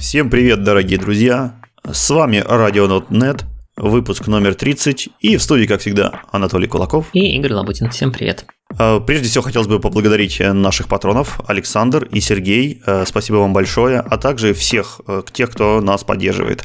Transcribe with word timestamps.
Всем 0.00 0.30
привет, 0.30 0.64
дорогие 0.64 0.98
друзья! 0.98 1.60
С 1.84 2.08
вами 2.08 2.42
RadioDotNet, 2.44 3.44
выпуск 3.76 4.28
номер 4.28 4.54
30, 4.54 5.10
и 5.20 5.36
в 5.36 5.42
студии, 5.42 5.66
как 5.66 5.82
всегда, 5.82 6.22
Анатолий 6.32 6.66
Кулаков. 6.68 7.08
И 7.12 7.36
Игорь 7.36 7.52
Лабутин. 7.52 7.90
Всем 7.90 8.10
привет. 8.10 8.46
А, 8.78 9.00
прежде 9.00 9.28
всего, 9.28 9.44
хотелось 9.44 9.68
бы 9.68 9.78
поблагодарить 9.78 10.40
наших 10.40 10.88
патронов, 10.88 11.38
Александр 11.46 12.04
и 12.04 12.20
Сергей. 12.20 12.80
А, 12.86 13.04
спасибо 13.06 13.36
вам 13.36 13.52
большое, 13.52 14.00
а 14.00 14.16
также 14.16 14.54
всех 14.54 15.02
э, 15.06 15.22
тех, 15.32 15.50
кто 15.50 15.82
нас 15.82 16.02
поддерживает. 16.02 16.64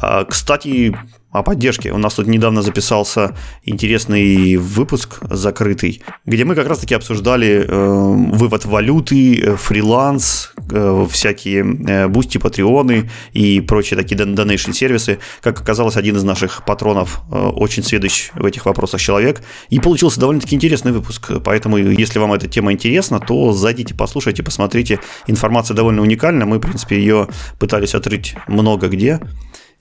А, 0.00 0.24
кстати, 0.24 0.96
о 1.32 1.42
поддержке. 1.42 1.92
У 1.92 1.98
нас 1.98 2.14
тут 2.14 2.26
недавно 2.26 2.62
записался 2.62 3.36
интересный 3.64 4.56
выпуск 4.56 5.18
закрытый, 5.30 6.02
где 6.26 6.44
мы 6.44 6.54
как 6.54 6.66
раз-таки 6.66 6.94
обсуждали 6.94 7.64
э, 7.66 8.36
вывод 8.36 8.64
валюты, 8.64 9.40
э, 9.40 9.56
фриланс, 9.56 10.52
э, 10.70 11.06
всякие 11.10 11.62
э, 11.62 12.08
Boosty, 12.08 12.38
Patreon 12.38 13.01
ы 13.01 13.10
и 13.32 13.60
прочие 13.60 13.96
такие 13.96 14.16
donation 14.16 14.72
сервисы. 14.72 15.18
Как 15.40 15.60
оказалось, 15.60 15.96
один 15.96 16.16
из 16.16 16.24
наших 16.24 16.64
патронов 16.64 17.20
э, 17.30 17.36
очень 17.36 17.84
сведущ 17.84 18.30
в 18.34 18.44
этих 18.44 18.66
вопросах 18.66 19.00
человек. 19.00 19.42
И 19.68 19.78
получился 19.78 20.18
довольно-таки 20.18 20.56
интересный 20.56 20.92
выпуск. 20.92 21.30
Поэтому, 21.44 21.76
если 21.76 22.18
вам 22.18 22.32
эта 22.32 22.48
тема 22.48 22.72
интересна, 22.72 23.20
то 23.20 23.52
зайдите, 23.52 23.94
послушайте, 23.94 24.42
посмотрите. 24.42 24.98
Информация 25.28 25.74
довольно 25.74 26.02
уникальна. 26.02 26.44
Мы, 26.44 26.58
в 26.58 26.60
принципе, 26.60 26.96
ее 26.96 27.28
пытались 27.58 27.94
отрыть 27.94 28.34
много 28.48 28.88
где. 28.88 29.20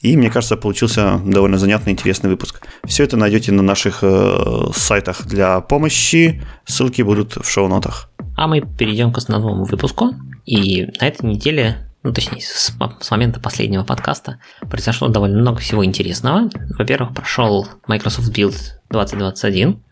И, 0.02 0.16
мне 0.16 0.30
кажется, 0.30 0.56
получился 0.56 1.20
довольно 1.26 1.58
занятный, 1.58 1.92
интересный 1.92 2.30
выпуск. 2.30 2.66
Все 2.86 3.04
это 3.04 3.18
найдете 3.18 3.52
на 3.52 3.62
наших 3.62 4.00
э, 4.02 4.72
сайтах 4.74 5.26
для 5.26 5.60
помощи. 5.60 6.42
Ссылки 6.66 7.02
будут 7.02 7.36
в 7.36 7.50
шоу-нотах. 7.50 8.10
А 8.38 8.48
мы 8.48 8.62
перейдем 8.62 9.12
к 9.12 9.18
основному 9.18 9.66
выпуску. 9.66 10.14
И 10.46 10.86
на 11.02 11.08
этой 11.08 11.26
неделе, 11.26 11.92
ну 12.04 12.14
точнее, 12.14 12.42
с, 12.42 12.74
с 13.02 13.12
момента 13.12 13.42
последнего 13.42 13.84
подкаста, 13.84 14.40
произошло 14.70 15.10
довольно 15.10 15.40
много 15.40 15.60
всего 15.60 15.84
интересного. 15.84 16.50
Во-первых, 16.78 17.14
прошел 17.14 17.68
Microsoft 17.88 18.30
Build 18.30 18.56
2021. 18.90 19.84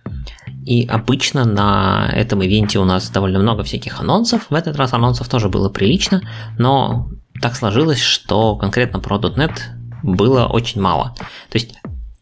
И 0.66 0.88
обычно 0.88 1.44
на 1.44 2.10
этом 2.14 2.44
ивенте 2.44 2.80
у 2.80 2.86
нас 2.86 3.10
довольно 3.10 3.40
много 3.40 3.64
всяких 3.64 4.00
анонсов. 4.00 4.48
В 4.50 4.54
этот 4.54 4.78
раз 4.78 4.94
анонсов 4.94 5.28
тоже 5.28 5.50
было 5.50 5.70
прилично, 5.70 6.22
но 6.58 7.10
так 7.42 7.56
сложилось, 7.56 8.02
что 8.02 8.56
конкретно 8.56 9.00
про 9.00 9.18
.NET 9.18 9.52
было 10.08 10.46
очень 10.46 10.82
мало. 10.82 11.14
То 11.50 11.58
есть 11.58 11.76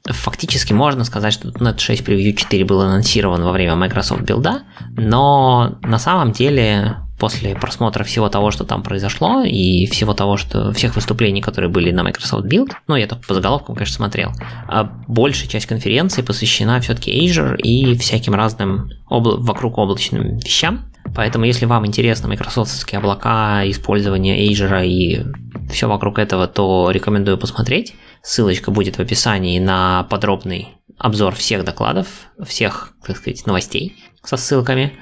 Фактически 0.07 0.71
можно 0.71 1.03
сказать, 1.03 1.33
что 1.33 1.47
.NET 1.47 1.79
6 1.79 2.03
Preview 2.03 2.33
4 2.33 2.63
был 2.63 2.79
анонсирован 2.81 3.43
во 3.43 3.51
время 3.51 3.75
Microsoft 3.75 4.21
билда, 4.21 4.61
но 4.95 5.79
на 5.81 5.97
самом 5.97 6.31
деле 6.31 6.97
после 7.17 7.55
просмотра 7.55 8.03
всего 8.03 8.29
того, 8.29 8.51
что 8.51 8.65
там 8.65 8.83
произошло, 8.83 9.41
и 9.41 9.87
всего 9.87 10.13
того, 10.13 10.37
что 10.37 10.73
всех 10.73 10.95
выступлений, 10.95 11.41
которые 11.41 11.71
были 11.71 11.91
на 11.91 12.03
Microsoft 12.03 12.45
Build, 12.45 12.73
ну, 12.87 12.95
я 12.95 13.07
только 13.07 13.25
по 13.25 13.33
заголовкам, 13.33 13.73
конечно, 13.75 13.95
смотрел, 13.95 14.31
а 14.67 14.83
большая 15.07 15.47
часть 15.47 15.65
конференции 15.65 16.21
посвящена 16.21 16.79
все-таки 16.81 17.25
Azure 17.25 17.57
и 17.57 17.97
всяким 17.97 18.35
разным 18.35 18.91
обла- 19.09 19.37
вокруг 19.37 19.79
облачным 19.79 20.37
вещам. 20.37 20.85
Поэтому, 21.15 21.45
если 21.45 21.65
вам 21.65 21.85
интересны 21.85 22.27
майкрософтские 22.27 22.99
облака, 22.99 23.63
использование 23.69 24.51
Azure 24.51 24.85
и 24.85 25.23
все 25.69 25.87
вокруг 25.87 26.19
этого, 26.19 26.47
то 26.47 26.89
рекомендую 26.91 27.37
посмотреть. 27.37 27.95
Ссылочка 28.21 28.71
будет 28.71 28.97
в 28.97 28.99
описании 28.99 29.59
на 29.59 30.03
подробный 30.09 30.69
обзор 30.97 31.35
всех 31.35 31.63
докладов, 31.63 32.07
всех, 32.45 32.93
так 33.05 33.17
сказать, 33.17 33.45
новостей 33.45 33.95
со 34.23 34.37
ссылками. 34.37 34.93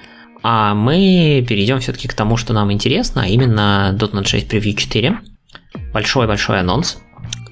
А 0.42 0.74
мы 0.74 1.46
перейдем 1.48 1.80
все-таки 1.80 2.08
к 2.08 2.14
тому, 2.14 2.36
что 2.36 2.54
нам 2.54 2.72
интересно, 2.72 3.24
а 3.24 3.28
именно 3.28 3.96
.NET 3.98 4.28
6 4.28 4.52
Preview 4.52 4.74
4. 4.74 5.20
Большой-большой 5.94 6.60
анонс. 6.60 6.98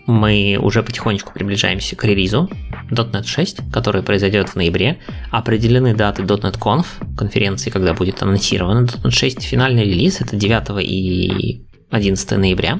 Мы 0.07 0.57
уже 0.61 0.83
потихонечку 0.83 1.31
приближаемся 1.31 1.95
к 1.95 2.03
релизу 2.03 2.49
.NET 2.89 3.25
6, 3.25 3.71
который 3.71 4.03
произойдет 4.03 4.49
в 4.49 4.55
ноябре. 4.55 4.99
Определены 5.29 5.95
даты 5.95 6.23
.NET 6.23 6.59
Conf, 6.59 6.85
конференции, 7.15 7.69
когда 7.69 7.93
будет 7.93 8.21
анонсировано 8.21 8.87
.NET 8.87 9.11
6. 9.11 9.43
Финальный 9.43 9.85
релиз 9.85 10.19
это 10.19 10.35
9 10.35 10.83
и 10.83 11.65
11 11.91 12.31
ноября, 12.37 12.79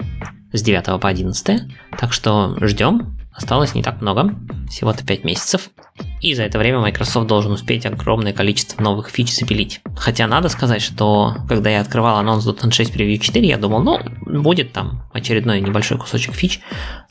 с 0.53 0.61
9 0.61 0.99
по 0.99 1.09
11. 1.09 1.61
Так 1.97 2.13
что 2.13 2.57
ждем. 2.61 3.17
Осталось 3.33 3.73
не 3.75 3.81
так 3.81 4.01
много, 4.01 4.35
всего-то 4.69 5.05
5 5.05 5.23
месяцев. 5.23 5.69
И 6.19 6.33
за 6.35 6.43
это 6.43 6.59
время 6.59 6.79
Microsoft 6.79 7.27
должен 7.27 7.53
успеть 7.53 7.85
огромное 7.85 8.33
количество 8.33 8.81
новых 8.83 9.09
фич 9.09 9.33
запилить. 9.33 9.81
Хотя 9.95 10.27
надо 10.27 10.49
сказать, 10.49 10.81
что 10.81 11.35
когда 11.47 11.69
я 11.69 11.79
открывал 11.79 12.17
анонс 12.17 12.45
.NET 12.45 12.71
6 12.71 12.93
Preview 12.93 13.17
4, 13.17 13.47
я 13.47 13.57
думал, 13.57 13.81
ну, 13.81 13.99
будет 14.41 14.73
там 14.73 15.03
очередной 15.13 15.61
небольшой 15.61 15.97
кусочек 15.97 16.33
фич, 16.33 16.59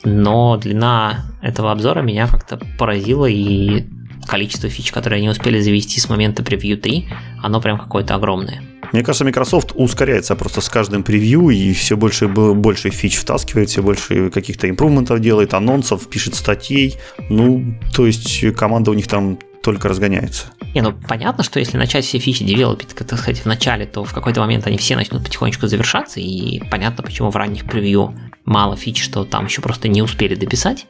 но 0.03 0.57
длина 0.57 1.25
этого 1.41 1.71
обзора 1.71 2.01
меня 2.01 2.27
как-то 2.27 2.59
поразила, 2.77 3.25
и 3.25 3.85
количество 4.27 4.69
фич, 4.69 4.91
которые 4.91 5.17
они 5.17 5.29
успели 5.29 5.59
завести 5.59 5.99
с 5.99 6.07
момента 6.07 6.43
Preview 6.43 6.77
3, 6.77 7.09
оно 7.41 7.59
прям 7.61 7.79
какое-то 7.79 8.15
огромное. 8.15 8.61
Мне 8.91 9.03
кажется, 9.03 9.25
Microsoft 9.25 9.71
ускоряется 9.73 10.35
просто 10.35 10.61
с 10.61 10.69
каждым 10.69 11.03
превью 11.03 11.49
и 11.49 11.73
все 11.73 11.95
больше 11.95 12.27
больше 12.27 12.89
фич 12.89 13.17
втаскивает, 13.17 13.69
все 13.69 13.81
больше 13.81 14.29
каких-то 14.29 14.69
импрувментов 14.69 15.19
делает, 15.19 15.53
анонсов, 15.53 16.07
пишет 16.09 16.35
статей. 16.35 16.97
Ну, 17.29 17.75
то 17.93 18.05
есть 18.05 18.53
команда 18.55 18.91
у 18.91 18.93
них 18.93 19.07
там 19.07 19.39
только 19.63 19.87
разгоняется. 19.87 20.47
Не, 20.73 20.81
ну 20.81 20.93
понятно, 21.07 21.43
что 21.43 21.59
если 21.59 21.77
начать 21.77 22.03
все 22.03 22.17
фичи 22.17 22.43
девелопить, 22.43 22.95
так 22.95 23.19
сказать, 23.19 23.39
в 23.39 23.45
начале, 23.45 23.85
то 23.85 24.03
в 24.03 24.13
какой-то 24.13 24.41
момент 24.41 24.65
они 24.67 24.77
все 24.77 24.95
начнут 24.95 25.23
потихонечку 25.23 25.67
завершаться, 25.67 26.19
и 26.19 26.61
понятно, 26.71 27.03
почему 27.03 27.29
в 27.29 27.35
ранних 27.35 27.65
превью 27.65 28.15
мало 28.45 28.75
фич, 28.75 29.03
что 29.03 29.23
там 29.23 29.45
еще 29.45 29.61
просто 29.61 29.87
не 29.87 30.01
успели 30.01 30.33
дописать. 30.35 30.87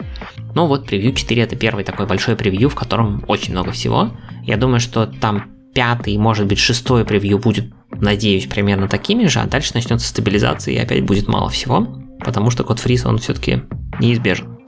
Ну 0.55 0.67
вот 0.67 0.87
превью 0.87 1.13
4 1.13 1.41
это 1.41 1.55
первый 1.55 1.83
такой 1.83 2.05
большой 2.05 2.35
превью, 2.35 2.69
в 2.69 2.75
котором 2.75 3.25
очень 3.27 3.51
много 3.51 3.71
всего. 3.71 4.11
Я 4.43 4.57
думаю, 4.57 4.79
что 4.79 5.05
там 5.05 5.51
пятый, 5.73 6.17
может 6.17 6.47
быть, 6.47 6.59
шестой 6.59 7.03
превью 7.05 7.39
будет 7.39 7.65
надеюсь, 8.01 8.47
примерно 8.47 8.87
такими 8.87 9.27
же, 9.27 9.39
а 9.39 9.47
дальше 9.47 9.71
начнется 9.73 10.07
стабилизация 10.07 10.73
и 10.73 10.77
опять 10.77 11.03
будет 11.03 11.27
мало 11.27 11.49
всего, 11.49 11.87
потому 12.19 12.49
что 12.49 12.63
код 12.63 12.79
фриз, 12.79 13.05
он 13.05 13.17
все-таки 13.19 13.63
неизбежен. 13.99 14.59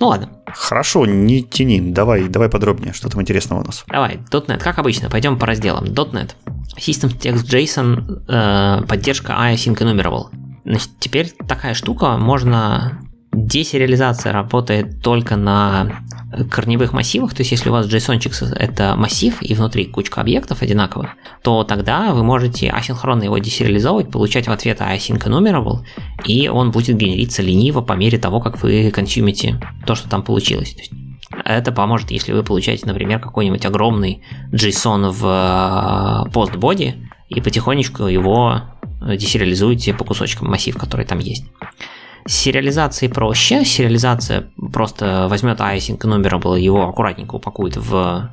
Ну 0.00 0.08
ладно. 0.08 0.30
Хорошо, 0.46 1.06
не 1.06 1.42
тяни, 1.42 1.80
давай, 1.80 2.28
давай 2.28 2.48
подробнее, 2.48 2.92
что 2.92 3.08
там 3.08 3.20
интересного 3.22 3.62
у 3.62 3.64
нас. 3.64 3.84
Давай, 3.88 4.18
.NET, 4.30 4.58
как 4.58 4.78
обычно, 4.78 5.10
пойдем 5.10 5.38
по 5.38 5.46
разделам. 5.46 5.84
.NET, 5.84 6.30
System 6.76 7.16
Text 7.18 7.44
JSON, 7.44 8.24
э, 8.28 8.86
поддержка 8.86 9.32
Async 9.32 9.76
Enumerable. 9.76 10.26
Значит, 10.64 10.90
теперь 10.98 11.32
такая 11.46 11.74
штука, 11.74 12.16
можно 12.16 13.00
Десериализация 13.34 14.32
работает 14.32 15.02
только 15.02 15.36
на 15.36 16.00
корневых 16.50 16.92
массивах, 16.92 17.34
то 17.34 17.40
есть 17.40 17.50
если 17.52 17.68
у 17.68 17.72
вас 17.72 17.86
JSON 17.86 18.54
это 18.54 18.94
массив 18.96 19.40
и 19.42 19.54
внутри 19.54 19.86
кучка 19.86 20.20
объектов 20.20 20.62
одинаковых, 20.62 21.10
то 21.42 21.64
тогда 21.64 22.12
вы 22.12 22.22
можете 22.24 22.70
асинхронно 22.70 23.24
его 23.24 23.38
десериализовывать, 23.38 24.10
получать 24.10 24.46
в 24.46 24.52
ответ 24.52 24.80
async 24.80 25.22
enumerable, 25.24 25.84
и 26.24 26.48
он 26.48 26.70
будет 26.70 26.96
генериться 26.96 27.42
лениво 27.42 27.80
по 27.80 27.92
мере 27.94 28.18
того, 28.18 28.40
как 28.40 28.62
вы 28.62 28.90
консюмите 28.90 29.60
то, 29.86 29.94
что 29.94 30.08
там 30.08 30.22
получилось. 30.22 30.76
Это 31.44 31.72
поможет, 31.72 32.10
если 32.10 32.32
вы 32.32 32.42
получаете, 32.42 32.86
например, 32.86 33.18
какой-нибудь 33.18 33.64
огромный 33.66 34.22
JSON 34.52 35.10
в 35.10 36.26
э, 36.26 36.30
постбоди 36.32 36.94
и 37.28 37.40
потихонечку 37.40 38.04
его 38.04 38.62
десериализуете 39.06 39.94
по 39.94 40.04
кусочкам 40.04 40.48
массив, 40.48 40.76
который 40.76 41.04
там 41.04 41.18
есть. 41.18 41.44
С 42.26 42.34
сериализацией 42.34 43.12
проще. 43.12 43.64
Сериализация 43.64 44.50
просто 44.72 45.26
возьмет 45.28 45.60
async 45.60 45.98
numerable, 45.98 46.58
его 46.58 46.88
аккуратненько 46.88 47.34
упакует 47.34 47.76
в 47.76 48.30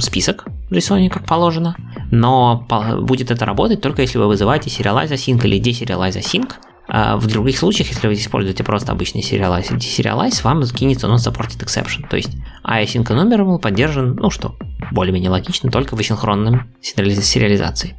список 0.00 0.46
JSON, 0.70 1.08
как 1.08 1.26
положено. 1.26 1.74
Но 2.10 2.66
будет 3.00 3.30
это 3.30 3.44
работать 3.44 3.80
только 3.80 4.02
если 4.02 4.18
вы 4.18 4.28
вызываете 4.28 4.70
serialize 4.70 5.10
async 5.10 5.44
или 5.44 5.60
deserialize 5.60 6.18
async. 6.18 6.52
А 6.88 7.16
в 7.16 7.26
других 7.26 7.58
случаях, 7.58 7.88
если 7.88 8.06
вы 8.06 8.14
используете 8.14 8.62
просто 8.62 8.92
обычный 8.92 9.20
serialize 9.20 9.74
и 9.74 9.76
deserialize, 9.76 10.42
вам 10.44 10.62
закинется 10.62 11.08
non 11.08 11.16
supported 11.16 11.58
exception. 11.64 12.08
То 12.08 12.16
есть 12.16 12.36
async 12.64 13.04
enumerable 13.06 13.58
поддержан, 13.58 14.14
ну 14.14 14.30
что, 14.30 14.54
более-менее 14.92 15.30
логично, 15.30 15.68
только 15.68 15.96
в 15.96 15.98
асинхронном 15.98 16.68
сериализации. 16.80 17.96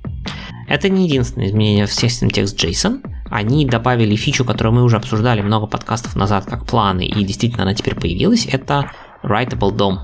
Это 0.67 0.89
не 0.89 1.05
единственное 1.05 1.47
изменение 1.47 1.85
в 1.85 1.91
System 1.91 2.29
Text 2.29 2.57
JSON. 2.57 3.03
Они 3.29 3.65
добавили 3.65 4.15
фичу, 4.15 4.45
которую 4.45 4.73
мы 4.73 4.83
уже 4.83 4.97
обсуждали 4.97 5.41
много 5.41 5.65
подкастов 5.65 6.15
назад, 6.15 6.45
как 6.45 6.65
планы, 6.65 7.05
и 7.05 7.23
действительно 7.23 7.63
она 7.63 7.73
теперь 7.73 7.95
появилась. 7.95 8.45
Это 8.45 8.91
Writable 9.23 9.75
DOM. 9.75 9.99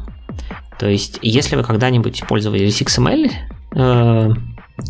То 0.80 0.88
есть, 0.88 1.19
если 1.21 1.56
вы 1.56 1.63
когда-нибудь 1.63 2.24
пользовались 2.27 2.81
XML, 2.81 3.31
э, 3.75 4.30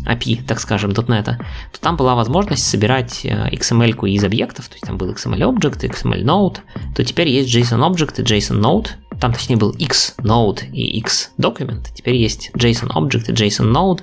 API, 0.06 0.42
так 0.46 0.60
скажем, 0.60 0.92
.NET, 0.92 1.24
то 1.24 1.80
там 1.80 1.96
была 1.96 2.14
возможность 2.14 2.66
собирать 2.66 3.24
э, 3.24 3.50
XML 3.50 4.08
из 4.08 4.24
объектов, 4.24 4.68
то 4.68 4.74
есть 4.74 4.84
там 4.84 4.96
был 4.96 5.10
XML 5.12 5.54
Object, 5.54 5.88
XML 5.88 6.22
Node, 6.22 6.58
то 6.94 7.04
теперь 7.04 7.28
есть 7.28 7.54
JSON 7.54 7.80
Object 7.80 8.20
и 8.20 8.24
JSON 8.24 8.60
Node, 8.60 8.88
там 9.20 9.32
точнее 9.32 9.56
был 9.56 9.70
X 9.72 10.14
Node 10.18 10.70
и 10.72 10.98
X 10.98 11.32
Document, 11.38 11.86
теперь 11.94 12.16
есть 12.16 12.50
JSON 12.54 12.92
Object 12.94 13.30
и 13.30 13.32
JSON 13.32 13.70
Node, 13.72 14.00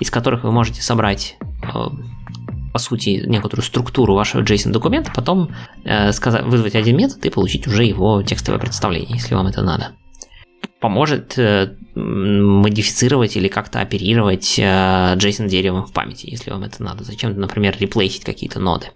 из 0.00 0.10
которых 0.10 0.44
вы 0.44 0.52
можете 0.52 0.82
собрать 0.82 1.36
э, 1.62 1.68
по 2.72 2.78
сути, 2.78 3.22
некоторую 3.26 3.64
структуру 3.64 4.14
вашего 4.14 4.42
JSON-документа, 4.42 5.10
потом 5.14 5.50
э, 5.84 6.10
вызвать 6.44 6.74
один 6.74 6.96
метод 6.96 7.24
и 7.24 7.30
получить 7.30 7.66
уже 7.66 7.84
его 7.84 8.22
текстовое 8.22 8.60
представление, 8.60 9.16
если 9.16 9.34
вам 9.34 9.46
это 9.46 9.62
надо. 9.62 9.92
Поможет 10.80 11.38
э, 11.38 11.74
модифицировать 11.94 13.36
или 13.36 13.48
как-то 13.48 13.80
оперировать 13.80 14.58
JSON-деревом 14.58 15.86
в 15.86 15.92
памяти, 15.92 16.26
если 16.30 16.50
вам 16.50 16.62
это 16.62 16.82
надо. 16.82 17.04
Зачем, 17.04 17.38
например, 17.38 17.74
реплейсить 17.78 18.24
какие-то 18.24 18.60
ноды. 18.60 18.88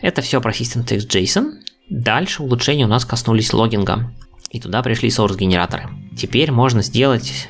Это 0.00 0.22
все 0.22 0.40
про 0.40 0.52
System 0.52 0.86
Text 0.86 1.08
JSON. 1.08 1.52
Дальше 1.90 2.42
улучшения 2.42 2.86
у 2.86 2.88
нас 2.88 3.04
коснулись 3.04 3.52
логинга. 3.52 4.10
И 4.50 4.60
туда 4.60 4.82
пришли 4.82 5.10
source-генераторы. 5.10 5.88
Теперь 6.16 6.52
можно 6.52 6.82
сделать 6.82 7.48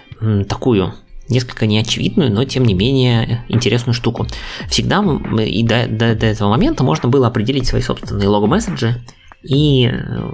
такую 0.49 0.95
несколько 1.29 1.67
неочевидную, 1.67 2.33
но 2.33 2.45
тем 2.45 2.65
не 2.65 2.75
менее 2.75 3.45
интересную 3.49 3.95
штуку. 3.95 4.27
Всегда 4.69 5.03
и 5.43 5.63
до, 5.63 5.87
до, 5.87 6.15
до 6.15 6.27
этого 6.27 6.51
момента 6.51 6.85
можно 6.85 7.09
было 7.09 7.27
определить 7.27 7.67
свои 7.67 7.83
собственные 7.83 8.29
лого-месседжи 8.29 9.03
и 9.43 9.91
э, 9.93 10.31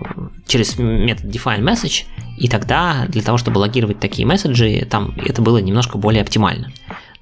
через 0.46 0.78
метод 0.78 1.26
define 1.26 1.60
message, 1.60 2.04
и 2.38 2.48
тогда 2.48 3.06
для 3.08 3.22
того, 3.22 3.38
чтобы 3.38 3.58
логировать 3.58 3.98
такие 3.98 4.26
месседжи, 4.26 4.86
там 4.88 5.16
это 5.18 5.42
было 5.42 5.58
немножко 5.58 5.98
более 5.98 6.22
оптимально. 6.22 6.72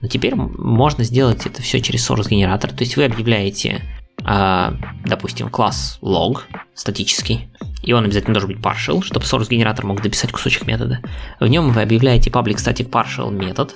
Но 0.01 0.09
теперь 0.09 0.35
можно 0.35 1.03
сделать 1.03 1.47
это 1.47 1.61
все 1.63 1.81
через 1.81 2.09
source 2.09 2.29
генератор, 2.29 2.71
то 2.71 2.85
есть 2.85 2.97
вы 2.97 3.05
объявляете, 3.05 3.83
а, 4.25 4.75
допустим, 5.05 5.49
класс 5.49 5.99
log 6.03 6.41
статический, 6.75 7.49
и 7.83 7.93
он 7.93 8.05
обязательно 8.05 8.35
должен 8.35 8.51
быть 8.53 8.65
partial, 8.65 9.03
чтобы 9.03 9.25
source 9.25 9.49
генератор 9.49 9.87
мог 9.87 10.03
дописать 10.03 10.33
кусочек 10.33 10.67
метода. 10.67 11.01
В 11.41 11.47
нем 11.47 11.71
вы 11.71 11.83
объявляете 11.83 12.31
public 12.31 12.57
static 12.57 12.91
partial 12.91 13.31
метод, 13.31 13.75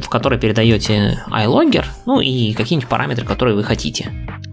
в 0.00 0.08
который 0.08 0.38
передаете 0.38 1.22
iLogger, 1.28 1.84
ну 2.06 2.20
и 2.20 2.52
какие-нибудь 2.54 2.88
параметры, 2.88 3.24
которые 3.24 3.54
вы 3.54 3.64
хотите. 3.64 4.10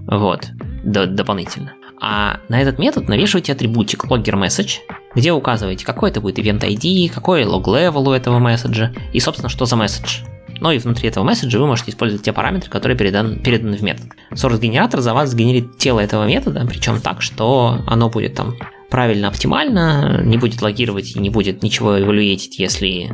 Вот, 0.07 0.47
д- 0.83 1.06
дополнительно. 1.07 1.74
А 2.01 2.39
на 2.47 2.62
этот 2.62 2.80
метод 2.80 3.09
навешиваете 3.09 3.51
атрибутик 3.51 4.06
logger 4.06 4.35
message, 4.35 4.77
где 5.15 5.33
указываете, 5.33 5.85
какой 5.85 6.09
это 6.12 6.21
будет 6.21 6.39
event 6.39 6.62
ID, 6.62 7.09
какой 7.09 7.44
log 7.44 7.63
level 7.63 8.07
у 8.07 8.12
этого 8.12 8.39
месседжа 8.39 8.94
и, 9.12 9.19
собственно, 9.19 9.50
что 9.50 9.65
за 9.65 9.75
месседж. 9.75 10.19
Ну 10.61 10.71
и 10.71 10.77
внутри 10.77 11.09
этого 11.09 11.23
месседжа 11.23 11.59
вы 11.59 11.67
можете 11.67 11.91
использовать 11.91 12.23
те 12.23 12.33
параметры, 12.33 12.69
которые 12.69 12.97
передан, 12.97 13.39
переданы 13.39 13.77
в 13.77 13.81
метод. 13.81 14.07
Source 14.31 14.59
генератор 14.59 15.01
за 15.01 15.13
вас 15.13 15.29
сгенерит 15.29 15.77
тело 15.77 16.00
этого 16.00 16.27
метода, 16.27 16.65
причем 16.67 17.00
так, 17.00 17.21
что 17.21 17.79
оно 17.88 18.09
будет 18.09 18.35
там 18.35 18.56
правильно, 18.89 19.27
оптимально, 19.27 20.21
не 20.23 20.38
будет 20.38 20.61
логировать 20.61 21.15
и 21.15 21.19
не 21.19 21.29
будет 21.29 21.63
ничего 21.63 22.00
evaluate 22.00 22.39
ить, 22.39 22.60
если 22.59 23.11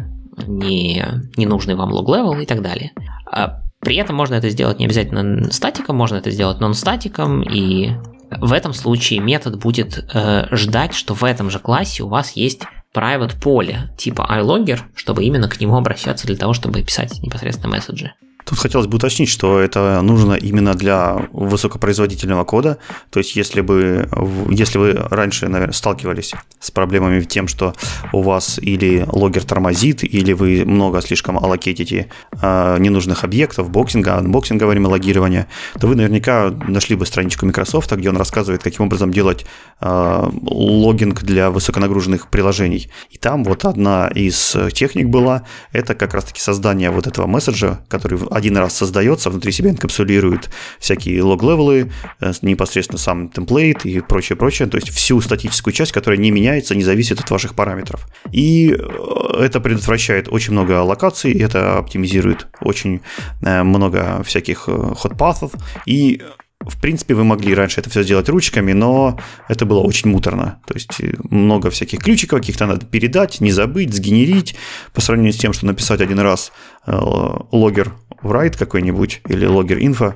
не, 0.47 1.03
не 1.35 1.45
нужный 1.45 1.75
вам 1.75 1.91
log 1.91 2.09
level 2.09 2.39
и 2.39 2.45
так 2.45 2.61
далее. 2.61 2.91
А 3.31 3.61
при 3.79 3.97
этом 3.97 4.15
можно 4.15 4.35
это 4.35 4.49
сделать 4.49 4.79
не 4.79 4.85
обязательно 4.85 5.51
static 5.51 5.81
ом, 5.81 5.95
можно 5.95 6.15
это 6.15 6.31
сделать 6.31 6.59
non-static 6.59 7.24
ом, 7.24 7.43
и 7.43 7.91
в 8.31 8.51
этом 8.51 8.73
случае 8.73 9.19
метод 9.19 9.59
будет 9.59 10.03
э, 10.13 10.47
ждать, 10.51 10.93
что 10.93 11.13
в 11.13 11.23
этом 11.23 11.49
же 11.49 11.59
классе 11.59 12.03
у 12.03 12.07
вас 12.07 12.31
есть 12.31 12.63
private 12.95 13.39
поле 13.39 13.89
типа 13.97 14.27
ILogger, 14.39 14.79
чтобы 14.95 15.23
именно 15.23 15.49
к 15.49 15.59
нему 15.59 15.75
обращаться 15.75 16.25
для 16.27 16.37
того, 16.37 16.53
чтобы 16.53 16.81
писать 16.81 17.19
непосредственно 17.21 17.73
месседжи. 17.73 18.13
Тут 18.45 18.59
хотелось 18.59 18.87
бы 18.87 18.97
уточнить, 18.97 19.29
что 19.29 19.59
это 19.59 20.01
нужно 20.01 20.33
именно 20.33 20.75
для 20.75 21.27
высокопроизводительного 21.33 22.43
кода. 22.43 22.77
То 23.09 23.19
есть, 23.19 23.35
если 23.35 23.61
бы 23.61 24.07
если 24.49 24.77
вы 24.77 24.93
раньше, 24.93 25.47
наверное, 25.47 25.73
сталкивались 25.73 26.33
с 26.59 26.71
проблемами 26.71 27.21
тем, 27.21 27.47
что 27.47 27.73
у 28.13 28.21
вас 28.21 28.59
или 28.59 29.05
логер 29.11 29.43
тормозит, 29.43 30.03
или 30.03 30.33
вы 30.33 30.63
много 30.65 31.01
слишком 31.01 31.37
allocate 31.37 31.90
ите 31.90 32.09
э, 32.39 32.77
ненужных 32.79 33.23
объектов, 33.23 33.69
boxing 33.69 34.17
а, 34.17 34.26
unboxing 34.26 34.59
а 34.59 34.63
во 34.65 34.69
время 34.69 34.89
логирования, 34.89 35.47
то 35.79 35.87
вы 35.87 35.95
наверняка 35.95 36.51
нашли 36.67 36.95
бы 36.95 37.05
страничку 37.05 37.45
Microsoft, 37.45 37.91
где 37.93 38.09
он 38.09 38.17
рассказывает, 38.17 38.61
каким 38.61 38.85
образом 38.85 39.11
делать 39.11 39.45
э, 39.81 40.29
логинг 40.43 41.23
для 41.23 41.49
высоконагруженных 41.49 42.27
приложений. 42.27 42.91
И 43.09 43.17
там 43.17 43.43
вот 43.43 43.65
одна 43.65 44.07
из 44.07 44.55
техник 44.73 45.07
была, 45.07 45.43
это 45.71 45.95
как 45.95 46.13
раз-таки 46.13 46.41
создание 46.41 46.91
вот 46.91 47.07
этого 47.07 47.25
месседжа, 47.25 47.81
который 47.89 48.19
один 48.35 48.57
раз 48.57 48.75
создается, 48.75 49.29
внутри 49.29 49.53
себя 49.53 49.69
инкапсулирует 49.69 50.49
всякие 50.79 51.23
лог-левелы, 51.23 51.89
э, 52.19 52.33
непосредственно 52.41 52.99
сам 52.99 53.29
темплейт 53.29 53.85
и 53.85 54.01
прочее, 54.01 54.35
прочее. 54.35 54.67
То 54.67 54.75
есть 54.75 54.89
всю 54.89 55.21
статическую 55.21 55.73
часть, 55.73 55.93
которая 55.93 56.19
не 56.19 56.31
меняется, 56.31 56.75
не 56.75 56.83
зависит 56.83 57.21
от 57.21 57.31
ваших 57.31 57.55
параметров. 57.55 58.05
И 58.33 58.75
э, 58.77 59.43
это 59.43 59.61
предотвращает 59.61 60.27
очень 60.27 60.51
много 60.51 60.81
локаций, 60.81 61.31
это 61.31 61.77
оптимизирует 61.77 62.47
очень 62.59 62.99
э, 63.41 63.63
много 63.63 64.21
всяких 64.23 64.67
hot 64.67 65.51
и 65.85 66.21
в 66.61 66.81
принципе, 66.81 67.13
вы 67.13 67.23
могли 67.23 67.53
раньше 67.53 67.81
это 67.81 67.89
все 67.89 68.03
сделать 68.03 68.29
ручками, 68.29 68.73
но 68.73 69.19
это 69.47 69.65
было 69.65 69.81
очень 69.81 70.09
муторно. 70.09 70.59
То 70.65 70.73
есть 70.73 70.99
много 71.29 71.69
всяких 71.69 71.99
ключиков, 71.99 72.39
каких-то 72.39 72.65
надо 72.65 72.85
передать, 72.85 73.41
не 73.41 73.51
забыть, 73.51 73.93
сгенерить. 73.93 74.55
По 74.93 75.01
сравнению 75.01 75.33
с 75.33 75.37
тем, 75.37 75.53
что 75.53 75.65
написать 75.65 76.01
один 76.01 76.19
раз 76.19 76.51
логер 76.87 77.93
write 78.23 78.57
какой-нибудь 78.57 79.21
или 79.27 79.45
логер 79.45 79.77
инфо, 79.79 80.15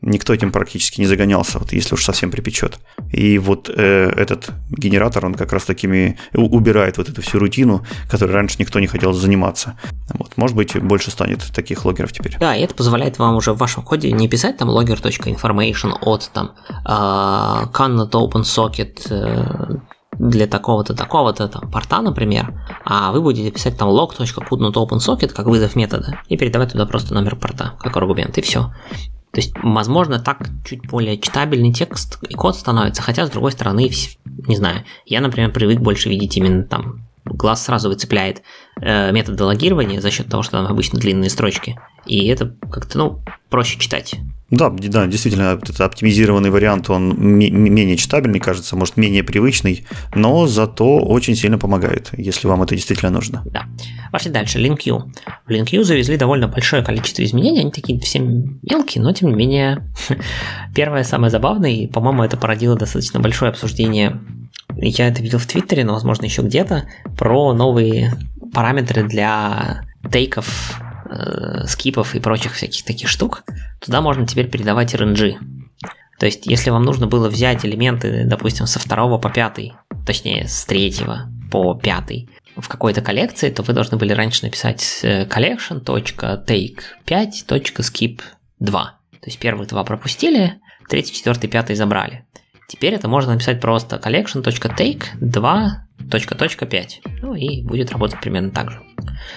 никто 0.00 0.32
этим 0.32 0.52
практически 0.52 1.00
не 1.00 1.06
загонялся, 1.06 1.58
вот 1.58 1.72
если 1.72 1.94
уж 1.94 2.04
совсем 2.04 2.30
припечет. 2.30 2.78
И 3.12 3.38
вот 3.38 3.68
э, 3.68 4.12
этот 4.16 4.50
генератор, 4.70 5.26
он 5.26 5.34
как 5.34 5.52
раз 5.52 5.64
такими 5.64 6.18
убирает 6.34 6.98
вот 6.98 7.08
эту 7.08 7.20
всю 7.22 7.38
рутину, 7.38 7.84
которой 8.08 8.32
раньше 8.32 8.56
никто 8.58 8.78
не 8.78 8.86
хотел 8.86 9.12
заниматься. 9.12 9.78
Вот, 10.14 10.36
может 10.36 10.56
быть, 10.56 10.80
больше 10.80 11.10
станет 11.10 11.42
таких 11.52 11.84
логеров 11.84 12.12
теперь. 12.12 12.36
Да, 12.38 12.54
и 12.54 12.62
это 12.62 12.74
позволяет 12.74 13.18
вам 13.18 13.36
уже 13.36 13.52
в 13.52 13.58
вашем 13.58 13.82
коде 13.82 14.12
не 14.12 14.28
писать 14.28 14.56
там 14.56 14.70
logger.information 14.70 15.92
от 16.00 16.30
там 16.32 16.52
uh, 16.86 17.70
cannot 17.72 18.10
open 18.12 18.42
socket 18.42 19.08
uh, 19.10 19.80
для 20.18 20.46
такого-то, 20.46 20.94
такого-то 20.94 21.48
там 21.48 21.70
порта, 21.70 22.00
например, 22.00 22.54
а 22.84 23.12
вы 23.12 23.20
будете 23.20 23.50
писать 23.50 23.76
там 23.76 23.88
log.putNotOpenSocket 23.88 25.28
как 25.28 25.46
вызов 25.46 25.76
метода 25.76 26.20
и 26.28 26.36
передавать 26.36 26.72
туда 26.72 26.86
просто 26.86 27.14
номер 27.14 27.36
порта 27.36 27.74
как 27.80 27.96
аргумент, 27.96 28.36
и 28.38 28.40
все. 28.40 28.72
То 29.32 29.40
есть, 29.40 29.52
возможно, 29.62 30.18
так 30.18 30.48
чуть 30.64 30.86
более 30.88 31.18
читабельный 31.18 31.72
текст 31.72 32.18
и 32.22 32.34
код 32.34 32.56
становится, 32.56 33.02
хотя, 33.02 33.26
с 33.26 33.30
другой 33.30 33.52
стороны, 33.52 33.90
не 34.46 34.56
знаю, 34.56 34.84
я, 35.04 35.20
например, 35.20 35.52
привык 35.52 35.80
больше 35.80 36.08
видеть 36.08 36.36
именно 36.36 36.64
там 36.64 37.08
глаз 37.24 37.64
сразу 37.64 37.88
выцепляет 37.88 38.42
э, 38.80 39.12
методы 39.12 39.44
логирования 39.44 40.00
за 40.00 40.10
счет 40.10 40.28
того, 40.28 40.42
что 40.42 40.52
там 40.52 40.66
обычно 40.66 40.98
длинные 40.98 41.30
строчки. 41.30 41.78
И 42.06 42.26
это 42.28 42.54
как-то, 42.70 42.98
ну, 42.98 43.20
проще 43.50 43.78
читать. 43.78 44.16
Да, 44.50 44.70
да, 44.70 45.06
действительно, 45.06 45.58
этот 45.62 45.78
оптимизированный 45.78 46.48
вариант, 46.48 46.88
он 46.88 47.14
менее 47.18 47.98
читабельный, 47.98 48.40
кажется, 48.40 48.76
может, 48.76 48.96
менее 48.96 49.22
привычный, 49.22 49.84
но 50.14 50.46
зато 50.46 51.00
очень 51.00 51.36
сильно 51.36 51.58
помогает, 51.58 52.10
если 52.16 52.46
вам 52.48 52.62
это 52.62 52.74
действительно 52.74 53.10
нужно. 53.10 53.42
Да. 53.44 53.66
Пошли 54.10 54.30
дальше. 54.30 54.58
LinkU. 54.58 55.02
В 55.46 55.50
LinkU 55.50 55.84
завезли 55.84 56.16
довольно 56.16 56.48
большое 56.48 56.82
количество 56.82 57.22
изменений, 57.22 57.60
они 57.60 57.70
такие 57.70 58.00
все 58.00 58.20
мелкие, 58.20 59.04
но 59.04 59.12
тем 59.12 59.28
не 59.28 59.34
менее, 59.34 59.86
первое, 60.74 61.04
самое 61.04 61.30
забавное, 61.30 61.70
и, 61.70 61.86
по-моему, 61.86 62.22
это 62.22 62.38
породило 62.38 62.74
достаточно 62.74 63.20
большое 63.20 63.50
обсуждение 63.50 64.18
я 64.80 65.08
это 65.08 65.22
видел 65.22 65.38
в 65.38 65.46
Твиттере, 65.46 65.84
но, 65.84 65.94
возможно, 65.94 66.26
еще 66.26 66.42
где-то, 66.42 66.84
про 67.16 67.52
новые 67.52 68.12
параметры 68.52 69.04
для 69.04 69.82
тейков, 70.10 70.80
э, 71.10 71.66
скипов 71.66 72.14
и 72.14 72.20
прочих 72.20 72.54
всяких 72.54 72.84
таких 72.84 73.08
штук. 73.08 73.42
Туда 73.80 74.00
можно 74.00 74.26
теперь 74.26 74.48
передавать 74.48 74.94
RNG. 74.94 75.38
То 76.18 76.26
есть, 76.26 76.46
если 76.46 76.70
вам 76.70 76.84
нужно 76.84 77.06
было 77.06 77.28
взять 77.28 77.64
элементы, 77.64 78.24
допустим, 78.24 78.66
со 78.66 78.78
второго 78.78 79.18
по 79.18 79.30
пятый, 79.30 79.74
точнее, 80.04 80.46
с 80.48 80.64
третьего 80.64 81.30
по 81.50 81.74
пятый, 81.74 82.30
в 82.56 82.68
какой-то 82.68 83.02
коллекции, 83.02 83.50
то 83.50 83.62
вы 83.62 83.72
должны 83.72 83.98
были 83.98 84.12
раньше 84.12 84.44
написать 84.44 85.00
э, 85.02 85.24
collection.take5.skip2. 85.26 88.20
То 88.60 89.26
есть 89.26 89.38
первые 89.38 89.68
два 89.68 89.84
пропустили, 89.84 90.54
третий, 90.88 91.14
четвертый, 91.14 91.48
пятый 91.48 91.76
забрали. 91.76 92.24
Теперь 92.68 92.92
это 92.94 93.08
можно 93.08 93.32
написать 93.32 93.60
просто 93.62 93.96
collection.take 93.96 95.02
2.5. 95.20 96.88
Ну 97.22 97.34
и 97.34 97.62
будет 97.62 97.90
работать 97.90 98.20
примерно 98.20 98.50
так 98.50 98.70
же. 98.70 98.82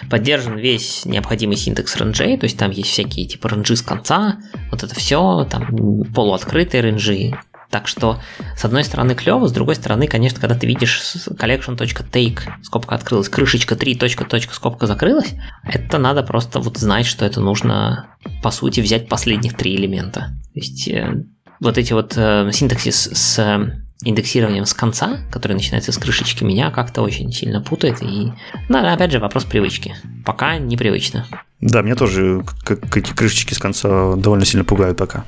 Поддержан 0.10 0.58
весь 0.58 1.06
необходимый 1.06 1.56
синтекс 1.56 1.96
RNG, 1.96 2.38
то 2.38 2.44
есть 2.44 2.58
там 2.58 2.72
есть 2.72 2.90
всякие 2.90 3.26
типа 3.26 3.48
RNG 3.48 3.78
с 3.78 3.82
конца, 3.82 4.40
вот 4.70 4.84
это 4.84 4.94
все, 4.94 5.48
там 5.50 6.04
полуоткрытые 6.14 6.84
RNG, 6.84 7.38
так 7.70 7.88
что, 7.88 8.20
с 8.58 8.66
одной 8.66 8.84
стороны, 8.84 9.16
клево, 9.16 9.48
с 9.48 9.54
другой 9.54 9.76
стороны, 9.76 10.08
конечно, 10.08 10.42
когда 10.42 10.56
ты 10.56 10.68
видишь 10.68 11.02
collection.take, 11.30 12.42
скобка 12.64 12.96
открылась, 12.96 13.30
крышечка 13.30 13.78
3, 13.78 13.96
точка, 13.96 14.26
точка, 14.26 14.54
скобка 14.54 14.88
закрылась, 14.88 15.34
это 15.64 15.98
надо 15.98 16.22
просто 16.22 16.60
вот 16.60 16.78
знать, 16.78 17.06
что 17.06 17.26
это 17.26 17.40
нужно, 17.40 18.18
по 18.44 18.52
сути, 18.52 18.82
взять 18.82 19.08
последних 19.08 19.56
три 19.56 19.78
элемента. 19.78 20.34
То 20.54 20.60
есть 20.60 20.88
э, 20.90 21.24
вот 21.62 21.78
эти 21.78 21.94
вот 21.94 22.14
э, 22.18 22.50
синтаксис 22.52 23.10
с 23.14 23.40
э, 23.40 23.82
индексированием 24.04 24.66
с 24.66 24.74
конца, 24.74 25.20
который 25.32 25.54
начинается 25.54 25.92
с 25.92 25.98
крышечки, 25.98 26.44
меня 26.44 26.72
как-то 26.72 27.04
очень 27.04 27.32
сильно 27.32 27.62
путает. 27.62 28.02
И, 28.02 28.34
ну, 28.68 28.78
опять 28.78 29.12
же, 29.12 29.20
вопрос 29.20 29.46
привычки. 29.46 29.96
Пока 30.26 30.58
непривычно. 30.58 31.28
Да, 31.62 31.84
меня 31.84 31.96
тоже 31.96 32.44
эти 32.96 33.14
крышечки 33.14 33.54
с 33.54 33.60
конца 33.60 34.16
довольно 34.16 34.46
сильно 34.46 34.66
пугают 34.66 34.98
пока. 34.98 35.24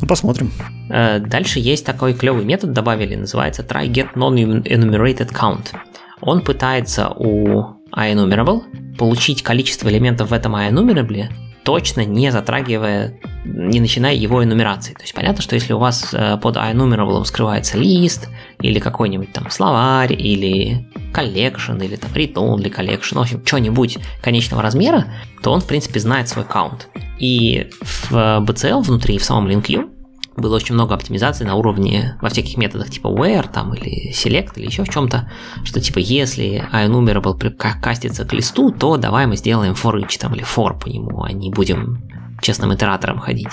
Ну, 0.00 0.06
посмотрим. 0.06 0.52
Э, 0.88 1.18
дальше 1.18 1.58
есть 1.58 1.84
такой 1.84 2.14
клевый 2.14 2.44
метод, 2.44 2.72
добавили, 2.72 3.16
называется 3.16 3.62
try 3.62 3.88
get 3.88 4.14
non-enumerated 4.14 5.32
count. 5.32 5.74
Он 6.20 6.40
пытается 6.40 7.08
у 7.08 7.83
IEnumerable 7.96 8.96
получить 8.96 9.42
количество 9.42 9.88
элементов 9.88 10.30
в 10.30 10.32
этом 10.32 10.56
IEnumerable 10.56 11.28
точно 11.64 12.04
не 12.04 12.30
затрагивая, 12.30 13.18
не 13.44 13.80
начиная 13.80 14.14
его 14.14 14.44
энумерации. 14.44 14.92
То 14.92 15.02
есть 15.02 15.14
понятно, 15.14 15.42
что 15.42 15.54
если 15.54 15.72
у 15.72 15.78
вас 15.78 16.12
э, 16.12 16.36
под 16.36 16.56
iNumerable 16.56 17.24
скрывается 17.24 17.78
лист, 17.78 18.28
или 18.60 18.78
какой-нибудь 18.78 19.32
там 19.32 19.50
словарь, 19.50 20.12
или 20.12 20.86
collection, 21.12 21.82
или 21.82 21.96
там 21.96 22.10
return 22.12 22.58
для 22.58 22.70
collection, 22.70 23.14
в 23.14 23.20
общем, 23.22 23.42
что-нибудь 23.44 23.98
конечного 24.22 24.62
размера, 24.62 25.06
то 25.42 25.52
он, 25.52 25.60
в 25.60 25.66
принципе, 25.66 26.00
знает 26.00 26.28
свой 26.28 26.44
count. 26.44 26.82
И 27.18 27.70
в 27.80 28.12
BCL 28.12 28.82
внутри, 28.82 29.18
в 29.18 29.24
самом 29.24 29.48
LinkU, 29.48 29.88
было 30.36 30.56
очень 30.56 30.74
много 30.74 30.94
оптимизаций 30.94 31.46
на 31.46 31.54
уровне 31.54 32.16
во 32.20 32.28
всяких 32.28 32.56
методах 32.56 32.90
типа 32.90 33.08
where 33.08 33.48
там 33.50 33.74
или 33.74 34.12
select 34.12 34.52
или 34.56 34.66
еще 34.66 34.84
в 34.84 34.88
чем-то, 34.88 35.30
что 35.64 35.80
типа 35.80 35.98
если 35.98 36.66
iNumerable 36.72 37.50
кастится 37.80 38.24
к 38.24 38.32
листу, 38.32 38.70
то 38.70 38.96
давай 38.96 39.26
мы 39.26 39.36
сделаем 39.36 39.72
for 39.72 39.94
each 40.00 40.18
там 40.18 40.34
или 40.34 40.44
for 40.44 40.78
по 40.78 40.88
нему, 40.88 41.22
а 41.22 41.32
не 41.32 41.50
будем 41.50 42.02
честным 42.40 42.74
итератором 42.74 43.18
ходить. 43.18 43.48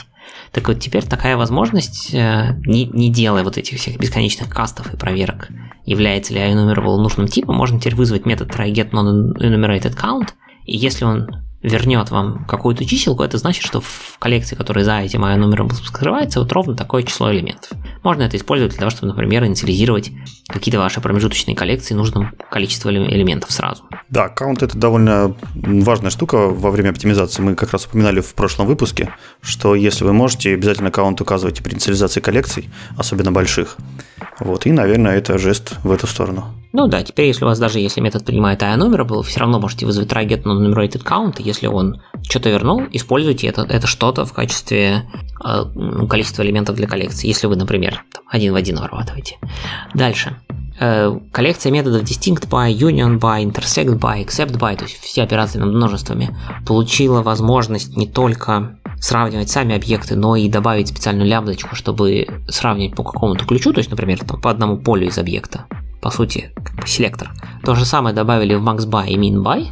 Так 0.52 0.68
вот 0.68 0.80
теперь 0.80 1.04
такая 1.04 1.38
возможность, 1.38 2.14
э, 2.14 2.56
не, 2.66 2.86
не 2.86 3.10
делая 3.10 3.44
вот 3.44 3.58
этих 3.58 3.80
всех 3.80 3.98
бесконечных 3.98 4.50
кастов 4.50 4.94
и 4.94 4.98
проверок, 4.98 5.50
является 5.86 6.34
ли 6.34 6.42
iNumerable 6.42 6.98
нужным 6.98 7.28
типом, 7.28 7.56
можно 7.56 7.80
теперь 7.80 7.96
вызвать 7.96 8.26
метод 8.26 8.50
tryGetNonEnumerated 8.50 9.96
и 10.66 10.78
если 10.78 11.06
он 11.06 11.28
вернет 11.62 12.10
вам 12.10 12.46
какую-то 12.46 12.86
чиселку, 12.86 13.24
это 13.24 13.38
значит, 13.38 13.64
что 13.64 13.82
в 13.82 14.18
коллекции, 14.20 14.56
которая 14.56 14.84
за 14.84 15.00
этим 15.00 15.22
номером 15.22 15.70
скрывается, 15.72 16.40
вот 16.40 16.52
ровно 16.52 16.76
такое 16.76 17.04
число 17.04 17.32
элементов. 17.32 17.72
Можно 18.04 18.24
это 18.24 18.38
использовать 18.38 18.72
для 18.72 18.80
того, 18.80 18.90
чтобы, 18.90 19.08
например, 19.08 19.46
инициализировать 19.46 20.12
какие-то 20.48 20.80
ваши 20.80 21.02
промежуточные 21.02 21.56
коллекции 21.56 21.94
нужным 21.94 22.32
количеством 22.50 22.96
элементов 22.96 23.52
сразу. 23.52 23.84
Да, 24.10 24.26
аккаунт 24.26 24.64
это 24.64 24.78
довольно 24.78 25.36
важная 25.56 26.10
штука 26.10 26.48
во 26.48 26.72
время 26.72 26.90
оптимизации. 26.90 27.42
Мы 27.42 27.56
как 27.56 27.72
раз 27.72 27.86
упоминали 27.86 28.20
в 28.22 28.34
прошлом 28.34 28.68
выпуске, 28.68 29.14
что 29.42 29.76
если 29.76 30.04
вы 30.04 30.14
можете, 30.14 30.54
обязательно 30.54 30.90
аккаунт 30.90 31.22
указывайте 31.22 31.64
при 31.64 31.74
инициализации 31.74 32.20
коллекций, 32.20 32.70
особенно 32.98 33.32
больших. 33.32 33.78
Вот, 34.40 34.66
и, 34.66 34.72
наверное, 34.72 35.18
это 35.18 35.38
жест 35.38 35.76
в 35.84 35.92
эту 35.92 36.08
сторону. 36.08 36.46
Ну 36.74 36.88
да, 36.88 37.04
теперь 37.04 37.28
если 37.28 37.44
у 37.44 37.48
вас 37.48 37.60
даже 37.60 37.80
если 37.80 38.00
метод 38.00 38.26
принимает 38.26 38.62
IONumerable, 38.62 39.18
вы 39.18 39.24
все 39.24 39.42
равно 39.42 39.60
можете 39.60 39.86
вызвать 39.86 40.08
target 40.08 40.44
non-enumerated 40.44 41.04
count, 41.04 41.36
и 41.40 41.44
если 41.44 41.68
он 41.68 42.02
что-то 42.24 42.50
вернул, 42.50 42.84
используйте 42.92 43.48
это, 43.48 43.64
это 43.64 43.88
что-то 43.88 44.26
в 44.26 44.32
качестве 44.32 45.04
э, 45.44 46.06
количества 46.10 46.44
элементов 46.44 46.78
для 46.78 46.88
коллекции, 46.88 47.28
если 47.28 47.48
вы, 47.48 47.58
например, 47.58 47.91
там, 48.12 48.24
один 48.28 48.54
в 48.54 48.56
один 48.56 48.78
вырабатываете. 48.78 49.38
Дальше. 49.94 50.38
Э, 50.80 51.16
коллекция 51.32 51.72
методов 51.72 52.04
distinct 52.04 52.50
by, 52.50 52.74
union 52.74 53.20
by, 53.20 53.44
intersect 53.44 54.00
by, 54.00 54.26
except 54.26 54.58
by, 54.58 54.76
то 54.76 54.86
есть 54.86 55.00
все 55.00 55.24
операции 55.24 55.60
над 55.60 55.74
множествами, 55.74 56.36
получила 56.66 57.22
возможность 57.22 57.96
не 57.96 58.08
только 58.08 58.80
сравнивать 59.00 59.50
сами 59.50 59.76
объекты, 59.76 60.16
но 60.16 60.36
и 60.36 60.50
добавить 60.50 60.88
специальную 60.88 61.28
лямбдочку, 61.28 61.76
чтобы 61.76 62.28
сравнивать 62.48 62.96
по 62.96 63.04
какому-то 63.04 63.46
ключу, 63.46 63.74
то 63.74 63.80
есть, 63.80 63.92
например, 63.92 64.20
там, 64.20 64.42
по 64.42 64.50
одному 64.50 64.78
полю 64.78 65.08
из 65.08 65.18
объекта, 65.18 65.66
по 66.02 66.10
сути, 66.10 66.52
как 66.56 66.76
бы 66.76 66.88
селектор. 66.88 67.32
То 67.64 67.76
же 67.76 67.86
самое 67.86 68.16
добавили 68.16 68.56
в 68.56 68.68
MaxBy 68.68 69.08
и 69.10 69.18
MinBy, 69.18 69.68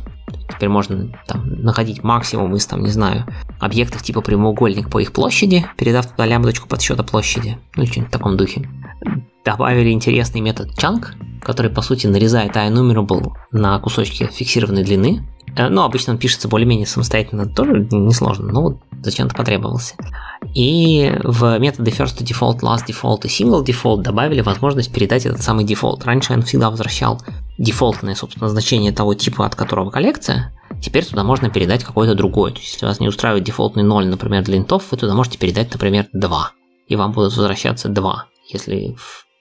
Теперь 0.49 0.69
можно 0.69 1.11
там, 1.27 1.61
находить 1.61 2.03
максимум 2.03 2.55
из, 2.55 2.65
там, 2.65 2.83
не 2.83 2.89
знаю, 2.89 3.25
объектов 3.59 4.03
типа 4.03 4.21
прямоугольник 4.21 4.89
по 4.89 4.99
их 4.99 5.13
площади, 5.13 5.65
передав 5.77 6.07
туда 6.07 6.25
лямбдочку 6.25 6.67
подсчета 6.67 7.03
площади, 7.03 7.57
ну 7.75 7.85
что-нибудь 7.85 8.09
в 8.09 8.13
таком 8.13 8.37
духе. 8.37 8.67
Добавили 9.45 9.91
интересный 9.91 10.41
метод 10.41 10.69
chunk, 10.77 11.07
который, 11.41 11.71
по 11.71 11.81
сути, 11.81 12.07
нарезает 12.07 12.55
iNumerable 12.55 13.31
на 13.51 13.79
кусочки 13.79 14.29
фиксированной 14.31 14.83
длины, 14.83 15.23
Э, 15.55 15.69
ну, 15.69 15.83
обычно 15.83 16.13
он 16.13 16.19
пишется 16.19 16.47
более-менее 16.47 16.87
самостоятельно, 16.87 17.45
тоже 17.45 17.87
несложно, 17.91 18.51
но 18.51 18.61
вот 18.61 18.77
зачем-то 19.01 19.35
потребовался. 19.35 19.95
И 20.53 21.13
в 21.23 21.59
методы 21.59 21.91
first 21.91 22.17
default, 22.23 22.59
last 22.59 22.87
default 22.87 23.21
и 23.23 23.27
single 23.27 23.63
default 23.63 24.01
добавили 24.01 24.41
возможность 24.41 24.91
передать 24.91 25.25
этот 25.25 25.41
самый 25.41 25.65
дефолт. 25.65 26.05
Раньше 26.05 26.33
он 26.33 26.43
всегда 26.43 26.69
возвращал 26.69 27.21
дефолтное, 27.59 28.15
собственно, 28.15 28.49
значение 28.49 28.91
того 28.91 29.13
типа, 29.13 29.45
от 29.45 29.55
которого 29.55 29.91
коллекция. 29.91 30.53
Теперь 30.81 31.05
туда 31.05 31.23
можно 31.23 31.49
передать 31.49 31.83
какое-то 31.83 32.15
другое. 32.15 32.51
То 32.51 32.59
есть, 32.59 32.73
если 32.73 32.85
вас 32.85 32.99
не 32.99 33.07
устраивает 33.07 33.43
дефолтный 33.43 33.83
0, 33.83 34.07
например, 34.07 34.43
для 34.43 34.57
интов, 34.57 34.85
вы 34.91 34.97
туда 34.97 35.13
можете 35.13 35.37
передать, 35.37 35.71
например, 35.71 36.07
2. 36.13 36.51
И 36.87 36.95
вам 36.95 37.11
будут 37.11 37.35
возвращаться 37.35 37.89
2, 37.89 38.25
если, 38.49 38.95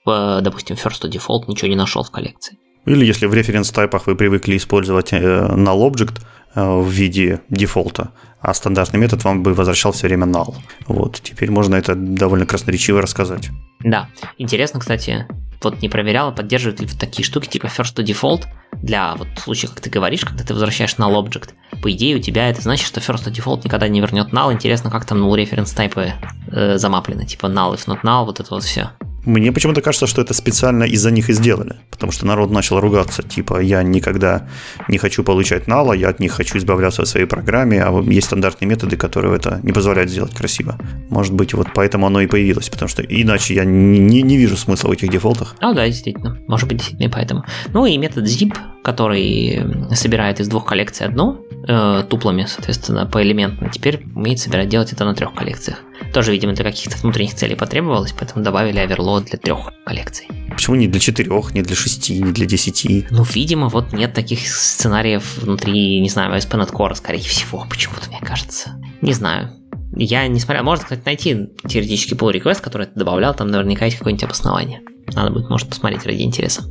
в, 0.05 0.41
допустим, 0.43 0.77
first 0.77 1.09
default 1.09 1.45
ничего 1.47 1.69
не 1.69 1.77
нашел 1.77 2.03
в 2.03 2.11
коллекции. 2.11 2.59
Или 2.85 3.07
если 3.07 3.27
в 3.27 3.35
референс-тайпах 3.35 4.07
вы 4.07 4.17
привыкли 4.17 4.57
использовать 4.57 5.13
э, 5.13 5.19
null 5.19 5.89
object 5.89 6.21
э, 6.55 6.65
в 6.65 6.89
виде 6.89 7.41
дефолта, 7.51 8.11
а 8.41 8.53
стандартный 8.53 8.99
метод 8.99 9.23
вам 9.25 9.43
бы 9.43 9.55
возвращал 9.55 9.93
все 9.93 10.09
время 10.09 10.27
null. 10.27 10.55
Вот, 10.87 11.21
теперь 11.23 11.51
можно 11.51 11.77
это 11.77 11.95
довольно 11.95 12.47
красноречиво 12.47 13.01
рассказать. 13.01 13.51
Да, 13.85 14.09
интересно, 14.39 14.81
кстати, 14.81 15.27
вот 15.63 15.83
не 15.83 15.89
проверяла, 15.89 16.31
поддерживают 16.31 16.81
ли 16.81 16.87
такие 16.87 17.25
штуки 17.25 17.49
типа 17.49 17.67
first 17.67 17.95
to 17.97 18.05
default 18.05 18.47
для 18.83 19.15
вот 19.17 19.29
случая, 19.39 19.69
как 19.69 19.81
ты 19.81 19.91
говоришь, 19.91 20.25
когда 20.25 20.45
ты 20.45 20.55
возвращаешь 20.55 20.95
null 20.95 21.23
object. 21.23 21.51
По 21.83 21.91
идее, 21.93 22.17
у 22.17 22.21
тебя 22.21 22.49
это 22.49 22.63
значит, 22.63 22.87
что 22.87 23.01
first 23.01 23.27
to 23.27 23.33
default 23.33 23.65
никогда 23.65 23.89
не 23.89 24.01
вернет 24.01 24.33
null. 24.33 24.53
Интересно, 24.53 24.91
как 24.91 25.05
там 25.05 25.23
null 25.23 25.37
reference 25.37 25.75
тайпы 25.75 26.13
э, 26.53 26.79
замаплены, 26.79 27.27
типа 27.27 27.47
null 27.47 27.75
if 27.75 27.87
not 27.87 28.03
null, 28.03 28.25
вот 28.25 28.41
это 28.41 28.55
вот 28.55 28.65
все. 28.65 28.91
Мне 29.25 29.53
почему-то 29.53 29.81
кажется, 29.81 30.07
что 30.07 30.23
это 30.23 30.35
специально 30.35 30.85
из-за 30.85 31.11
них 31.11 31.29
и 31.29 31.33
сделали, 31.33 31.77
потому 31.91 32.13
что 32.13 32.27
народ 32.27 32.51
начал 32.51 32.81
ругаться, 32.81 33.23
типа, 33.23 33.61
я 33.61 33.83
никогда 33.83 34.49
не 34.89 34.99
хочу 34.99 35.23
получать 35.23 35.67
нала, 35.67 35.93
я 35.93 36.09
от 36.09 36.21
них 36.21 36.33
хочу 36.33 36.59
избавляться 36.59 37.03
в 37.03 37.09
своей 37.09 37.27
программе, 37.27 37.83
а 37.83 38.01
есть 38.03 38.27
стандартные 38.29 38.69
методы, 38.69 38.97
которые 38.97 39.37
это 39.37 39.61
не 39.63 39.73
позволяют 39.73 40.11
сделать 40.11 40.35
красиво. 40.35 40.79
Может 41.11 41.35
быть, 41.35 41.55
вот 41.55 41.69
поэтому 41.75 42.07
оно 42.07 42.21
и 42.21 42.27
появилось, 42.27 42.69
потому 42.69 42.89
что 42.89 43.03
иначе 43.03 43.55
я 43.55 43.65
не, 43.65 43.99
не, 43.99 44.23
не 44.23 44.37
вижу 44.37 44.57
смысла 44.57 44.89
в 44.89 44.93
этих 44.93 45.11
дефолтах. 45.11 45.57
А, 45.61 45.75
да, 45.75 45.87
действительно. 45.87 46.39
Может 46.47 46.69
быть, 46.69 46.79
действительно 46.79 47.09
и 47.09 47.13
поэтому. 47.13 47.45
Ну 47.73 47.87
и 47.87 47.99
метод 47.99 48.25
zip, 48.25 48.55
который 48.89 49.67
собирает 49.95 50.41
из 50.41 50.49
двух 50.49 50.65
коллекций 50.65 51.07
одну, 51.07 51.45
э, 51.69 52.05
туплами, 52.09 52.47
соответственно, 52.49 53.05
поэлементно, 53.05 53.69
теперь 53.69 54.03
умеет 54.15 54.39
собирать, 54.39 54.71
делать 54.71 54.95
это 54.95 55.05
на 55.05 55.15
трех 55.15 55.35
коллекциях. 55.35 55.81
Тоже, 56.15 56.33
видимо, 56.33 56.55
для 56.55 56.65
каких-то 56.65 56.97
внутренних 56.97 57.35
целей 57.35 57.55
потребовалось, 57.55 58.15
поэтому 58.19 58.43
добавили 58.43 58.79
оверлоад 58.79 59.25
для 59.25 59.39
трех 59.39 59.75
коллекций. 59.85 60.27
Почему 60.51 60.77
не 60.77 60.89
для 60.89 61.01
четырех, 61.01 61.53
не 61.53 61.61
для 61.61 61.77
шести, 61.77 62.19
не 62.19 62.33
для 62.33 62.47
десяти? 62.47 63.07
Ну, 63.11 63.25
видимо, 63.25 63.69
вот 63.69 63.93
нет 63.93 64.15
таких 64.15 64.41
сценариев 64.49 65.37
внутри, 65.37 66.01
не 66.01 66.09
знаю, 66.09 66.35
ASP.NET 66.35 66.73
Core, 66.73 66.95
скорее 66.95 67.21
всего, 67.21 67.67
почему-то, 67.69 68.09
мне 68.09 68.21
кажется. 68.23 68.81
Не 69.03 69.13
знаю. 69.13 69.51
Я 69.95 70.27
не 70.29 70.41
смотрел, 70.41 70.65
можно, 70.65 70.85
кстати, 70.85 71.03
найти 71.05 71.51
теоретический 71.69 72.17
pull 72.17 72.33
request, 72.33 72.63
который 72.63 72.85
это 72.85 72.99
добавлял, 72.99 73.35
там 73.35 73.49
наверняка 73.49 73.85
есть 73.85 73.99
какое-нибудь 73.99 74.25
обоснование. 74.25 74.81
Надо 75.15 75.31
будет, 75.31 75.51
может, 75.51 75.69
посмотреть 75.69 76.07
ради 76.07 76.23
интереса. 76.23 76.63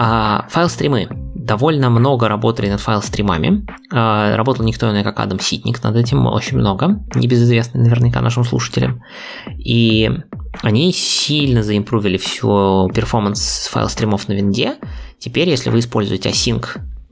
А, 0.00 0.46
файл-стримы. 0.50 1.08
Довольно 1.48 1.88
много 1.88 2.28
работали 2.28 2.68
над 2.68 2.80
файл-стримами. 2.82 3.66
А, 3.90 4.36
работал 4.36 4.66
никто 4.66 4.90
иной, 4.90 5.02
как 5.02 5.18
Адам 5.18 5.40
Ситник 5.40 5.82
над 5.82 5.96
этим, 5.96 6.26
очень 6.26 6.58
много. 6.58 7.00
Небезызвестный 7.14 7.80
наверняка 7.80 8.20
нашим 8.20 8.44
слушателям. 8.44 9.02
И 9.56 10.10
они 10.60 10.92
сильно 10.92 11.62
за 11.62 11.71
improve 11.71 12.04
или 12.04 12.18
всю 12.18 12.90
performance 12.94 13.66
file 13.72 13.91
stream 13.91 14.19
ов 14.19 14.28
на 14.28 14.34
винде. 14.34 14.76
Теперь, 15.18 15.48
если 15.48 15.70
вы 15.70 15.78
используете 15.78 16.28
async 16.28 16.66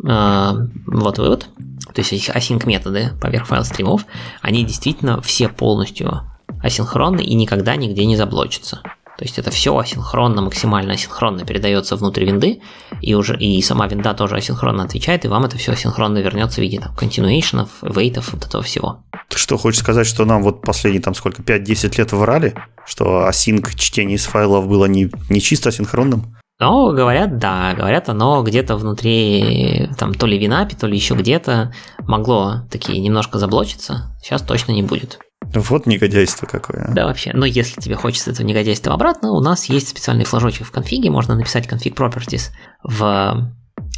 а, 0.07 0.55
вот 0.87 1.17
вывод, 1.17 1.49
то 1.95 2.03
есть 2.03 2.13
async 2.29 2.67
методы 2.67 3.13
поверх 3.19 3.49
file 3.49 3.66
stream 3.66 3.92
ов, 3.92 4.05
они 4.43 4.67
действительно 4.67 5.23
все 5.23 5.49
полностью 5.49 6.21
асинхронны 6.63 7.23
и 7.23 7.33
никогда 7.33 7.75
нигде 7.77 8.05
не 8.05 8.17
заблочатся. 8.17 8.83
То 9.17 9.25
есть 9.25 9.39
это 9.39 9.51
все 9.51 9.77
асинхронно, 9.77 10.43
максимально 10.43 10.93
асинхронно 10.93 11.45
передается 11.45 11.97
внутрь 11.97 12.25
винды, 12.25 12.61
и 13.01 13.15
уже 13.15 13.37
и 13.39 13.63
сама 13.63 13.87
винда 13.87 14.13
тоже 14.13 14.37
асинхронно 14.37 14.85
отвечает, 14.85 15.25
и 15.25 15.29
вам 15.29 15.45
это 15.45 15.57
все 15.57 15.73
асинхронно 15.73 16.19
вернется 16.19 16.61
в 16.61 16.63
виде 16.63 16.81
там, 16.81 16.95
continuation, 16.95 17.67
await 17.81 18.13
ов, 18.13 18.33
вот 18.35 18.45
этого 18.45 18.63
всего. 18.63 19.05
Ты 19.29 19.39
что, 19.39 19.57
хочешь 19.57 19.81
сказать, 19.81 20.07
что 20.07 20.25
нам 20.27 20.43
вот 20.43 20.61
последние 20.61 21.03
там 21.03 21.15
сколько, 21.15 21.43
5-10 21.43 21.99
лет 21.99 22.13
врали, 22.13 22.55
что 22.85 23.27
async 23.29 23.75
чтение 23.75 24.17
из 24.17 24.27
файлов 24.27 24.69
было 24.69 24.85
не, 24.85 25.11
не 25.31 25.41
чисто 25.41 25.71
асинхронным? 25.71 26.37
Ну, 26.59 26.95
говорят, 26.95 27.39
да, 27.39 27.75
говорят, 27.75 28.09
оно 28.09 28.43
где-то 28.43 28.77
внутри, 28.77 29.91
там, 29.99 30.15
то 30.15 30.27
ли 30.27 30.39
в 30.39 30.43
Винапе, 30.43 30.75
то 30.75 30.87
ли 30.87 30.97
еще 30.97 31.15
где-то 31.15 31.75
могло 32.01 32.63
такие 32.71 32.99
немножко 33.01 33.39
заблочиться. 33.39 34.17
Сейчас 34.23 34.41
точно 34.41 34.73
не 34.73 34.83
будет. 34.83 35.19
Вот 35.43 35.87
негодяйство 35.87 36.47
какое. 36.47 36.89
Да, 36.93 37.07
вообще. 37.07 37.33
Но 37.33 37.47
если 37.47 37.81
тебе 37.81 37.95
хочется 37.95 38.31
этого 38.31 38.47
негодяйства 38.47 38.95
обратно, 38.95 39.33
у 39.33 39.41
нас 39.41 39.67
есть 39.67 39.89
специальный 39.89 40.25
флажочек 40.25 40.67
в 40.67 40.71
конфиге, 40.71 41.11
можно 41.11 41.35
написать 41.35 41.67
config 41.67 41.95
properties 41.95 42.51
в, 42.83 43.53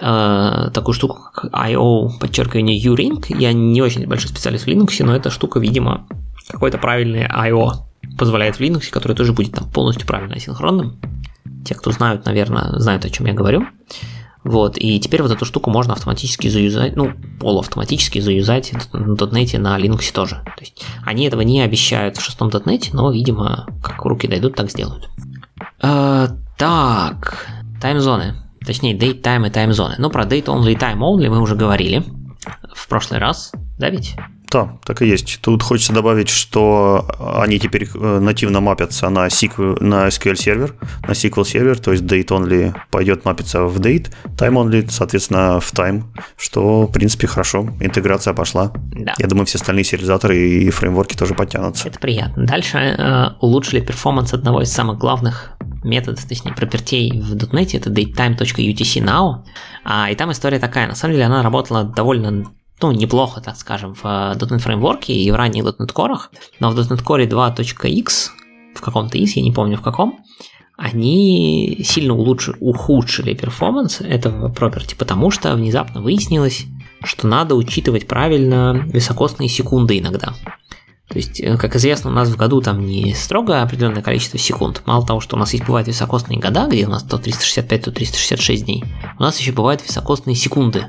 э, 0.00 0.70
такую 0.74 0.94
штуку, 0.94 1.18
как 1.32 1.46
I.O. 1.52 2.10
подчеркивание 2.18 2.76
uring. 2.84 3.24
Я 3.38 3.52
не 3.52 3.80
очень 3.82 4.06
большой 4.08 4.30
специалист 4.30 4.64
в 4.64 4.68
Linux, 4.68 5.04
но 5.04 5.14
эта 5.14 5.30
штука, 5.30 5.60
видимо, 5.60 6.08
какой-то 6.48 6.78
правильный 6.78 7.24
I.O. 7.28 7.72
позволяет 8.18 8.56
в 8.56 8.60
Linux, 8.60 8.90
который 8.90 9.16
тоже 9.16 9.32
будет 9.32 9.54
там 9.54 9.70
полностью 9.70 10.08
правильно 10.08 10.40
синхронным. 10.40 11.00
Те, 11.64 11.76
кто 11.76 11.92
знают, 11.92 12.24
наверное, 12.24 12.80
знают, 12.80 13.04
о 13.04 13.10
чем 13.10 13.26
я 13.26 13.32
говорю. 13.32 13.66
Вот, 14.44 14.76
и 14.76 14.98
теперь 14.98 15.22
вот 15.22 15.30
эту 15.30 15.44
штуку 15.44 15.70
можно 15.70 15.94
автоматически 15.94 16.48
заюзать, 16.48 16.96
ну, 16.96 17.12
полуавтоматически 17.38 18.18
заюзать 18.18 18.72
на 18.92 19.14
.NET 19.14 19.58
на 19.58 19.78
Linux 19.78 20.12
тоже. 20.12 20.42
То 20.56 20.62
есть 20.62 20.84
они 21.04 21.24
этого 21.26 21.42
не 21.42 21.60
обещают 21.60 22.16
в 22.16 22.22
шестом 22.22 22.48
.NET, 22.48 22.90
но, 22.92 23.12
видимо, 23.12 23.66
как 23.82 24.04
руки 24.04 24.26
дойдут, 24.26 24.56
так 24.56 24.70
сделают. 24.70 25.08
А, 25.80 26.28
так, 26.58 27.46
таймзоны. 27.80 28.34
Точнее, 28.66 28.96
date 28.96 29.22
time 29.22 29.46
и 29.46 29.50
таймзоны. 29.50 29.94
Ну, 29.98 30.10
про 30.10 30.24
date 30.24 30.46
only 30.46 30.72
и 30.72 30.76
time 30.76 30.98
only 30.98 31.28
мы 31.28 31.40
уже 31.40 31.54
говорили 31.54 32.04
в 32.74 32.88
прошлый 32.88 33.20
раз, 33.20 33.52
да 33.78 33.90
ведь? 33.90 34.16
Да, 34.52 34.76
так 34.84 35.00
и 35.00 35.06
есть. 35.06 35.38
Тут 35.40 35.62
хочется 35.62 35.94
добавить, 35.94 36.28
что 36.28 37.06
они 37.38 37.58
теперь 37.58 37.88
э, 37.94 38.18
нативно 38.18 38.60
мапятся 38.60 39.08
на, 39.08 39.26
SQL, 39.28 39.82
на 39.82 40.08
SQL 40.08 40.36
сервер, 40.36 40.74
на 41.08 41.12
SQL 41.12 41.44
сервер, 41.44 41.78
то 41.78 41.92
есть 41.92 42.04
date 42.04 42.28
only 42.28 42.74
пойдет 42.90 43.24
мапиться 43.24 43.62
в 43.62 43.80
date, 43.80 44.12
time 44.36 44.62
only, 44.62 44.90
соответственно, 44.90 45.58
в 45.58 45.72
time, 45.72 46.02
что, 46.36 46.86
в 46.86 46.92
принципе, 46.92 47.26
хорошо. 47.26 47.70
Интеграция 47.80 48.34
пошла. 48.34 48.72
Да. 48.74 49.14
Я 49.18 49.26
думаю, 49.26 49.46
все 49.46 49.56
остальные 49.56 49.84
сериализаторы 49.84 50.36
и 50.36 50.68
фреймворки 50.68 51.16
тоже 51.16 51.34
подтянутся. 51.34 51.88
Это 51.88 51.98
приятно. 51.98 52.44
Дальше 52.44 52.76
э, 52.76 53.28
улучшили 53.40 53.80
performance 53.80 54.34
одного 54.34 54.60
из 54.60 54.70
самых 54.70 54.98
главных 54.98 55.52
методов, 55.82 56.26
точнее, 56.26 56.52
property 56.52 56.98
ей 56.98 57.10
в 57.10 57.34
.NET, 57.34 57.74
это 57.74 57.88
DateTime.UtcNow. 57.88 59.44
А, 59.84 60.10
и 60.10 60.14
там 60.14 60.30
история 60.30 60.58
такая, 60.58 60.88
на 60.88 60.94
самом 60.94 61.14
деле 61.14 61.24
она 61.24 61.42
работала 61.42 61.84
довольно 61.84 62.52
ну, 62.82 62.92
неплохо, 62.92 63.40
так 63.40 63.56
скажем, 63.56 63.94
в 63.94 64.04
.NET 64.04 64.58
Framework 64.58 65.08
е 65.08 65.14
и 65.14 65.30
в 65.30 65.34
ранних 65.34 65.64
.NET 65.64 65.92
Core, 65.92 66.18
но 66.60 66.70
в 66.70 66.78
.NET 66.78 67.04
Core 67.04 67.28
2.x, 67.28 68.32
в 68.74 68.80
каком-то 68.80 69.18
из, 69.18 69.36
я 69.36 69.42
не 69.42 69.52
помню 69.52 69.76
в 69.76 69.82
каком, 69.82 70.20
они 70.76 71.80
сильно 71.84 72.14
улучшили, 72.14 72.56
ухудшили 72.60 73.34
performance 73.34 74.00
этого 74.00 74.48
property, 74.48 74.96
потому 74.96 75.30
что 75.30 75.54
внезапно 75.54 76.02
выяснилось, 76.02 76.64
что 77.04 77.26
надо 77.26 77.54
учитывать 77.54 78.08
правильно 78.08 78.84
високосные 78.92 79.48
секунды 79.48 79.98
иногда. 79.98 80.34
То 81.08 81.18
есть, 81.18 81.40
э, 81.40 81.58
как 81.58 81.76
известно, 81.76 82.10
у 82.10 82.12
нас 82.14 82.30
в 82.30 82.36
году 82.36 82.60
там 82.62 82.86
не 82.86 83.14
строго 83.14 83.60
определенное 83.62 84.02
количество 84.02 84.38
секунд. 84.38 84.82
Мало 84.86 85.06
того, 85.06 85.20
что 85.20 85.36
у 85.36 85.38
нас 85.38 85.52
есть 85.52 85.66
бывают 85.66 85.86
високосные 85.86 86.40
года, 86.40 86.66
где 86.66 86.86
у 86.86 86.90
нас 86.90 87.02
то 87.02 87.18
365, 87.18 87.84
то 87.84 87.92
366 87.92 88.64
дней, 88.64 88.84
у 89.18 89.22
нас 89.22 89.38
еще 89.38 89.52
бывают 89.52 89.86
високосные 89.86 90.34
секунды, 90.34 90.86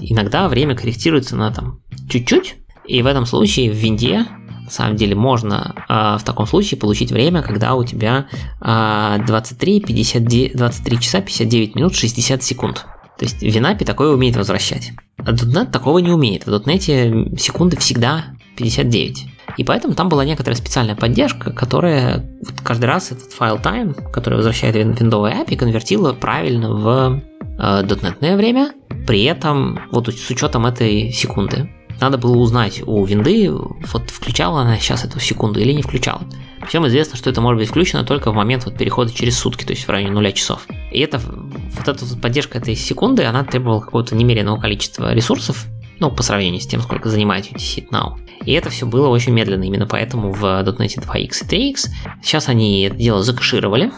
Иногда 0.00 0.48
время 0.48 0.74
корректируется 0.74 1.36
на 1.36 1.52
там 1.52 1.80
чуть-чуть, 2.08 2.56
и 2.86 3.02
в 3.02 3.06
этом 3.06 3.26
случае 3.26 3.70
в 3.70 3.74
винде 3.74 4.26
на 4.68 4.70
самом 4.70 4.96
деле 4.96 5.14
можно 5.14 5.74
э, 5.88 6.18
в 6.18 6.24
таком 6.24 6.46
случае 6.46 6.78
получить 6.78 7.10
время, 7.10 7.42
когда 7.42 7.74
у 7.74 7.84
тебя 7.84 8.26
э, 8.60 9.18
23, 9.26 9.80
59, 9.80 10.56
23 10.56 11.00
часа 11.00 11.20
59 11.22 11.74
минут 11.74 11.94
60 11.94 12.42
секунд. 12.42 12.84
То 13.18 13.24
есть 13.24 13.42
Винапи 13.42 13.84
такое 13.84 14.12
умеет 14.12 14.36
возвращать. 14.36 14.92
А 15.16 15.32
.NET 15.32 15.70
такого 15.70 15.98
не 15.98 16.10
умеет. 16.10 16.46
В 16.46 16.50
.NET 16.50 17.38
секунды 17.38 17.78
всегда 17.78 18.26
59. 18.56 19.26
И 19.56 19.64
поэтому 19.64 19.94
там 19.94 20.08
была 20.08 20.24
некоторая 20.24 20.56
специальная 20.56 20.94
поддержка, 20.94 21.50
которая 21.50 22.24
каждый 22.62 22.84
раз 22.84 23.10
этот 23.10 23.32
файл 23.32 23.56
time, 23.56 24.10
который 24.12 24.34
возвращает 24.34 24.76
виндовый 24.76 25.32
API, 25.32 25.56
конвертила 25.56 26.12
правильно 26.12 26.74
в 26.74 27.22
э, 27.58 27.82
.NET 27.82 28.36
время, 28.36 28.72
при 29.08 29.24
этом 29.24 29.80
вот 29.90 30.14
с 30.14 30.30
учетом 30.30 30.66
этой 30.66 31.10
секунды. 31.12 31.70
Надо 31.98 32.18
было 32.18 32.36
узнать 32.36 32.82
у 32.86 33.02
винды, 33.06 33.50
вот 33.50 34.10
включала 34.10 34.60
она 34.60 34.76
сейчас 34.76 35.02
эту 35.02 35.18
секунду 35.18 35.58
или 35.60 35.72
не 35.72 35.80
включала. 35.80 36.20
Всем 36.68 36.86
известно, 36.86 37.16
что 37.16 37.30
это 37.30 37.40
может 37.40 37.58
быть 37.58 37.70
включено 37.70 38.04
только 38.04 38.30
в 38.30 38.34
момент 38.34 38.66
вот 38.66 38.76
перехода 38.76 39.10
через 39.10 39.38
сутки, 39.38 39.64
то 39.64 39.72
есть 39.72 39.86
в 39.86 39.88
районе 39.88 40.12
нуля 40.12 40.30
часов. 40.30 40.66
И 40.92 41.00
это, 41.00 41.18
вот 41.18 41.88
эта 41.88 42.04
вот 42.04 42.20
поддержка 42.20 42.58
этой 42.58 42.76
секунды, 42.76 43.24
она 43.24 43.44
требовала 43.44 43.80
какого-то 43.80 44.14
немеренного 44.14 44.60
количества 44.60 45.14
ресурсов, 45.14 45.64
ну, 46.00 46.10
по 46.10 46.22
сравнению 46.22 46.60
с 46.60 46.66
тем, 46.66 46.82
сколько 46.82 47.08
занимает 47.08 47.50
UTC 47.50 47.88
Now. 47.88 48.18
И 48.44 48.52
это 48.52 48.68
все 48.68 48.84
было 48.84 49.08
очень 49.08 49.32
медленно, 49.32 49.64
именно 49.64 49.86
поэтому 49.86 50.32
в 50.32 50.44
.NET 50.44 51.02
2x 51.02 51.50
и 51.50 51.72
3x 51.72 51.88
сейчас 52.22 52.50
они 52.50 52.82
это 52.82 52.96
дело 52.96 53.22
закашировали, 53.22 53.90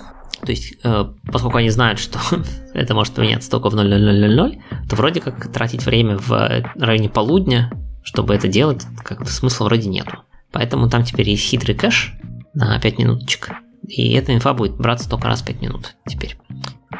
то 0.44 0.50
есть, 0.50 0.74
э, 0.82 1.04
поскольку 1.30 1.58
они 1.58 1.70
знают, 1.70 1.98
что 1.98 2.18
это 2.74 2.94
может 2.94 3.14
поменяться 3.14 3.50
только 3.50 3.70
в 3.70 3.74
0.0000, 3.74 4.60
то 4.88 4.96
вроде 4.96 5.20
как 5.20 5.52
тратить 5.52 5.84
время 5.84 6.18
в 6.18 6.30
районе 6.76 7.08
полудня, 7.08 7.70
чтобы 8.02 8.34
это 8.34 8.48
делать, 8.48 8.82
как-то 9.04 9.30
смысла 9.30 9.66
вроде 9.66 9.88
нету. 9.88 10.18
Поэтому 10.52 10.88
там 10.88 11.04
теперь 11.04 11.28
есть 11.28 11.44
хитрый 11.44 11.74
кэш 11.74 12.14
на 12.54 12.78
5 12.80 12.98
минуточек. 12.98 13.50
И 13.86 14.12
эта 14.12 14.34
инфа 14.34 14.54
будет 14.54 14.76
браться 14.76 15.08
только 15.08 15.28
раз 15.28 15.42
в 15.42 15.46
5 15.46 15.62
минут 15.62 15.96
теперь. 16.06 16.36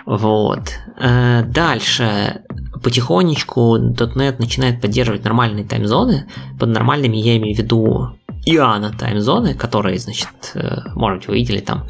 Вот. 0.07 0.73
Э, 0.99 1.43
дальше. 1.45 2.43
Потихонечку 2.83 3.77
.NET 3.79 4.37
начинает 4.39 4.81
поддерживать 4.81 5.25
нормальные 5.25 5.65
таймзоны. 5.65 6.27
Под 6.59 6.71
нормальными 6.71 7.17
я 7.17 7.37
имею 7.37 7.55
в 7.55 7.59
виду 7.59 8.17
Иоанна 8.47 8.93
таймзоны, 8.93 9.55
которые, 9.55 9.99
значит, 9.99 10.29
э, 10.55 10.79
может 10.95 11.21
быть, 11.21 11.29
вы 11.29 11.35
видели 11.37 11.61
там 11.61 11.87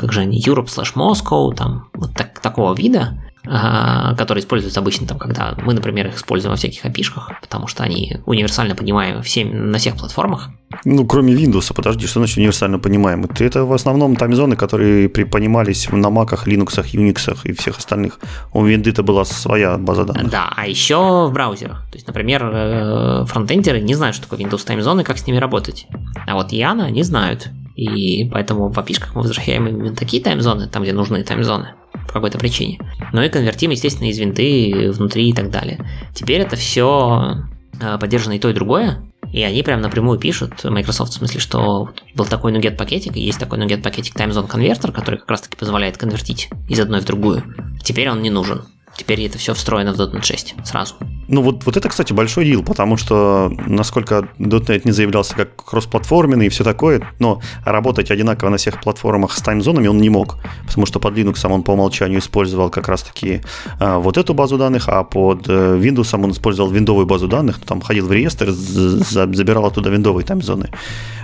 как 0.00 0.12
же 0.12 0.20
они, 0.20 0.40
Europe 0.40 0.66
slash 0.66 0.94
Moscow, 0.94 1.54
там 1.54 1.90
вот 1.92 2.14
так, 2.14 2.40
такого 2.40 2.74
вида, 2.74 3.18
а, 3.46 4.14
которые 4.16 4.42
используются 4.42 4.80
обычно 4.80 5.06
там, 5.06 5.18
когда 5.18 5.54
мы, 5.62 5.74
например, 5.74 6.06
их 6.06 6.16
используем 6.16 6.52
во 6.52 6.56
всяких 6.56 6.82
опишках, 6.86 7.30
потому 7.42 7.66
что 7.66 7.82
они 7.82 8.16
универсально 8.24 8.74
понимаемы 8.74 9.22
всем, 9.22 9.70
на 9.70 9.76
всех 9.76 9.96
платформах. 9.96 10.48
Ну, 10.86 11.06
кроме 11.06 11.34
Windows, 11.34 11.74
подожди, 11.74 12.06
что 12.06 12.20
значит 12.20 12.38
универсально 12.38 12.78
понимаемы? 12.78 13.28
Это 13.38 13.66
в 13.66 13.72
основном 13.74 14.16
таймзоны, 14.16 14.56
которые 14.56 15.10
понимались 15.10 15.90
на 15.90 16.08
маках, 16.08 16.48
Linux, 16.48 16.82
Unix 16.94 17.38
и 17.44 17.52
всех 17.52 17.76
остальных. 17.76 18.20
У 18.54 18.64
Windows 18.64 18.90
это 18.90 19.02
была 19.02 19.26
своя 19.26 19.76
база 19.76 20.04
данных. 20.04 20.30
Да, 20.30 20.50
а 20.56 20.66
еще 20.66 21.26
в 21.26 21.32
браузерах. 21.32 21.84
То 21.90 21.96
есть, 21.96 22.06
например, 22.06 22.50
э, 22.50 23.24
фронтендеры 23.26 23.80
не 23.80 23.94
знают, 23.94 24.16
что 24.16 24.28
такое 24.28 24.46
Windows 24.46 24.64
таймзоны, 24.64 25.04
как 25.04 25.18
с 25.18 25.26
ними 25.26 25.36
работать. 25.36 25.86
А 26.26 26.34
вот 26.34 26.52
Яна 26.52 26.90
не 26.90 27.02
знают. 27.02 27.50
И 27.80 28.28
поэтому 28.30 28.68
в 28.68 28.78
опишках 28.78 29.14
мы 29.14 29.22
возвращаем 29.22 29.66
именно 29.66 29.96
такие 29.96 30.22
таймзоны, 30.22 30.68
там, 30.68 30.82
где 30.82 30.92
нужны 30.92 31.24
таймзоны 31.24 31.76
по 32.08 32.12
какой-то 32.12 32.38
причине. 32.38 32.78
Ну 33.14 33.22
и 33.22 33.30
конвертим, 33.30 33.70
естественно, 33.70 34.10
из 34.10 34.18
винды 34.18 34.90
внутри 34.92 35.30
и 35.30 35.32
так 35.32 35.50
далее. 35.50 35.78
Теперь 36.14 36.42
это 36.42 36.56
все 36.56 37.38
э, 37.80 37.96
поддержано 37.98 38.34
и 38.34 38.38
то, 38.38 38.50
и 38.50 38.52
другое. 38.52 39.02
И 39.32 39.42
они 39.42 39.62
прям 39.62 39.80
напрямую 39.80 40.18
пишут, 40.18 40.62
Microsoft, 40.62 41.12
в 41.12 41.14
смысле, 41.16 41.40
что 41.40 41.88
был 42.14 42.26
такой 42.26 42.52
NuGet 42.52 42.76
пакетик, 42.76 43.16
и 43.16 43.20
есть 43.22 43.38
такой 43.38 43.58
NuGet 43.58 43.80
пакетик 43.80 44.14
TimeZone 44.14 44.48
конвертер, 44.48 44.92
который 44.92 45.18
как 45.18 45.30
раз 45.30 45.40
таки 45.40 45.56
позволяет 45.56 45.96
конвертить 45.96 46.50
из 46.68 46.80
одной 46.80 47.00
в 47.00 47.06
другую. 47.06 47.44
Теперь 47.82 48.10
он 48.10 48.20
не 48.20 48.28
нужен. 48.28 48.66
Теперь 48.96 49.22
это 49.22 49.38
все 49.38 49.54
встроено 49.54 49.92
в 49.92 50.00
.NET 50.00 50.22
6 50.22 50.54
сразу. 50.64 50.94
Ну 51.28 51.42
вот, 51.42 51.64
вот 51.64 51.76
это, 51.76 51.88
кстати, 51.88 52.12
большой 52.12 52.44
дел, 52.44 52.62
потому 52.62 52.96
что 52.96 53.52
насколько 53.66 54.28
.NET 54.38 54.82
не 54.84 54.92
заявлялся 54.92 55.34
как 55.36 55.64
кроссплатформенный 55.64 56.46
и 56.46 56.48
все 56.48 56.64
такое, 56.64 57.02
но 57.18 57.40
работать 57.64 58.10
одинаково 58.10 58.50
на 58.50 58.56
всех 58.56 58.80
платформах 58.80 59.32
с 59.32 59.40
таймзонами 59.40 59.86
он 59.86 59.98
не 59.98 60.10
мог, 60.10 60.38
потому 60.66 60.86
что 60.86 60.98
под 60.98 61.14
Linux 61.14 61.46
он 61.46 61.62
по 61.62 61.70
умолчанию 61.70 62.18
использовал 62.18 62.68
как 62.68 62.88
раз-таки 62.88 63.42
а, 63.78 63.98
вот 63.98 64.18
эту 64.18 64.34
базу 64.34 64.58
данных, 64.58 64.88
а 64.88 65.04
под 65.04 65.48
э, 65.48 65.78
Windows 65.78 66.12
он 66.12 66.32
использовал 66.32 66.70
виндовую 66.70 67.06
базу 67.06 67.28
данных, 67.28 67.58
ну, 67.60 67.66
там 67.66 67.80
ходил 67.80 68.08
в 68.08 68.12
реестр, 68.12 68.50
забирал 68.50 69.66
оттуда 69.66 69.90
виндовые 69.90 70.26
таймзоны. 70.26 70.70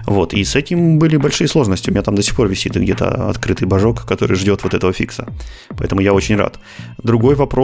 Вот, 0.07 0.35
и 0.35 0.44
с 0.44 0.55
этим 0.55 0.98
были 1.00 1.16
большие 1.16 1.48
сложности. 1.48 1.90
У 1.90 1.92
меня 1.92 2.02
там 2.02 2.14
до 2.14 2.22
сих 2.22 2.37
пор 2.37 2.48
висит 2.48 2.76
где-то 2.76 3.29
открытый 3.29 3.66
бажок, 3.66 4.07
который 4.07 4.37
ждет 4.37 4.62
вот 4.62 4.72
этого 4.72 4.92
фикса. 4.92 5.26
Поэтому 5.76 6.00
я 6.00 6.12
очень 6.12 6.37
рад. 6.37 6.61
Другой 7.02 7.35
вопрос, 7.35 7.56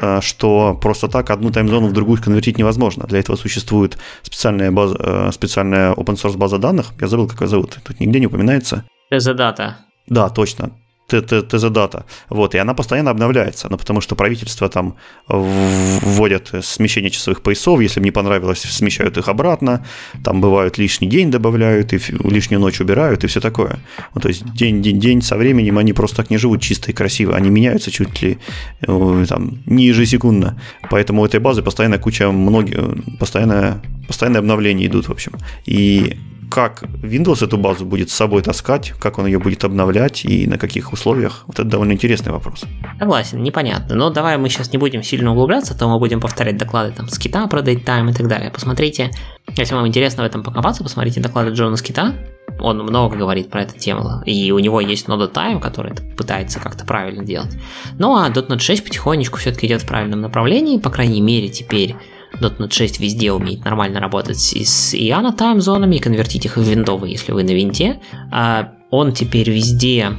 э, 0.00 0.20
что 0.20 0.78
просто 0.80 1.08
так 1.08 1.30
одну 1.30 1.50
таймзону 1.50 1.88
в 1.88 1.92
другую 1.92 2.22
конвертить 2.22 2.58
невозможно. 2.58 3.06
Для 3.06 3.18
этого 3.18 3.36
существует 3.36 3.98
специальная, 4.22 4.70
база, 4.70 4.96
э, 4.98 5.30
специальная 5.32 5.92
open 5.92 6.16
source 6.16 6.36
база 6.36 6.58
данных. 6.58 6.92
Я 7.00 7.08
забыл, 7.08 7.28
как 7.28 7.40
ее 7.40 7.48
зовут. 7.48 7.78
Тут 7.84 8.00
нигде 8.00 8.20
не 8.20 8.26
упоминается. 8.26 8.84
Data. 9.12 9.72
Да, 10.06 10.28
точно. 10.28 10.70
ТЗ-дата. 11.08 12.04
Вот, 12.28 12.54
и 12.54 12.58
она 12.58 12.74
постоянно 12.74 13.10
обновляется, 13.10 13.68
ну, 13.70 13.78
потому 13.78 14.00
что 14.00 14.14
правительство 14.14 14.68
там 14.68 14.96
вводят 15.26 16.52
смещение 16.62 17.10
часовых 17.10 17.42
поясов, 17.42 17.80
если 17.80 18.00
им 18.00 18.04
не 18.04 18.10
понравилось, 18.10 18.60
смещают 18.60 19.16
их 19.16 19.28
обратно, 19.28 19.86
там 20.24 20.40
бывают 20.40 20.78
лишний 20.78 21.08
день 21.08 21.30
добавляют, 21.30 21.92
и 21.92 22.00
лишнюю 22.24 22.60
ночь 22.60 22.80
убирают, 22.80 23.24
и 23.24 23.26
все 23.26 23.40
такое. 23.40 23.78
Ну, 24.14 24.20
то 24.20 24.28
есть 24.28 24.44
день, 24.54 24.82
день, 24.82 25.00
день 25.00 25.22
со 25.22 25.36
временем 25.36 25.78
они 25.78 25.92
просто 25.92 26.16
так 26.18 26.30
не 26.30 26.38
живут 26.38 26.60
чисто 26.62 26.90
и 26.90 26.94
красиво, 26.94 27.34
они 27.34 27.50
меняются 27.50 27.90
чуть 27.90 28.22
ли 28.22 28.38
э, 28.86 29.24
там, 29.28 29.58
не 29.66 29.86
ежесекундно. 29.86 30.60
Поэтому 30.90 31.22
у 31.22 31.26
этой 31.26 31.40
базы 31.40 31.62
постоянно 31.62 31.98
куча 31.98 32.30
многих, 32.30 32.78
постоянно, 33.18 33.82
постоянные 34.08 34.40
обновления 34.40 34.86
идут, 34.86 35.06
в 35.06 35.12
общем. 35.12 35.32
И 35.66 36.18
как 36.50 36.82
Windows 37.02 37.44
эту 37.44 37.58
базу 37.58 37.84
будет 37.84 38.10
с 38.10 38.14
собой 38.14 38.42
таскать, 38.42 38.92
как 39.00 39.18
он 39.18 39.26
ее 39.26 39.38
будет 39.38 39.64
обновлять 39.64 40.24
и 40.24 40.46
на 40.46 40.58
каких 40.58 40.92
условиях, 40.92 41.44
вот 41.46 41.58
это 41.58 41.68
довольно 41.68 41.92
интересный 41.92 42.32
вопрос. 42.32 42.64
Согласен, 42.98 43.42
непонятно. 43.42 43.94
Но 43.94 44.10
давай 44.10 44.38
мы 44.38 44.48
сейчас 44.48 44.72
не 44.72 44.78
будем 44.78 45.02
сильно 45.02 45.32
углубляться, 45.32 45.78
то 45.78 45.86
мы 45.88 45.98
будем 45.98 46.20
повторять 46.20 46.56
доклады 46.56 46.92
там 46.92 47.08
с 47.08 47.18
кита 47.18 47.46
про 47.46 47.60
Daytime 47.60 48.10
и 48.10 48.14
так 48.14 48.28
далее. 48.28 48.50
Посмотрите, 48.50 49.10
если 49.56 49.74
вам 49.74 49.86
интересно 49.86 50.22
в 50.22 50.26
этом 50.26 50.42
покопаться, 50.42 50.82
посмотрите 50.82 51.20
доклады 51.20 51.50
Джона 51.50 51.76
с 51.76 51.82
кита. 51.82 52.14
Он 52.60 52.78
много 52.78 53.16
говорит 53.16 53.50
про 53.50 53.62
эту 53.62 53.78
тему, 53.78 54.22
и 54.24 54.50
у 54.50 54.58
него 54.58 54.80
есть 54.80 55.06
Node 55.06 55.32
Time, 55.32 55.60
который 55.60 55.92
пытается 56.16 56.58
как-то 56.58 56.84
правильно 56.84 57.24
делать. 57.24 57.56
Ну 57.98 58.16
а 58.16 58.28
.NET 58.28 58.58
6 58.58 58.84
потихонечку 58.84 59.38
все-таки 59.38 59.66
идет 59.66 59.82
в 59.82 59.86
правильном 59.86 60.22
направлении, 60.22 60.78
по 60.78 60.90
крайней 60.90 61.20
мере 61.20 61.48
теперь 61.48 61.94
.NET 62.40 62.72
6 62.72 63.00
везде 63.00 63.32
умеет 63.32 63.64
нормально 63.64 64.00
работать 64.00 64.52
и 64.52 64.64
с 64.64 64.94
IANA 64.94 65.34
таймзонами 65.36 65.96
и 65.96 66.00
конвертить 66.00 66.44
их 66.44 66.56
в 66.56 66.62
виндовые, 66.62 67.12
если 67.12 67.32
вы 67.32 67.42
на 67.44 67.50
винте. 67.50 68.00
А 68.30 68.72
он 68.90 69.12
теперь 69.12 69.50
везде 69.50 70.12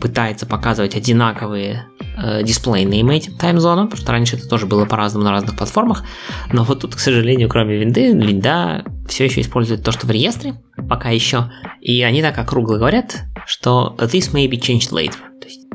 пытается 0.00 0.46
показывать 0.46 0.96
одинаковые 0.96 1.86
э, 2.16 2.42
дисплейные 2.42 3.02
этим 3.16 3.36
таймзоном, 3.36 3.86
потому 3.86 4.02
что 4.02 4.12
раньше 4.12 4.36
это 4.36 4.48
тоже 4.48 4.66
было 4.66 4.84
по-разному 4.84 5.24
на 5.24 5.30
разных 5.30 5.56
платформах, 5.56 6.04
но 6.52 6.64
вот 6.64 6.80
тут, 6.80 6.96
к 6.96 6.98
сожалению, 6.98 7.48
кроме 7.48 7.76
винды, 7.76 8.12
винда 8.12 8.84
все 9.08 9.26
еще 9.26 9.40
использует 9.40 9.84
то, 9.84 9.92
что 9.92 10.06
в 10.06 10.10
реестре, 10.10 10.54
пока 10.88 11.10
еще, 11.10 11.52
и 11.80 12.02
они 12.02 12.20
так 12.20 12.36
округло 12.38 12.76
говорят, 12.76 13.24
что 13.46 13.94
this 13.98 14.32
may 14.32 14.48
be 14.48 14.60
changed 14.60 14.90
later, 14.90 15.18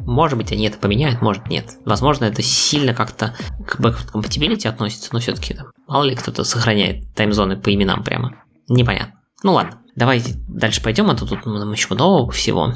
может 0.05 0.37
быть, 0.37 0.51
они 0.51 0.67
это 0.67 0.77
поменяют, 0.77 1.21
может 1.21 1.47
нет. 1.47 1.65
Возможно, 1.85 2.25
это 2.25 2.41
сильно 2.41 2.93
как-то 2.93 3.35
к 3.67 3.79
backward 3.79 4.11
compatibility 4.13 4.67
относится, 4.67 5.09
но 5.13 5.19
все-таки 5.19 5.53
там, 5.53 5.67
мало 5.87 6.03
ли 6.03 6.15
кто-то 6.15 6.43
сохраняет 6.43 7.13
таймзоны 7.15 7.57
по 7.57 7.73
именам 7.73 8.03
прямо. 8.03 8.35
Непонятно. 8.67 9.15
Ну 9.43 9.53
ладно, 9.53 9.79
давайте 9.95 10.35
дальше 10.47 10.81
пойдем, 10.81 11.09
а 11.09 11.15
то 11.15 11.25
тут 11.25 11.45
нам 11.45 11.71
еще 11.71 11.93
много 11.93 12.31
всего. 12.31 12.73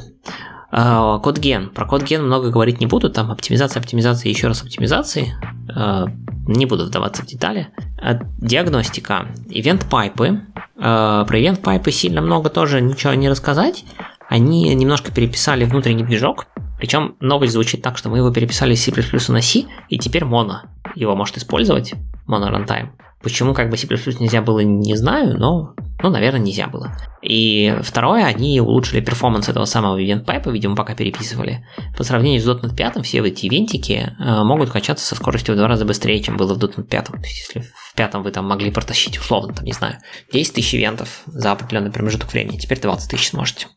А, 0.72 1.20
код 1.20 1.38
ген. 1.38 1.70
Про 1.70 1.86
код 1.86 2.04
ген 2.04 2.26
много 2.26 2.50
говорить 2.50 2.80
не 2.80 2.86
буду, 2.86 3.10
там 3.10 3.32
оптимизация, 3.32 3.80
оптимизация, 3.80 4.30
еще 4.30 4.48
раз 4.48 4.62
оптимизации. 4.62 5.34
А, 5.74 6.06
не 6.48 6.66
буду 6.66 6.86
вдаваться 6.86 7.24
в 7.24 7.26
детали. 7.26 7.70
А, 8.02 8.16
диагностика. 8.40 9.28
Event 9.50 9.86
pipe 9.90 10.25
ы. 10.25 10.42
Про 10.76 11.26
event 11.40 11.62
pipe 11.62 11.86
ы 11.86 11.92
сильно 11.92 12.22
много 12.22 12.50
тоже 12.50 12.82
ничего 12.82 13.14
не 13.14 13.30
рассказать. 13.30 13.86
Они 14.28 14.74
немножко 14.76 15.14
переписали 15.14 15.64
внутренний 15.64 16.04
движок, 16.04 16.48
причем 16.86 17.16
новость 17.20 17.54
звучит 17.54 17.82
так, 17.82 17.98
что 17.98 18.10
мы 18.10 18.20
его 18.20 18.30
переписали 18.32 18.76
с 18.76 18.84
C++ 18.84 18.92
на 19.32 19.42
C, 19.42 19.64
и 19.90 19.98
теперь 19.98 20.22
Mono 20.22 20.58
его 20.94 21.16
может 21.16 21.36
использовать, 21.36 21.96
Mono 22.28 22.54
Runtime. 22.54 22.90
Почему 23.24 23.56
как 23.56 23.72
бы 23.72 23.78
C++ 23.78 23.88
нельзя 24.20 24.44
было, 24.44 24.60
не 24.60 24.96
знаю, 24.96 25.36
но, 25.40 25.74
ну, 26.04 26.12
наверное, 26.12 26.42
нельзя 26.42 26.68
было. 26.68 26.96
И 27.24 27.76
второе, 27.82 28.26
они 28.26 28.62
улучшили 28.62 29.02
performance 29.02 29.50
этого 29.50 29.66
самого 29.66 30.00
event 30.00 30.26
pipe, 30.26 30.52
видимо, 30.52 30.76
пока 30.76 30.94
переписывали. 30.94 31.66
По 31.98 32.04
сравнению 32.04 32.40
с 32.40 32.48
.NET 32.48 32.76
5, 32.76 33.04
все 33.04 33.26
эти 33.26 33.48
ивентики 33.48 34.14
э, 34.20 34.44
могут 34.44 34.70
качаться 34.70 35.08
со 35.08 35.16
скоростью 35.16 35.56
в 35.56 35.58
два 35.58 35.68
раза 35.68 35.86
быстрее, 35.86 36.22
чем 36.22 36.38
было 36.38 36.54
в 36.54 36.60
.NET 36.60 36.84
5. 36.84 37.06
То 37.06 37.18
есть, 37.24 37.48
если 37.48 37.68
в 37.76 37.96
пятом 37.96 38.22
вы 38.22 38.30
там 38.30 38.46
могли 38.46 38.70
протащить 38.70 39.18
условно, 39.18 39.56
там, 39.56 39.66
не 39.66 39.74
знаю, 39.74 39.98
10 40.32 40.54
тысяч 40.54 40.76
ивентов 40.76 41.24
за 41.26 41.52
определенный 41.52 41.92
промежуток 41.92 42.32
времени, 42.32 42.60
теперь 42.60 42.80
20 42.80 43.10
тысяч 43.10 43.30
сможете. 43.30 43.70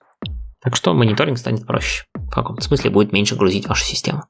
Так 0.68 0.76
что 0.76 0.92
мониторинг 0.92 1.38
станет 1.38 1.66
проще. 1.66 2.04
В 2.14 2.28
каком-то 2.28 2.62
смысле 2.62 2.90
будет 2.90 3.10
меньше 3.10 3.36
грузить 3.36 3.66
вашу 3.66 3.86
систему. 3.86 4.24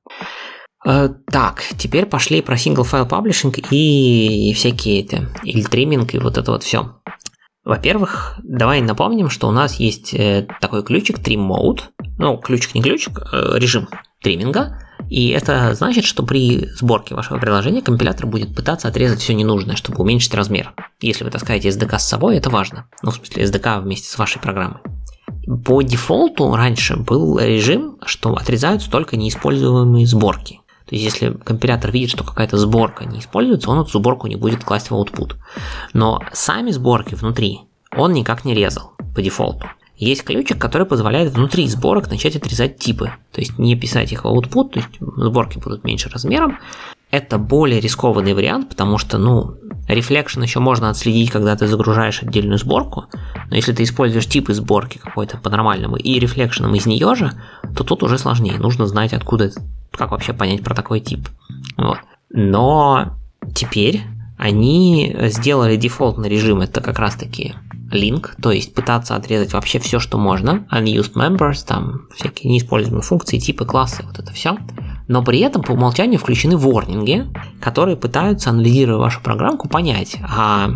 Э, 0.87 1.09
так, 1.33 1.64
теперь 1.77 2.07
пошли 2.07 2.42
про 2.42 2.55
single 2.55 2.88
file 2.88 3.09
publishing 3.09 3.66
и 3.72 4.53
всякие 4.55 5.03
это, 5.03 5.29
или 5.42 5.62
триминг 5.62 6.14
и 6.14 6.18
вот 6.20 6.38
это 6.38 6.53
вот 6.53 6.62
все. 6.62 6.94
Во-первых, 7.64 8.37
давай 8.44 8.81
напомним, 8.83 9.31
что 9.31 9.48
у 9.48 9.51
нас 9.51 9.81
есть 9.81 10.14
э, 10.14 10.46
такой 10.61 10.85
ключик 10.85 11.18
trim 11.18 11.44
mode, 11.44 11.81
ну, 12.18 12.38
ключик 12.38 12.77
не 12.77 12.83
ключик, 12.83 13.18
э, 13.33 13.59
режим 13.59 13.88
триминга, 14.22 14.79
и 15.11 15.31
это 15.31 15.74
значит, 15.74 16.05
что 16.05 16.22
при 16.22 16.68
сборке 16.77 17.16
вашего 17.16 17.38
приложения 17.38 17.83
компилятор 17.83 18.27
будет 18.29 18.55
пытаться 18.55 18.87
отрезать 18.87 19.18
все 19.18 19.35
ненужное, 19.35 19.74
чтобы 19.74 19.98
уменьшить 19.98 20.35
размер. 20.35 20.72
Если 21.01 21.24
вы 21.24 21.31
таскаете 21.31 21.70
SDK 21.70 21.98
с 21.98 22.09
собой, 22.09 22.37
это 22.37 22.48
важно. 22.48 22.88
Ну, 23.03 23.11
в 23.11 23.16
смысле, 23.16 23.42
SDK 23.42 23.81
вместе 23.81 24.09
с 24.09 24.16
вашей 24.18 24.40
программой. 24.40 24.81
По 25.65 25.81
дефолту 25.81 26.55
раньше 26.55 26.97
был 26.97 27.39
режим, 27.39 27.97
что 28.05 28.35
отрезаются 28.35 28.91
только 28.91 29.17
неиспользуемые 29.17 30.07
сборки. 30.07 30.61
То 30.85 30.95
есть, 30.95 31.05
если 31.05 31.33
компилятор 31.33 31.91
видит, 31.91 32.11
что 32.11 32.25
какая-то 32.25 32.59
сборка 32.59 33.07
не 33.07 33.21
используется, 33.21 33.71
он 33.71 33.81
эту 33.81 33.99
сборку 33.99 34.27
не 34.27 34.37
будет 34.37 34.65
класть 34.65 34.91
в 34.91 34.95
output. 34.95 35.37
Но 35.95 36.23
сами 36.33 36.71
сборки 36.71 37.15
внутри 37.15 37.61
он 37.97 38.13
никак 38.13 38.45
не 38.45 38.55
резал 38.55 38.93
по 39.15 39.23
дефолту. 39.23 39.67
Есть 39.97 40.23
ключик, 40.23 40.59
который 40.59 40.87
позволяет 40.87 41.33
внутри 41.33 41.67
сборок 41.67 42.11
начать 42.11 42.37
отрезать 42.37 42.79
типы. 42.79 43.13
То 43.33 43.41
есть 43.41 43.59
не 43.59 43.75
писать 43.75 44.13
их 44.13 44.25
в 44.25 44.29
output, 44.29 44.71
то 44.71 44.81
есть 44.81 44.89
сборки 45.01 45.59
будут 45.59 45.83
меньше 45.83 46.11
размером. 46.11 46.59
Это 47.11 47.38
более 47.38 47.81
рискованный 47.81 48.35
вариант, 48.35 48.68
потому 48.68 48.99
что, 48.99 49.16
ну, 49.16 49.57
Reflection 49.88 50.42
еще 50.42 50.61
можно 50.61 50.90
отследить, 50.90 51.31
когда 51.31 51.57
ты 51.57 51.66
загружаешь 51.66 52.23
отдельную 52.23 52.59
сборку, 52.59 53.07
но 53.49 53.57
если 53.57 53.73
ты 53.73 53.83
используешь 53.83 54.27
типы 54.27 54.53
сборки 54.53 54.99
какой-то 54.99 55.38
по-нормальному 55.38 55.97
и 55.97 56.21
Reflection 56.21 56.77
из 56.77 56.85
нее 56.85 57.14
же, 57.14 57.33
то 57.75 57.85
тут 57.85 58.03
уже 58.03 58.18
сложнее. 58.18 58.59
Нужно 58.59 58.87
знать, 58.87 59.14
откуда 59.14 59.51
как 59.92 60.11
вообще 60.11 60.35
понять 60.35 60.62
про 60.62 60.75
такой 60.75 61.01
тип. 61.01 61.29
Вот. 61.79 61.99
Но 62.31 63.16
теперь 63.55 64.03
они 64.37 65.16
сделали 65.23 65.77
дефолтный 65.77 66.29
режим, 66.29 66.61
это 66.61 66.81
как 66.81 66.99
раз 66.99 67.16
таки 67.16 67.55
link, 67.90 68.31
то 68.40 68.53
есть 68.53 68.75
пытаться 68.75 69.16
отрезать 69.16 69.55
вообще 69.55 69.79
все, 69.79 69.99
что 69.99 70.18
можно, 70.18 70.66
unused 70.71 71.14
members, 71.14 71.66
там 71.66 72.03
всякие 72.14 72.53
неиспользуемые 72.53 73.03
функции, 73.03 73.38
типы, 73.38 73.64
классы, 73.64 74.05
вот 74.07 74.18
это 74.18 74.33
все. 74.33 74.59
Но 75.09 75.25
при 75.25 75.40
этом 75.40 75.62
по 75.62 75.73
умолчанию 75.73 76.21
включены 76.21 76.57
ворнинги, 76.57 77.27
которые 77.61 77.97
пытаются, 77.97 78.51
анализируя 78.51 78.99
вашу 78.99 79.21
программку, 79.23 79.68
понять, 79.68 80.16
а 80.23 80.71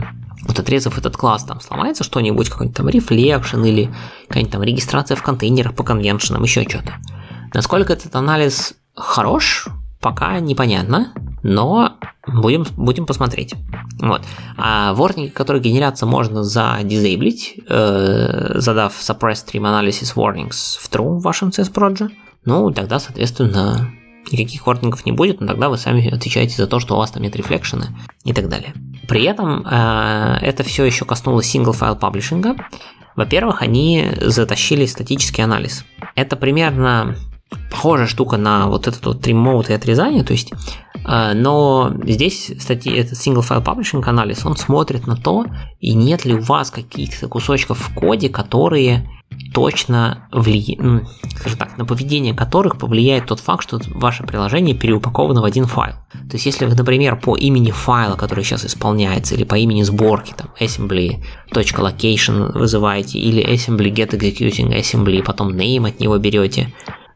вот 0.47 0.59
отрезав 0.59 0.99
этот 0.99 1.17
класс, 1.17 1.45
там 1.45 1.61
сломается 1.61 2.03
что-нибудь, 2.03 2.49
какой-нибудь 2.49 2.77
там 2.77 2.89
reflection 2.89 3.67
или 3.67 3.95
какая-нибудь 4.29 4.53
там 4.53 4.63
регистрация 4.63 5.17
в 5.17 5.23
контейнерах 5.23 5.75
по 5.75 5.85
конвеншенам, 5.85 6.43
еще 6.43 6.69
что-то. 6.69 6.95
Насколько 7.55 7.93
этот 7.93 8.15
анализ 8.17 8.75
хорош, 8.97 9.69
пока 10.01 10.41
непонятно, 10.41 11.13
но 11.43 11.97
будем, 12.27 12.65
будем 12.77 13.07
посмотреть. 13.07 13.55
Вот. 14.01 14.23
А 14.57 14.95
ворнинги, 14.95 15.31
которые 15.31 15.63
генерятся 15.63 16.07
можно 16.07 16.43
задизейблить, 16.43 17.61
э, 17.69 18.59
задав 18.59 18.95
suppress 18.99 19.45
stream 19.47 19.63
analysis 19.63 20.15
warnings 20.17 20.79
в 20.81 20.91
true 20.91 21.19
в 21.19 21.23
вашем 21.23 21.51
CS 21.51 21.73
Project, 21.73 22.13
ну, 22.45 22.73
тогда, 22.73 22.99
соответственно, 22.99 23.93
никаких 24.31 24.67
ворнингов 24.67 25.05
не 25.05 25.13
будет, 25.13 25.41
но 25.41 25.49
тогда 25.49 25.69
вы 25.69 25.79
сами 25.79 26.09
отвечаете 26.13 26.57
за 26.57 26.67
то, 26.67 26.81
что 26.81 26.95
у 26.95 26.99
вас 26.99 27.11
там 27.11 27.23
нет 27.23 27.35
рефлекшена 27.37 27.89
и 28.25 28.33
так 28.33 28.49
далее. 28.49 28.75
При 29.09 29.25
этом 29.25 29.67
э, 29.67 30.39
это 30.43 30.63
все 30.63 30.85
еще 30.85 31.05
коснулось 31.05 31.55
file 31.55 31.99
паблишинга. 31.99 32.57
Во-первых, 33.17 33.63
они 33.63 34.09
затащили 34.21 34.87
статический 34.87 35.45
анализ. 35.45 35.85
Это 36.15 36.37
примерно 36.37 37.17
похожая 37.71 38.07
штука 38.07 38.37
на 38.37 38.69
вот 38.69 38.87
этот 38.87 39.05
вот 39.05 39.27
trim 39.27 39.69
и 39.69 39.73
отрезание, 39.73 40.25
то 40.25 40.33
есть 40.33 40.53
э, 41.05 41.33
но 41.35 41.93
здесь, 42.05 42.53
кстати, 42.59 42.89
этот 42.89 43.15
single 43.15 43.47
file 43.47 43.65
publishing 43.65 44.03
анализ, 44.07 44.47
он 44.47 44.57
смотрит 44.57 45.07
на 45.07 45.17
то, 45.17 45.45
и 45.81 45.95
нет 45.95 46.25
ли 46.25 46.35
у 46.35 46.41
вас 46.41 46.71
каких-то 46.71 47.29
кусочков 47.29 47.79
в 47.79 47.95
коде, 47.95 48.29
которые 48.29 49.09
точно 49.53 50.29
влияют, 50.33 51.09
скажем 51.37 51.59
так, 51.59 51.79
на 51.79 51.85
поведение 51.85 52.35
которых 52.35 52.79
повлияет 52.79 53.27
тот 53.27 53.41
факт, 53.41 53.63
что 53.63 53.81
ваше 53.95 54.25
приложение 54.25 54.75
переупаковано 54.75 55.41
в 55.41 55.45
один 55.45 55.67
файл. 55.67 55.95
То 56.13 56.35
есть, 56.37 56.47
если 56.47 56.67
вы, 56.67 56.75
например, 56.75 57.21
по 57.21 57.37
имени 57.37 57.71
файла, 57.71 58.17
который 58.17 58.45
сейчас 58.45 58.65
исполняется, 58.65 59.35
или 59.35 59.45
по 59.45 59.57
имени 59.57 59.83
сборки, 59.83 60.35
там, 60.37 60.49
assembly.location 60.61 62.59
вызываете, 62.59 63.19
или 63.19 63.45
assembly 63.45 63.93
get 63.93 64.11
executing 64.11 64.73
assembly, 64.79 65.23
потом 65.23 65.55
name 65.55 65.89
от 65.89 66.01
него 66.01 66.19
берете, 66.19 66.73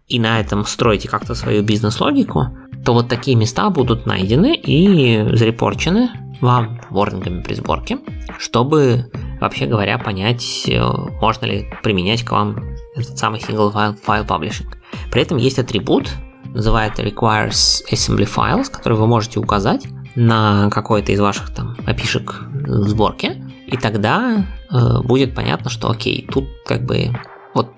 и 0.08 0.18
на 0.20 0.38
этом 0.40 0.64
строите 0.64 1.08
как-то 1.08 1.34
свою 1.34 1.62
бизнес-логику, 1.62 2.56
то 2.86 2.94
вот 2.94 3.08
такие 3.08 3.36
места 3.36 3.68
будут 3.68 4.06
найдены 4.06 4.54
и 4.54 5.34
зарепорчены 5.36 6.08
вам 6.40 6.80
ворнингами 6.88 7.42
при 7.42 7.54
сборке, 7.54 7.98
чтобы 8.38 9.10
вообще 9.40 9.66
говоря, 9.66 9.98
понять, 9.98 10.68
э, 10.68 10.80
можно 11.20 11.46
ли 11.46 11.66
применять 11.82 12.22
к 12.22 12.30
вам 12.30 12.62
этот 12.94 13.18
самый 13.18 13.40
single 13.40 13.74
file, 13.74 13.98
file 14.06 14.24
publishing. 14.24 14.68
При 15.10 15.20
этом 15.20 15.36
есть 15.36 15.58
атрибут, 15.58 16.08
называется 16.44 17.02
requires 17.02 17.82
assembly 17.90 18.28
files, 18.32 18.70
который 18.70 18.96
вы 18.96 19.08
можете 19.08 19.40
указать 19.40 19.88
на 20.14 20.70
какой-то 20.70 21.10
из 21.10 21.18
ваших 21.18 21.52
там 21.52 21.76
опишек 21.86 22.44
в 22.52 22.88
сборке, 22.88 23.42
и 23.66 23.76
тогда 23.76 24.46
э, 24.70 25.02
будет 25.02 25.34
понятно, 25.34 25.70
что 25.70 25.90
окей, 25.90 26.24
тут 26.32 26.46
как 26.64 26.86
бы 26.86 27.10
вот 27.56 27.72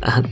э, 0.00 0.22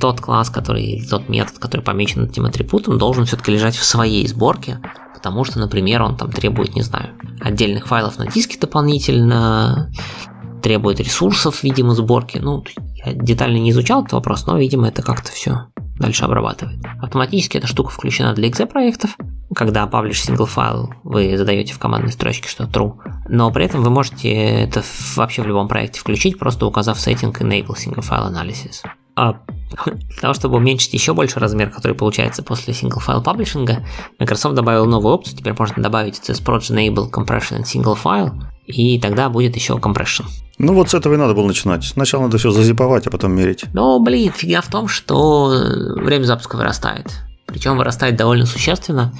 тот 0.00 0.20
класс, 0.20 0.50
который, 0.50 1.06
тот 1.08 1.28
метод, 1.28 1.58
который 1.58 1.82
помечен 1.82 2.24
этим 2.24 2.46
атрибутом, 2.46 2.98
должен 2.98 3.24
все-таки 3.24 3.52
лежать 3.52 3.76
в 3.76 3.84
своей 3.84 4.26
сборке, 4.26 4.80
потому 5.14 5.44
что, 5.44 5.58
например, 5.58 6.02
он 6.02 6.16
там 6.16 6.32
требует, 6.32 6.74
не 6.74 6.82
знаю, 6.82 7.10
отдельных 7.40 7.86
файлов 7.86 8.18
на 8.18 8.26
диске 8.26 8.58
дополнительно, 8.58 9.90
требует 10.62 11.00
ресурсов, 11.00 11.62
видимо, 11.62 11.94
сборки. 11.94 12.38
Ну, 12.38 12.64
я 13.04 13.12
детально 13.12 13.56
не 13.56 13.70
изучал 13.70 14.00
этот 14.00 14.14
вопрос, 14.14 14.46
но, 14.46 14.58
видимо, 14.58 14.88
это 14.88 15.02
как-то 15.02 15.30
все 15.32 15.66
дальше 15.98 16.24
обрабатывает. 16.24 16.80
Автоматически 17.00 17.58
эта 17.58 17.66
штука 17.66 17.90
включена 17.90 18.34
для 18.34 18.48
exe 18.48 18.66
проектов. 18.66 19.16
Когда 19.54 19.86
publish 19.86 20.28
single 20.28 20.46
файл, 20.46 20.94
вы 21.02 21.36
задаете 21.36 21.74
в 21.74 21.78
командной 21.78 22.12
строчке, 22.12 22.48
что 22.48 22.64
true. 22.64 22.94
Но 23.28 23.50
при 23.50 23.64
этом 23.64 23.82
вы 23.82 23.90
можете 23.90 24.30
это 24.32 24.82
вообще 25.16 25.42
в 25.42 25.46
любом 25.46 25.66
проекте 25.66 26.00
включить, 26.00 26.38
просто 26.38 26.66
указав 26.66 26.98
setting 26.98 27.32
enable 27.32 27.74
single 27.74 28.08
file 28.08 28.30
analysis. 28.30 28.84
А 29.16 29.34
для 29.84 30.20
того, 30.20 30.34
чтобы 30.34 30.56
уменьшить 30.56 30.94
еще 30.94 31.14
больше 31.14 31.40
размер, 31.40 31.70
который 31.70 31.96
получается 31.96 32.42
после 32.42 32.74
single 32.74 33.04
file 33.04 33.22
паблишинга, 33.22 33.84
Microsoft 34.18 34.54
добавил 34.54 34.86
новую 34.86 35.14
опцию, 35.14 35.36
теперь 35.36 35.54
можно 35.58 35.82
добавить 35.82 36.20
CSProj 36.20 36.70
Enable 36.70 37.10
Compression 37.10 37.60
and 37.60 37.64
Single 37.64 37.98
File, 38.02 38.32
и 38.66 39.00
тогда 39.00 39.28
будет 39.28 39.56
еще 39.56 39.74
compression. 39.74 40.26
Ну 40.58 40.74
вот 40.74 40.90
с 40.90 40.94
этого 40.94 41.14
и 41.14 41.16
надо 41.16 41.34
было 41.34 41.46
начинать. 41.46 41.84
Сначала 41.84 42.22
надо 42.22 42.38
все 42.38 42.50
зазиповать, 42.50 43.06
а 43.06 43.10
потом 43.10 43.32
мерить. 43.32 43.64
Ну, 43.72 43.98
блин, 44.02 44.32
фигня 44.32 44.60
в 44.60 44.68
том, 44.68 44.88
что 44.88 45.48
время 45.96 46.24
запуска 46.24 46.56
вырастает. 46.56 47.06
Причем 47.50 47.76
вырастает 47.76 48.16
довольно 48.16 48.46
существенно, 48.46 49.12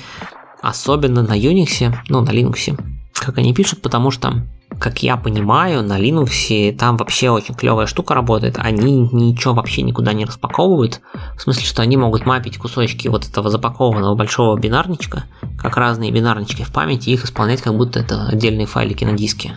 особенно 0.63 1.23
на 1.23 1.39
Unix, 1.39 1.95
ну, 2.09 2.21
на 2.21 2.31
Linux, 2.31 2.79
как 3.13 3.39
они 3.39 3.53
пишут, 3.53 3.83
потому 3.83 4.11
что 4.11 4.43
как 4.79 5.03
я 5.03 5.17
понимаю, 5.17 5.83
на 5.83 6.01
Linux 6.01 6.73
там 6.77 6.97
вообще 6.97 7.29
очень 7.29 7.55
клевая 7.55 7.87
штука 7.87 8.15
работает. 8.15 8.57
Они 8.59 9.09
ничего 9.13 9.53
вообще 9.53 9.83
никуда 9.83 10.13
не 10.13 10.25
распаковывают. 10.25 11.01
В 11.37 11.43
смысле, 11.43 11.65
что 11.65 11.83
они 11.83 11.97
могут 11.97 12.25
мапить 12.25 12.57
кусочки 12.57 13.09
вот 13.09 13.27
этого 13.27 13.51
запакованного 13.51 14.15
большого 14.15 14.59
бинарничка, 14.59 15.25
как 15.59 15.77
разные 15.77 16.11
бинарнички 16.11 16.63
в 16.63 16.73
памяти, 16.73 17.11
и 17.11 17.15
их 17.15 17.25
исполнять 17.25 17.61
как 17.61 17.77
будто 17.77 18.01
это 18.01 18.27
отдельные 18.29 18.67
файлики 18.67 19.05
на 19.05 19.13
диске. 19.13 19.55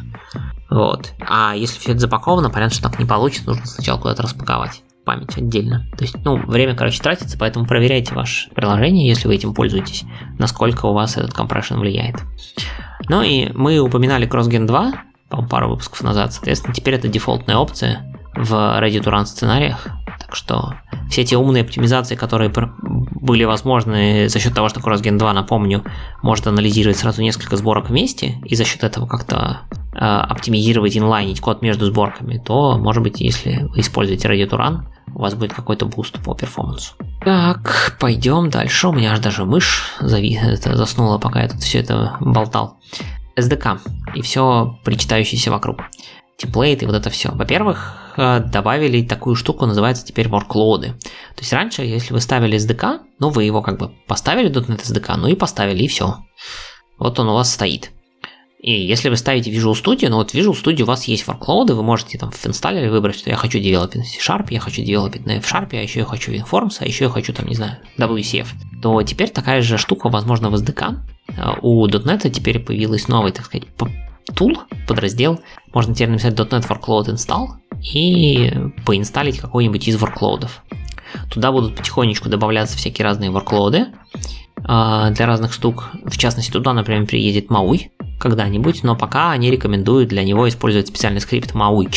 Вот. 0.69 1.13
А 1.19 1.53
если 1.55 1.79
все 1.79 1.91
это 1.91 2.01
запаковано, 2.01 2.49
понятно, 2.49 2.75
что 2.75 2.89
так 2.89 2.99
не 2.99 3.05
получится, 3.05 3.47
нужно 3.47 3.65
сначала 3.65 3.99
куда-то 3.99 4.23
распаковать 4.23 4.81
память 5.05 5.37
отдельно. 5.37 5.85
То 5.97 6.03
есть, 6.03 6.15
ну, 6.23 6.37
время, 6.37 6.75
короче, 6.75 7.01
тратится, 7.01 7.37
поэтому 7.37 7.65
проверяйте 7.65 8.13
ваше 8.13 8.49
приложение, 8.51 9.07
если 9.07 9.27
вы 9.27 9.35
этим 9.35 9.53
пользуетесь, 9.53 10.03
насколько 10.39 10.85
у 10.85 10.93
вас 10.93 11.17
этот 11.17 11.33
compression 11.33 11.79
влияет. 11.79 12.15
Ну 13.09 13.21
и 13.21 13.49
мы 13.53 13.79
упоминали 13.79 14.27
CrossGen 14.27 14.65
2, 14.65 14.93
по 15.33 15.41
пару 15.41 15.69
выпусков 15.69 16.03
назад. 16.03 16.31
Соответственно, 16.31 16.75
теперь 16.75 16.93
это 16.93 17.07
дефолтная 17.07 17.57
опция 17.57 18.05
в 18.35 18.53
Ready 18.53 19.01
to 19.01 19.11
Run 19.11 19.25
сценариях. 19.25 19.87
Так 20.19 20.35
что 20.35 20.75
все 21.09 21.23
те 21.23 21.37
умные 21.37 21.63
оптимизации, 21.63 22.15
которые 22.15 22.51
были 22.53 23.43
возможны 23.43 24.29
за 24.29 24.39
счет 24.39 24.53
того, 24.53 24.69
что 24.69 24.79
CrossGen 24.79 25.17
2, 25.17 25.33
напомню, 25.33 25.83
может 26.21 26.45
анализировать 26.45 26.97
сразу 26.97 27.23
несколько 27.23 27.57
сборок 27.57 27.89
вместе, 27.89 28.39
и 28.45 28.55
за 28.55 28.63
счет 28.63 28.83
этого 28.83 29.07
как-то 29.07 29.61
э, 29.93 29.97
оптимизировать, 29.97 30.95
инлайнить 30.95 31.41
код 31.41 31.63
между 31.63 31.87
сборками, 31.87 32.37
то, 32.37 32.77
может 32.77 33.01
быть, 33.01 33.19
если 33.19 33.67
вы 33.69 33.79
используете 33.79 34.27
Ready 34.27 34.47
to 34.47 34.59
Run, 34.59 34.81
у 35.13 35.19
вас 35.19 35.35
будет 35.35 35.53
какой-то 35.53 35.85
буст 35.85 36.19
по 36.23 36.33
перформансу. 36.33 36.93
Так, 37.23 37.97
пойдем 37.99 38.49
дальше. 38.49 38.87
У 38.87 38.93
меня 38.93 39.13
аж 39.13 39.19
даже 39.19 39.45
мышь 39.45 39.93
зави... 39.99 40.39
заснула, 40.55 41.17
пока 41.17 41.41
я 41.41 41.49
тут 41.49 41.61
все 41.61 41.79
это 41.79 42.17
болтал. 42.19 42.77
SDK 43.37 43.79
и 44.15 44.21
все 44.21 44.79
причитающееся 44.83 45.51
вокруг. 45.51 45.81
Темплейты, 46.37 46.85
вот 46.85 46.95
это 46.95 47.09
все. 47.09 47.31
Во-первых, 47.31 47.95
э, 48.17 48.39
добавили 48.39 49.05
такую 49.05 49.35
штуку, 49.35 49.65
называется 49.65 50.05
теперь 50.05 50.27
workload. 50.27 50.81
То 50.91 51.39
есть 51.39 51.53
раньше, 51.53 51.83
если 51.83 52.13
вы 52.13 52.21
ставили 52.21 52.57
SDK, 52.57 52.99
ну 53.19 53.29
вы 53.29 53.43
его 53.43 53.61
как 53.61 53.77
бы 53.77 53.91
поставили 54.07 54.49
.NET 54.49 54.81
SDK, 54.81 55.15
ну 55.17 55.27
и 55.27 55.35
поставили, 55.35 55.83
и 55.83 55.87
все. 55.87 56.17
Вот 56.97 57.19
он 57.19 57.29
у 57.29 57.33
вас 57.33 57.53
стоит. 57.53 57.91
И 58.63 58.71
если 58.71 59.09
вы 59.09 59.17
ставите 59.17 59.51
Visual 59.51 59.73
Studio, 59.73 60.07
ну 60.07 60.15
вот 60.15 60.33
Visual 60.33 60.53
Studio 60.53 60.83
у 60.83 60.85
вас 60.85 61.03
есть 61.03 61.27
workload, 61.27 61.73
вы 61.73 61.83
можете 61.83 62.17
там 62.17 62.31
в 62.31 62.47
инсталлере 62.47 62.89
выбрать, 62.89 63.17
что 63.17 63.29
я 63.29 63.35
хочу 63.35 63.59
девелопить 63.59 63.97
на 63.97 64.05
C-Sharp, 64.05 64.47
я 64.51 64.61
хочу 64.61 64.81
девелопить 64.81 65.25
на 65.25 65.31
F-Sharp, 65.31 65.67
а 65.73 65.81
еще 65.81 65.99
я 65.99 66.05
хочу 66.05 66.31
WinForms, 66.31 66.77
а 66.79 66.85
еще 66.85 67.03
я 67.03 67.09
хочу 67.09 67.33
там, 67.33 67.45
не 67.47 67.55
знаю, 67.55 67.79
WCF. 67.97 68.47
То 68.81 69.03
теперь 69.03 69.31
такая 69.31 69.61
же 69.61 69.77
штука 69.77 70.07
возможна 70.07 70.49
в 70.49 70.55
SDK. 70.55 70.95
А 71.37 71.57
у 71.61 71.85
.NET 71.85 72.29
теперь 72.29 72.59
появилась 72.59 73.09
новый, 73.09 73.33
так 73.33 73.47
сказать, 73.47 73.67
тул, 74.33 74.57
подраздел. 74.87 75.41
Можно 75.73 75.93
теперь 75.93 76.11
написать 76.11 76.35
.NET 76.35 76.65
Workload 76.65 77.13
Install 77.13 77.47
и 77.93 78.49
поинсталить 78.85 79.39
какой-нибудь 79.39 79.89
из 79.89 79.97
workload. 79.97 80.47
Туда 81.29 81.51
будут 81.51 81.75
потихонечку 81.75 82.29
добавляться 82.29 82.77
всякие 82.77 83.03
разные 83.03 83.29
workload 83.29 83.87
а, 84.63 85.09
для 85.09 85.25
разных 85.25 85.51
штук. 85.51 85.89
В 86.05 86.17
частности, 86.17 86.51
туда, 86.51 86.71
например, 86.71 87.05
приедет 87.05 87.47
Maui, 87.49 87.89
когда-нибудь, 88.23 88.83
но 88.83 88.95
пока 88.95 89.31
они 89.31 89.51
рекомендуют 89.51 90.09
для 90.09 90.23
него 90.23 90.47
использовать 90.47 90.87
специальный 90.87 91.21
скрипт 91.21 91.51
Maui 91.53 91.87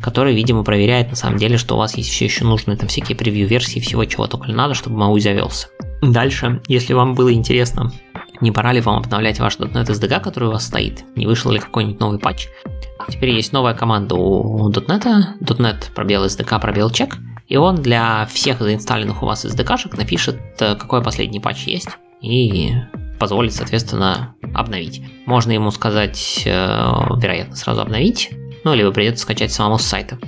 который, 0.00 0.34
видимо, 0.34 0.64
проверяет 0.64 1.08
на 1.08 1.16
самом 1.16 1.38
деле, 1.38 1.56
что 1.56 1.76
у 1.76 1.78
вас 1.78 1.96
есть 1.96 2.10
все 2.10 2.26
еще 2.26 2.44
нужные 2.44 2.76
там 2.76 2.88
всякие 2.88 3.16
превью-версии 3.16 3.80
всего, 3.80 4.04
чего 4.04 4.26
только 4.26 4.52
надо, 4.52 4.74
чтобы 4.74 5.02
Maui 5.02 5.18
завелся. 5.18 5.68
Дальше, 6.02 6.60
если 6.68 6.92
вам 6.92 7.14
было 7.14 7.32
интересно, 7.32 7.90
не 8.42 8.52
пора 8.52 8.72
ли 8.72 8.82
вам 8.82 8.98
обновлять 8.98 9.40
ваш 9.40 9.56
.NET 9.56 9.86
SDK, 9.86 10.20
который 10.20 10.50
у 10.50 10.52
вас 10.52 10.66
стоит, 10.66 11.04
не 11.16 11.26
вышел 11.26 11.50
ли 11.50 11.58
какой-нибудь 11.58 12.00
новый 12.00 12.18
патч. 12.18 12.48
Теперь 13.08 13.30
есть 13.30 13.54
новая 13.54 13.72
команда 13.72 14.14
у 14.14 14.70
.NET, 14.70 15.06
.NET 15.40 15.92
пробел 15.94 16.26
SDK 16.26 16.60
пробел 16.60 16.90
check, 16.90 17.14
и 17.48 17.56
он 17.56 17.76
для 17.76 18.26
всех 18.26 18.60
заинсталленных 18.60 19.22
у 19.22 19.26
вас 19.26 19.46
SDK-шек 19.46 19.96
напишет, 19.96 20.36
э, 20.60 20.76
какой 20.76 21.02
последний 21.02 21.40
патч 21.40 21.64
есть, 21.66 21.88
и 22.20 22.74
позволит, 23.24 23.54
соответственно, 23.54 24.34
обновить. 24.52 25.00
Можно 25.24 25.52
ему 25.52 25.70
сказать, 25.70 26.42
э, 26.44 26.50
вероятно, 26.50 27.56
сразу 27.56 27.80
обновить, 27.80 28.28
ну, 28.64 28.74
либо 28.74 28.92
придется 28.92 29.22
скачать 29.22 29.50
самому 29.50 29.78
с 29.78 29.82
сайта. 29.82 30.18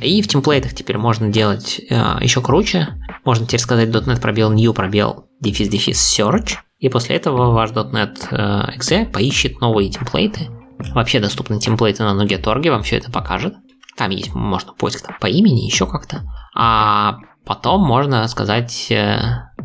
И 0.00 0.22
в 0.22 0.28
темплейтах 0.28 0.72
теперь 0.72 0.96
можно 0.96 1.26
делать 1.28 1.80
э, 1.90 2.18
еще 2.20 2.40
круче. 2.40 2.86
Можно 3.24 3.48
теперь 3.48 3.58
сказать 3.58 3.88
.NET 3.88 4.20
пробел 4.20 4.52
new 4.52 4.72
пробел 4.72 5.26
дефис 5.40 5.68
дефис 5.68 6.20
search. 6.20 6.58
И 6.78 6.88
после 6.88 7.16
этого 7.16 7.50
ваш 7.50 7.70
.NET 7.72 8.28
э, 8.30 8.76
exe 8.78 9.10
поищет 9.10 9.60
новые 9.60 9.90
темплейты. 9.90 10.46
Вообще 10.94 11.18
доступны 11.18 11.58
темплейты 11.58 12.04
на 12.04 12.22
Nuget.org, 12.22 12.70
вам 12.70 12.84
все 12.84 12.98
это 12.98 13.10
покажет. 13.10 13.54
Там 13.96 14.10
есть, 14.10 14.32
можно 14.36 14.72
поиск 14.72 15.04
там, 15.04 15.16
по 15.20 15.26
имени, 15.26 15.64
еще 15.64 15.88
как-то. 15.88 16.22
А 16.54 17.16
потом 17.46 17.80
можно 17.80 18.26
сказать 18.28 18.92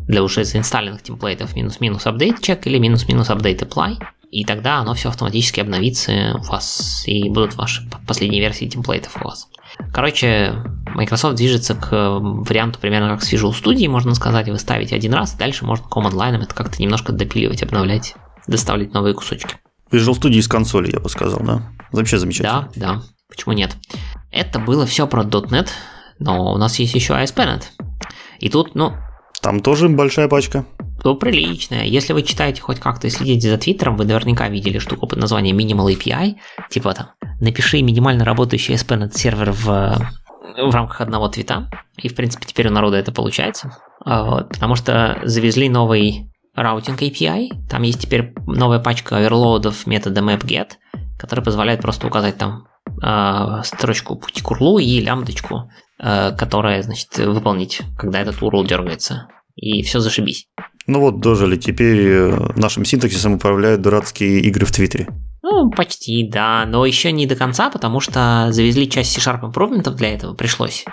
для 0.08 0.24
уже 0.24 0.46
заинсталленных 0.46 1.02
темплейтов 1.02 1.56
минус-минус 1.56 2.06
update 2.06 2.40
check 2.42 2.62
или 2.66 2.78
минус-минус 2.78 3.30
update 3.30 3.68
apply, 3.68 3.98
и 4.30 4.46
тогда 4.46 4.78
оно 4.78 4.94
все 4.94 5.10
автоматически 5.10 5.60
обновится 5.60 6.36
у 6.36 6.44
вас, 6.44 7.04
и 7.06 7.30
будут 7.30 7.56
ваши 7.56 7.82
последние 8.08 8.42
версии 8.42 8.66
темплейтов 8.66 9.18
у 9.22 9.26
вас. 9.26 9.48
Короче, 9.94 10.54
Microsoft 10.96 11.36
движется 11.36 11.76
к 11.76 11.92
варианту 11.92 12.80
примерно 12.80 13.10
как 13.10 13.24
с 13.24 13.34
Visual 13.34 13.52
Studio, 13.52 13.90
можно 13.90 14.16
сказать, 14.16 14.48
вы 14.48 14.58
ставите 14.58 14.96
один 14.96 15.14
раз, 15.14 15.34
дальше 15.34 15.66
можно 15.66 15.86
command 15.86 16.14
line 16.14 16.42
это 16.42 16.54
как-то 16.56 16.82
немножко 16.82 17.12
допиливать, 17.12 17.64
обновлять, 17.64 18.16
доставлять 18.48 18.94
новые 18.94 19.14
кусочки. 19.14 19.56
Visual 19.92 20.18
Studio 20.18 20.38
из 20.38 20.48
консоли, 20.48 20.92
я 20.92 21.00
бы 21.00 21.10
сказал, 21.10 21.42
да? 21.42 21.64
Вообще 21.92 22.18
замечательно. 22.18 22.70
Да, 22.76 22.96
да, 22.96 23.02
почему 23.30 23.54
нет? 23.54 23.76
Это 24.32 24.60
было 24.60 24.86
все 24.86 25.08
про 25.08 25.24
.NET, 25.24 25.70
но 26.22 26.54
у 26.54 26.58
нас 26.58 26.80
есть 26.80 26.94
еще 26.94 27.14
ASP.NET. 27.14 27.64
И 28.40 28.50
тут, 28.50 28.76
ну, 28.76 28.94
там 29.42 29.60
тоже 29.60 29.90
большая 29.90 30.28
пачка. 30.28 30.66
Ну, 31.04 31.16
приличная. 31.16 31.86
Если 31.86 32.14
вы 32.14 32.22
читаете 32.22 32.62
хоть 32.62 32.80
как-то 32.80 33.08
и 33.08 33.10
следите 33.10 33.50
за 33.50 33.58
Твиттером, 33.58 33.98
вы 33.98 34.06
наверняка 34.06 34.48
видели 34.50 34.78
штуку 34.78 35.08
под 35.08 35.20
названием 35.20 35.58
Minimal 35.58 35.96
API. 35.96 36.36
Типа 36.70 36.94
там, 36.94 37.08
напиши 37.40 37.82
минимально 37.82 38.24
работающий 38.24 38.76
ASP.NET 38.76 39.14
сервер 39.16 39.52
в, 39.52 39.66
в 39.66 40.76
рамках 40.76 41.02
одного 41.02 41.28
твита. 41.28 41.72
И, 41.98 42.08
в 42.08 42.16
принципе, 42.16 42.46
теперь 42.46 42.68
у 42.68 42.72
народа 42.72 42.98
это 42.98 43.12
получается. 43.12 43.78
А, 44.06 44.24
вот, 44.24 44.50
потому 44.50 44.76
что 44.76 45.20
завезли 45.24 45.70
новый 45.70 46.30
routing 46.56 47.02
API. 47.02 47.50
Там 47.68 47.82
есть 47.82 48.02
теперь 48.02 48.34
новая 48.46 48.80
пачка 48.80 49.18
оверлоудов 49.18 49.88
метода 49.88 50.22
MapGet, 50.22 50.74
который 51.18 51.44
позволяет 51.44 51.82
просто 51.82 52.06
указать 52.06 52.38
там 52.38 52.68
э, 53.04 53.62
строчку 53.64 54.18
пути 54.18 54.42
к 54.42 54.49
урлу 54.49 54.78
и 54.78 55.00
лямбдочку 55.00 55.72
Э, 56.04 56.32
которая, 56.36 56.82
значит, 56.82 57.16
выполнить, 57.20 57.82
когда 57.96 58.22
этот 58.22 58.42
URL 58.42 58.66
дергается. 58.66 59.28
И 59.56 59.84
все 59.84 60.00
зашибись. 60.00 60.48
Ну 60.88 61.00
вот, 61.00 61.20
дожили. 61.20 61.58
Теперь 61.58 62.08
э, 62.08 62.54
нашим 62.56 62.86
синтаксисом 62.86 63.34
управляют 63.34 63.82
дурацкие 63.82 64.40
игры 64.40 64.66
в 64.66 64.72
Твиттере. 64.72 65.10
Ну, 65.44 65.70
почти, 65.70 66.28
да, 66.28 66.66
но 66.66 66.88
еще 66.88 67.12
не 67.12 67.28
до 67.28 67.36
конца, 67.36 67.70
потому 67.70 68.00
что 68.00 68.48
завезли 68.50 68.90
часть 68.90 69.14
C-Sharp 69.14 69.92
для 69.92 70.16
этого 70.16 70.34
пришлось. 70.34 70.86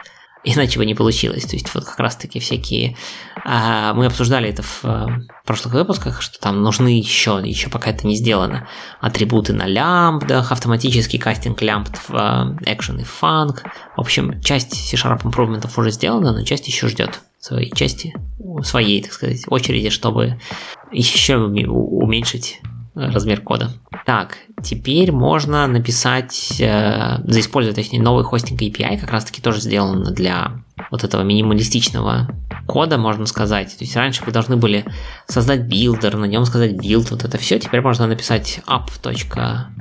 Иначе 0.44 0.78
бы 0.78 0.84
не 0.84 0.94
получилось. 0.94 1.44
То 1.44 1.56
есть 1.56 1.74
вот 1.74 1.86
как 1.86 1.98
раз-таки 1.98 2.38
всякие... 2.38 2.94
А, 3.44 3.94
мы 3.94 4.06
обсуждали 4.06 4.48
это 4.48 4.62
в, 4.62 4.82
в 4.82 5.46
прошлых 5.46 5.74
выпусках, 5.74 6.22
что 6.22 6.38
там 6.40 6.62
нужны 6.62 6.88
еще, 6.88 7.40
еще 7.42 7.68
пока 7.70 7.90
это 7.90 8.06
не 8.06 8.16
сделано, 8.16 8.68
атрибуты 9.00 9.52
на 9.52 9.66
лямбдах, 9.66 10.52
автоматический 10.52 11.18
кастинг 11.18 11.60
лямбд 11.62 11.96
в 12.08 12.14
action 12.64 13.00
и 13.00 13.04
фанк. 13.04 13.64
В 13.96 14.00
общем, 14.00 14.40
часть 14.42 14.74
C-Sharp 14.74 15.24
импрувментов 15.24 15.78
уже 15.78 15.90
сделана, 15.90 16.32
но 16.32 16.44
часть 16.44 16.66
еще 16.68 16.88
ждет 16.88 17.20
своей 17.40 17.70
части, 17.74 18.14
своей, 18.62 19.02
так 19.02 19.12
сказать, 19.12 19.42
очереди, 19.48 19.90
чтобы 19.90 20.40
еще 20.90 21.36
уменьшить 21.38 22.60
размер 22.98 23.40
кода. 23.40 23.70
Так, 24.04 24.38
теперь 24.62 25.12
можно 25.12 25.66
написать, 25.66 26.60
э, 26.60 27.18
заиспользовать, 27.24 27.76
точнее, 27.76 28.02
новый 28.02 28.24
хостинг 28.24 28.60
API, 28.60 28.98
как 28.98 29.10
раз 29.10 29.24
таки 29.24 29.40
тоже 29.40 29.60
сделано 29.60 30.10
для 30.10 30.62
вот 30.90 31.04
этого 31.04 31.22
минималистичного 31.22 32.28
кода, 32.66 32.98
можно 32.98 33.26
сказать. 33.26 33.76
То 33.76 33.84
есть 33.84 33.96
раньше 33.96 34.24
вы 34.24 34.32
должны 34.32 34.56
были 34.56 34.84
создать 35.26 35.62
builder, 35.62 36.16
на 36.16 36.24
нем 36.26 36.44
сказать 36.44 36.76
build, 36.76 37.10
вот 37.10 37.24
это 37.24 37.38
все. 37.38 37.58
Теперь 37.58 37.80
можно 37.80 38.06
написать 38.06 38.60
app. 38.66 38.88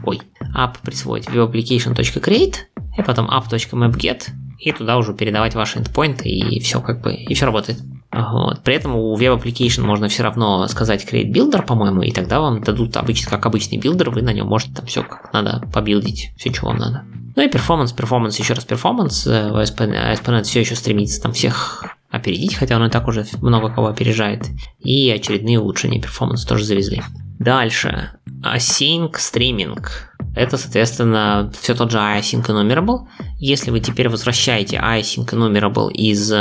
Ой, 0.04 0.22
app 0.56 0.76
присвоить 0.84 1.26
WebApplication.Create, 1.26 2.56
и 2.98 3.04
потом 3.04 3.30
app.MapGet, 3.30 4.30
и 4.60 4.72
туда 4.72 4.98
уже 4.98 5.14
передавать 5.14 5.56
ваши 5.56 5.80
endpoints, 5.80 6.24
и 6.24 6.60
все 6.60 6.82
как 6.82 7.02
бы, 7.02 7.14
и 7.14 7.34
все 7.34 7.46
работает. 7.46 7.80
Вот. 8.18 8.64
При 8.64 8.76
этом 8.76 8.96
у 8.96 9.16
Web 9.16 9.42
Application 9.42 9.82
можно 9.82 10.08
все 10.08 10.24
равно 10.24 10.68
сказать 10.68 11.06
Create 11.06 11.32
Builder, 11.32 11.64
по-моему, 11.64 12.02
и 12.02 12.12
тогда 12.12 12.40
вам 12.40 12.64
дадут 12.64 12.98
обычно, 12.98 13.30
как 13.30 13.46
обычный 13.46 13.78
builder, 13.78 14.10
вы 14.10 14.24
на 14.24 14.34
нем 14.34 14.48
можете 14.48 14.74
там 14.74 14.86
все 14.88 15.04
как 15.04 15.32
надо 15.34 15.62
побилдить, 15.72 16.32
все, 16.38 16.52
что 16.52 16.66
вам 16.66 16.78
надо. 16.78 17.04
Ну 17.36 17.44
и 17.44 17.50
перформанс, 17.50 17.92
перформанс, 17.92 18.40
еще 18.40 18.54
раз 18.54 18.66
перформанс. 18.66 19.28
ASP.NET 19.28 20.44
все 20.44 20.62
еще 20.62 20.76
стремится 20.76 21.22
там 21.22 21.34
всех 21.34 21.86
опередить, 22.10 22.56
хотя 22.56 22.78
он 22.78 22.86
и 22.86 22.90
так 22.90 23.08
уже 23.08 23.26
много 23.42 23.70
кого 23.70 23.88
опережает. 23.88 24.48
И 24.80 25.12
очередные 25.12 25.60
улучшения 25.60 26.02
перформанса 26.02 26.48
тоже 26.48 26.64
завезли. 26.64 27.04
Дальше. 27.38 28.12
Async 28.44 29.12
стриминг. 29.18 30.12
Это, 30.36 30.58
соответственно, 30.58 31.52
все 31.60 31.76
тот 31.76 31.92
же 31.92 32.00
async 32.00 32.48
enumerable. 32.48 33.08
Если 33.38 33.70
вы 33.70 33.82
теперь 33.82 34.10
возвращаете 34.10 34.78
async 34.78 35.28
enumerable 35.32 35.92
из 35.92 36.34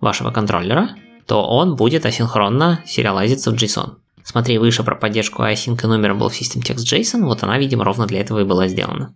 вашего 0.00 0.30
контроллера, 0.30 0.90
то 1.26 1.46
он 1.46 1.76
будет 1.76 2.06
асинхронно 2.06 2.82
сериализиться 2.86 3.50
в 3.50 3.54
JSON. 3.54 3.96
Смотри 4.22 4.58
выше 4.58 4.82
про 4.82 4.96
поддержку 4.96 5.42
async 5.42 5.76
enumerable 5.76 6.30
system 6.30 6.62
text 6.62 6.84
JSON, 6.84 7.24
вот 7.24 7.42
она, 7.42 7.58
видимо, 7.58 7.84
ровно 7.84 8.06
для 8.06 8.20
этого 8.20 8.40
и 8.40 8.44
была 8.44 8.68
сделана. 8.68 9.14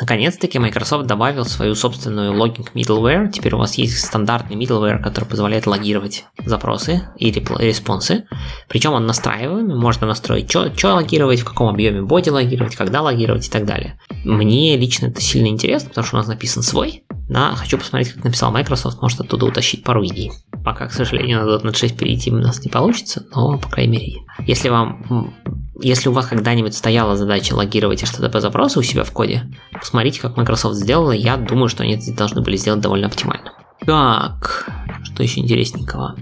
Наконец-таки 0.00 0.58
Microsoft 0.58 1.06
добавил 1.06 1.44
свою 1.44 1.74
собственную 1.74 2.32
logging 2.32 2.66
middleware. 2.74 3.30
Теперь 3.30 3.54
у 3.54 3.58
вас 3.58 3.74
есть 3.74 3.98
стандартный 3.98 4.56
middleware, 4.56 4.98
который 4.98 5.26
позволяет 5.26 5.66
логировать 5.66 6.24
запросы 6.44 7.02
и 7.18 7.30
респонсы. 7.30 8.24
Причем 8.68 8.92
он 8.92 9.06
настраиваемый, 9.06 9.76
можно 9.76 10.06
настроить, 10.06 10.50
что 10.50 10.94
логировать, 10.94 11.40
в 11.40 11.44
каком 11.44 11.68
объеме 11.68 12.00
боди 12.00 12.30
логировать, 12.30 12.74
когда 12.74 13.02
логировать 13.02 13.46
и 13.46 13.50
так 13.50 13.66
далее. 13.66 14.00
Мне 14.24 14.76
лично 14.78 15.06
это 15.06 15.20
сильно 15.20 15.48
интересно, 15.48 15.90
потому 15.90 16.06
что 16.06 16.16
у 16.16 16.18
нас 16.20 16.28
написан 16.28 16.62
свой, 16.62 17.04
да, 17.28 17.54
хочу 17.54 17.78
посмотреть, 17.78 18.12
как 18.12 18.24
написал 18.24 18.50
Microsoft, 18.52 19.00
может 19.00 19.20
оттуда 19.20 19.46
утащить 19.46 19.84
пару 19.84 20.04
идей. 20.04 20.32
Пока, 20.64 20.86
к 20.86 20.92
сожалению, 20.92 21.44
на 21.44 21.56
.NET 21.56 21.76
6 21.76 21.96
перейти 21.96 22.30
у 22.30 22.36
нас 22.36 22.62
не 22.64 22.70
получится, 22.70 23.26
но, 23.34 23.58
по 23.58 23.68
крайней 23.68 23.98
мере, 23.98 24.12
если 24.46 24.68
вам 24.68 25.34
если 25.80 26.08
у 26.08 26.12
вас 26.12 26.26
когда-нибудь 26.26 26.74
стояла 26.74 27.16
задача 27.16 27.54
логировать 27.54 28.02
HTTP 28.02 28.40
запросы 28.40 28.78
у 28.78 28.82
себя 28.82 29.04
в 29.04 29.10
коде, 29.10 29.50
посмотрите, 29.72 30.20
как 30.20 30.36
Microsoft 30.36 30.76
сделала. 30.76 31.12
Я 31.12 31.36
думаю, 31.36 31.68
что 31.68 31.82
они 31.82 31.94
это 31.94 32.12
должны 32.12 32.40
были 32.40 32.56
сделать 32.56 32.80
довольно 32.80 33.08
оптимально. 33.08 33.52
Так, 33.84 34.70
что 35.02 35.22
еще 35.22 35.40
интересненького? 35.40 36.16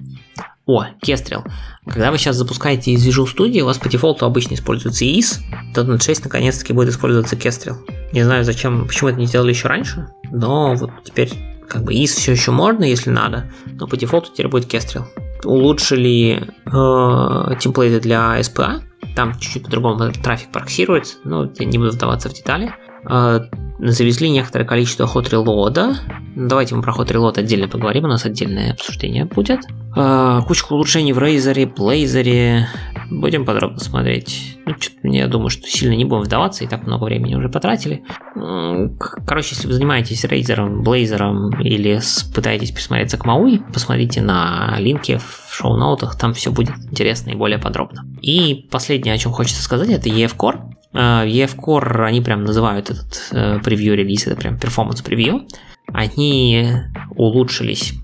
О, 0.67 0.87
Kestrel. 1.05 1.45
Когда 1.85 2.11
вы 2.11 2.19
сейчас 2.19 2.37
запускаете 2.37 2.93
из 2.93 3.07
Visual 3.07 3.27
Studio, 3.27 3.63
у 3.63 3.67
вас 3.67 3.79
по 3.79 3.89
дефолту 3.89 4.25
обычно 4.25 4.55
используется 4.55 5.05
то 5.75 5.83
.NET 5.83 6.03
6 6.03 6.25
наконец-таки 6.25 6.73
будет 6.73 6.91
использоваться 6.91 7.37
Kestrel. 7.37 7.77
Не 8.13 8.23
знаю, 8.23 8.45
зачем, 8.45 8.87
почему 8.87 9.11
это 9.11 9.19
не 9.19 9.27
сделали 9.27 9.51
еще 9.51 9.69
раньше, 9.69 10.09
но 10.31 10.75
вот 10.75 10.91
теперь 11.05 11.33
как 11.69 11.85
бы 11.85 11.93
EIS 11.93 12.07
все 12.07 12.33
еще 12.33 12.51
можно, 12.51 12.85
если 12.85 13.11
надо, 13.11 13.51
но 13.67 13.87
по 13.87 13.97
дефолту 13.97 14.31
теперь 14.33 14.49
будет 14.49 14.73
Kestrel. 14.73 15.05
Улучшили 15.45 16.43
э, 16.67 17.57
темплейты 17.59 18.01
для 18.01 18.39
SPA, 18.41 18.81
там 19.17 19.39
чуть-чуть 19.39 19.65
по-другому 19.65 20.13
трафик 20.13 20.51
проксируется, 20.53 21.17
но 21.25 21.51
я 21.59 21.67
не 21.67 21.79
буду 21.79 21.91
вдаваться 21.91 22.29
в 22.29 22.33
детали. 22.33 22.75
Э, 23.09 23.41
завезли 23.79 24.31
некоторое 24.31 24.65
количество 24.65 25.05
hot 25.05 25.31
reload. 25.31 25.95
Давайте 26.37 26.75
мы 26.75 26.83
про 26.83 26.93
hot 26.93 27.09
reload 27.09 27.39
отдельно 27.39 27.69
поговорим, 27.69 28.05
у 28.05 28.09
нас 28.09 28.25
отдельное 28.25 28.73
обсуждение 28.73 29.25
будет. 29.25 29.61
Э, 29.97 30.41
кучку 30.47 30.75
улучшений 30.75 31.13
в 31.13 31.19
Razer, 31.19 31.73
Blazor. 31.75 32.65
Будем 33.11 33.45
подробно 33.45 33.81
смотреть. 33.81 34.59
Ну, 35.03 35.13
я 35.13 35.27
думаю, 35.27 35.51
что 35.51 35.67
сильно 35.67 35.95
не 35.95 36.05
будем 36.05 36.23
вдаваться, 36.23 36.63
и 36.63 36.69
так 36.69 36.87
много 36.87 37.05
времени 37.05 37.35
уже 37.35 37.49
потратили. 37.49 38.05
Короче, 38.35 39.55
если 39.55 39.67
вы 39.67 39.73
занимаетесь 39.73 40.25
Razer, 40.25 40.83
Blazor 40.83 41.61
или 41.63 42.01
пытаетесь 42.35 42.71
присмотреться 42.71 43.19
к 43.19 43.27
Maui, 43.27 43.61
посмотрите 43.73 44.21
на 44.21 44.77
линке 44.79 45.19
в 45.19 45.50
шоу-ноутах, 45.61 46.17
там 46.17 46.35
все 46.35 46.51
будет 46.51 46.75
интересно 46.91 47.31
и 47.31 47.35
более 47.35 47.59
подробно. 47.59 48.05
И 48.23 48.67
последнее, 48.71 49.15
о 49.15 49.19
чем 49.19 49.33
хочется 49.33 49.63
сказать, 49.63 49.91
это 49.91 50.09
EF 50.09 50.37
Core. 50.37 50.61
Uh, 50.93 51.27
EF 51.27 51.57
Core, 51.57 52.05
они 52.05 52.21
прям 52.21 52.45
называют 52.45 52.91
этот 52.91 53.29
uh, 53.33 53.63
превью 53.63 53.97
релиз, 53.97 54.27
это 54.27 54.37
прям 54.37 54.59
перформанс 54.59 55.03
превью. 55.03 55.47
Они 55.93 56.69
улучшились 57.17 57.95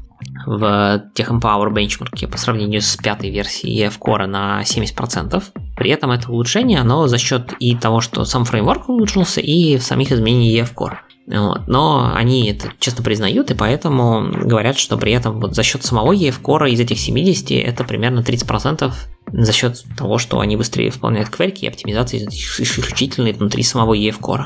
в 0.44 1.02
Tech 1.14 1.28
Empower 1.28 1.72
бенчмарке 1.72 2.28
по 2.28 2.38
сравнению 2.38 2.80
с 2.80 2.96
пятой 2.96 3.30
версией 3.30 3.86
EF 3.86 3.98
Core 3.98 4.26
на 4.26 4.62
70%. 4.62 5.42
При 5.76 5.90
этом 5.90 6.10
это 6.10 6.30
улучшение, 6.30 6.80
оно 6.80 7.06
за 7.06 7.18
счет 7.18 7.54
и 7.58 7.74
того, 7.76 8.00
что 8.00 8.24
сам 8.24 8.44
фреймворк 8.44 8.88
улучшился, 8.88 9.40
и 9.40 9.78
самих 9.78 10.12
изменений 10.12 10.58
EF 10.58 10.74
Core. 10.74 10.98
Вот. 11.26 11.66
Но 11.66 12.12
они 12.14 12.48
это 12.48 12.72
честно 12.78 13.02
признают, 13.02 13.50
и 13.50 13.54
поэтому 13.54 14.30
говорят, 14.44 14.78
что 14.78 14.96
при 14.96 15.12
этом 15.12 15.40
вот 15.40 15.54
за 15.54 15.62
счет 15.64 15.84
самого 15.84 16.12
EF 16.12 16.40
Core 16.40 16.70
из 16.70 16.78
этих 16.78 16.98
70 16.98 17.50
это 17.50 17.82
примерно 17.84 18.20
30% 18.20 18.92
за 19.32 19.52
счет 19.52 19.82
того, 19.96 20.18
что 20.18 20.38
они 20.38 20.56
быстрее 20.56 20.90
выполняют 20.90 21.30
кверки 21.30 21.64
и 21.64 21.68
оптимизации 21.68 22.24
исключительно 22.28 23.32
внутри 23.32 23.64
самого 23.64 23.94
EF 23.94 24.20
Core. 24.20 24.44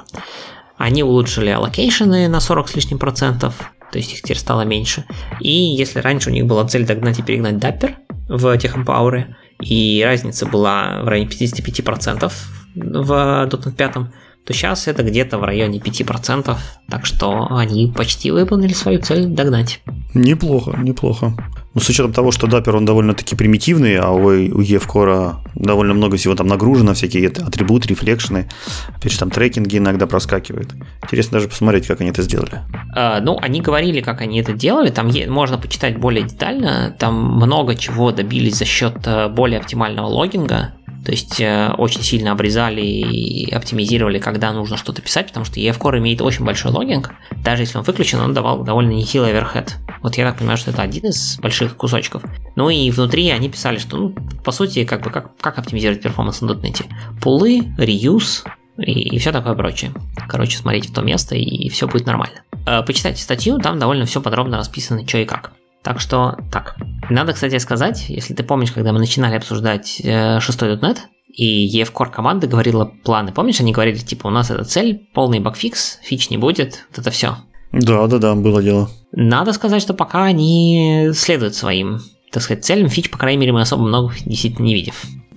Они 0.79 1.03
улучшили 1.03 1.51
аллокейшены 1.51 2.29
на 2.29 2.41
40 2.41 2.69
с 2.71 2.77
лишним 2.77 2.99
процентов, 2.99 3.73
то 3.93 3.99
есть 3.99 4.15
их 4.15 4.23
теперь 4.23 4.39
стало 4.39 4.63
меньше. 4.63 5.05
И 5.41 5.53
если 5.53 5.99
раньше 5.99 6.31
у 6.31 6.33
них 6.33 6.47
была 6.47 6.67
цель 6.67 6.87
догнать 6.87 7.19
и 7.19 7.23
перегнать 7.23 7.57
Dapper 7.57 7.97
в 8.29 8.57
техэмпауэре, 8.57 9.37
и 9.61 10.03
разница 10.03 10.47
была 10.47 11.03
в 11.03 11.09
районе 11.09 11.29
55% 11.29 12.33
в 12.75 13.13
.NET 13.51 13.73
5, 13.73 13.97
то 14.45 14.53
сейчас 14.53 14.89
это 14.89 15.03
где-то 15.03 15.39
в 15.39 15.45
районе 15.45 15.79
5%, 15.79 16.57
так 16.89 17.07
что 17.07 17.49
они 17.51 17.93
почти 17.95 18.31
выполнили 18.31 18.73
свою 18.73 19.01
цель 19.01 19.27
догнать. 19.27 19.81
Неплохо, 20.15 20.77
неплохо. 20.77 21.35
Ну, 21.73 21.81
с 21.81 21.89
учетом 21.89 22.13
того, 22.13 22.33
что 22.33 22.49
Dapper, 22.49 22.77
он 22.77 22.85
довольно-таки 22.85 23.37
примитивный, 23.37 23.97
а 23.97 24.11
у, 24.11 24.27
у 24.27 24.61
EFCore 24.61 25.35
довольно 25.55 25.95
много 25.95 26.17
всего 26.17 26.35
там 26.35 26.49
нагружено, 26.49 26.95
всякие 26.95 27.29
атрибуты, 27.29 27.89
рефлекшены, 27.89 28.49
опять 28.89 29.13
же, 29.13 29.19
там 29.19 29.31
трекинги 29.31 29.79
иногда 29.79 30.09
проскакивают. 30.09 30.75
Интересно 31.05 31.35
даже 31.39 31.49
посмотреть, 31.49 31.87
как 31.87 32.01
они 32.01 32.11
это 32.11 32.23
сделали. 32.23 32.63
Uh, 32.97 33.21
ну, 33.21 33.39
они 33.41 33.61
говорили, 33.61 34.01
как 34.01 34.21
они 34.21 34.41
это 34.41 34.53
делали, 34.53 34.91
там 34.91 35.13
можно 35.29 35.59
почитать 35.59 35.97
более 35.97 36.25
детально, 36.25 36.95
там 36.99 37.15
много 37.15 37.77
чего 37.77 38.11
добились 38.11 38.57
за 38.57 38.65
счет 38.65 38.97
э, 39.07 39.29
более 39.29 39.61
оптимального 39.61 40.07
логинга, 40.07 40.75
то 41.05 41.13
есть 41.13 41.41
э, 41.41 41.73
очень 41.79 42.03
сильно 42.03 42.33
обрезали 42.33 42.83
и 42.83 43.51
оптимизировали, 43.51 44.19
когда 44.19 44.53
нужно 44.53 44.77
что-то 44.77 45.01
писать, 45.01 45.29
потому 45.29 45.47
что 45.47 45.59
EF 45.59 45.79
Core 45.79 45.99
имеет 45.99 46.21
очень 46.21 46.45
большой 46.45 46.73
логинг. 46.73 47.13
Даже 47.43 47.63
если 47.63 47.79
он 47.79 47.85
выключен, 47.85 48.21
он 48.21 48.35
давал 48.35 48.63
довольно 48.65 48.91
нехилый 48.91 49.31
оверхед. 49.31 49.77
Вот 50.03 50.17
я 50.17 50.27
так 50.27 50.39
понимаю, 50.39 50.59
что 50.59 50.71
это 50.71 50.83
один 50.83 51.07
из 51.07 51.39
больших 51.39 51.77
кусочков. 51.77 52.23
Ну 52.55 52.69
и 52.69 52.91
внутри 52.91 53.31
они 53.31 53.49
писали, 53.49 53.79
что, 53.79 53.97
ну, 53.97 54.15
по 54.45 54.53
сути, 54.53 54.85
как 54.85 55.03
бы 55.03 55.11
как, 55.11 55.37
как 55.39 55.59
оптимизировать 55.59 56.03
перформанс 56.03 56.43
на 56.43 56.53
.NET. 56.53 56.85
Пулы, 57.21 57.73
реюз, 57.79 58.45
и, 58.79 58.93
и 58.93 59.19
все 59.19 59.33
такое 59.33 59.55
прочее. 59.55 59.93
Короче, 60.29 60.59
смотрите 60.59 60.89
в 60.89 60.93
то 60.93 61.03
место, 61.03 61.35
и 61.35 61.69
все 61.69 61.87
будет 61.87 62.07
нормально. 62.07 62.43
Э, 62.67 62.83
почитайте 62.83 63.23
статью, 63.23 63.59
там 63.59 63.79
довольно 63.79 64.05
все 64.05 64.21
подробно 64.21 64.57
расписано, 64.57 65.07
что 65.07 65.19
и 65.19 65.25
как. 65.25 65.53
Так 65.83 66.01
что 66.01 66.37
так. 66.53 66.77
Надо, 67.09 67.33
кстати, 67.33 67.59
сказать, 67.59 68.07
если 68.09 68.35
ты 68.35 68.43
помнишь, 68.43 68.73
когда 68.73 68.93
мы 68.93 68.99
начинали 68.99 69.37
обсуждать 69.37 70.01
э, 70.05 70.41
шестой 70.41 70.77
.NET, 70.77 70.99
и 71.33 71.81
EF 71.81 71.93
Core 71.93 72.11
команда 72.11 72.47
говорила 72.47 72.85
планы. 72.85 73.33
Помнишь, 73.33 73.61
они 73.61 73.73
говорили, 73.73 73.99
типа, 73.99 74.27
у 74.27 74.31
нас 74.31 74.51
это 74.51 74.65
цель, 74.65 75.09
полный 75.15 75.41
багфикс, 75.41 76.01
фич 76.03 76.29
не 76.29 76.37
будет, 76.37 76.87
вот 76.91 76.99
это 76.99 77.11
все. 77.11 77.37
Да, 77.73 78.07
да, 78.09 78.19
да, 78.19 78.35
было 78.35 78.63
дело. 78.63 78.91
Надо 79.13 79.53
сказать, 79.53 79.81
что 79.81 79.95
пока 79.95 80.25
они 80.25 81.11
следуют 81.15 81.55
своим, 81.55 82.01
так 82.33 82.43
сказать, 82.43 82.65
целям, 82.65 82.89
фич, 82.89 83.11
по 83.11 83.19
крайней 83.19 83.39
мере, 83.39 83.53
мы 83.53 83.61
особо 83.61 83.85
много 83.85 84.13
действительно 84.25 84.67
не 84.67 84.75
видим. 84.75 84.93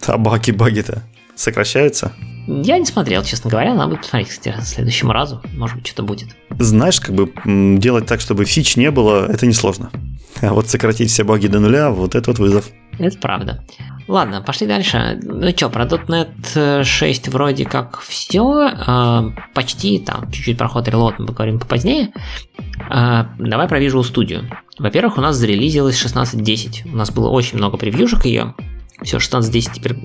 А 0.06 0.18
баги, 0.18 0.52
баги-то. 0.52 1.04
Сокращаются? 1.36 2.14
Я 2.48 2.78
не 2.78 2.86
смотрел, 2.86 3.24
честно 3.24 3.50
говоря, 3.50 3.74
надо 3.74 3.92
будет 3.92 4.02
посмотреть, 4.02 4.30
кстати, 4.30 4.56
следующему 4.62 5.14
разу. 5.14 5.42
Может 5.54 5.78
быть, 5.78 5.88
что-то 5.88 6.04
будет. 6.04 6.28
Знаешь, 6.60 7.00
как 7.00 7.16
бы 7.16 7.32
делать 7.80 8.06
так, 8.06 8.20
чтобы 8.20 8.46
фич 8.46 8.76
не 8.76 8.92
было, 8.92 9.26
это 9.26 9.46
несложно. 9.46 9.92
А 10.42 10.54
вот 10.54 10.68
сократить 10.68 11.10
все 11.10 11.24
баги 11.24 11.48
до 11.48 11.60
нуля, 11.60 11.90
вот 11.92 12.16
это 12.16 12.32
вот 12.32 12.40
вызов. 12.40 12.70
Это 13.00 13.18
правда. 13.18 13.64
Ладно, 14.08 14.42
пошли 14.42 14.68
дальше. 14.68 15.20
Ну 15.24 15.50
что, 15.52 15.70
про 15.70 15.86
.NET 15.86 16.84
6 16.84 17.30
вроде 17.30 17.66
как 17.66 18.02
все. 18.02 18.70
Э, 18.86 19.22
почти 19.54 20.00
там, 20.00 20.30
чуть-чуть 20.30 20.58
про 20.58 20.68
Hot 20.68 20.86
Reload 20.86 21.16
мы 21.20 21.28
поговорим 21.28 21.60
попозднее. 21.60 22.12
Э, 22.90 23.26
давай 23.40 23.68
про 23.70 23.82
Visual 23.82 24.02
Studio. 24.02 24.44
Во-первых, 24.78 25.18
у 25.18 25.22
нас 25.22 25.38
зарелизилась 25.38 25.96
16.10. 26.04 26.92
У 26.92 26.98
нас 26.98 27.12
было 27.12 27.30
очень 27.30 27.58
много 27.58 27.78
превьюшек 27.78 28.26
ее. 28.26 28.54
Все, 29.04 29.18
16.10 29.18 29.72
теперь 29.74 29.96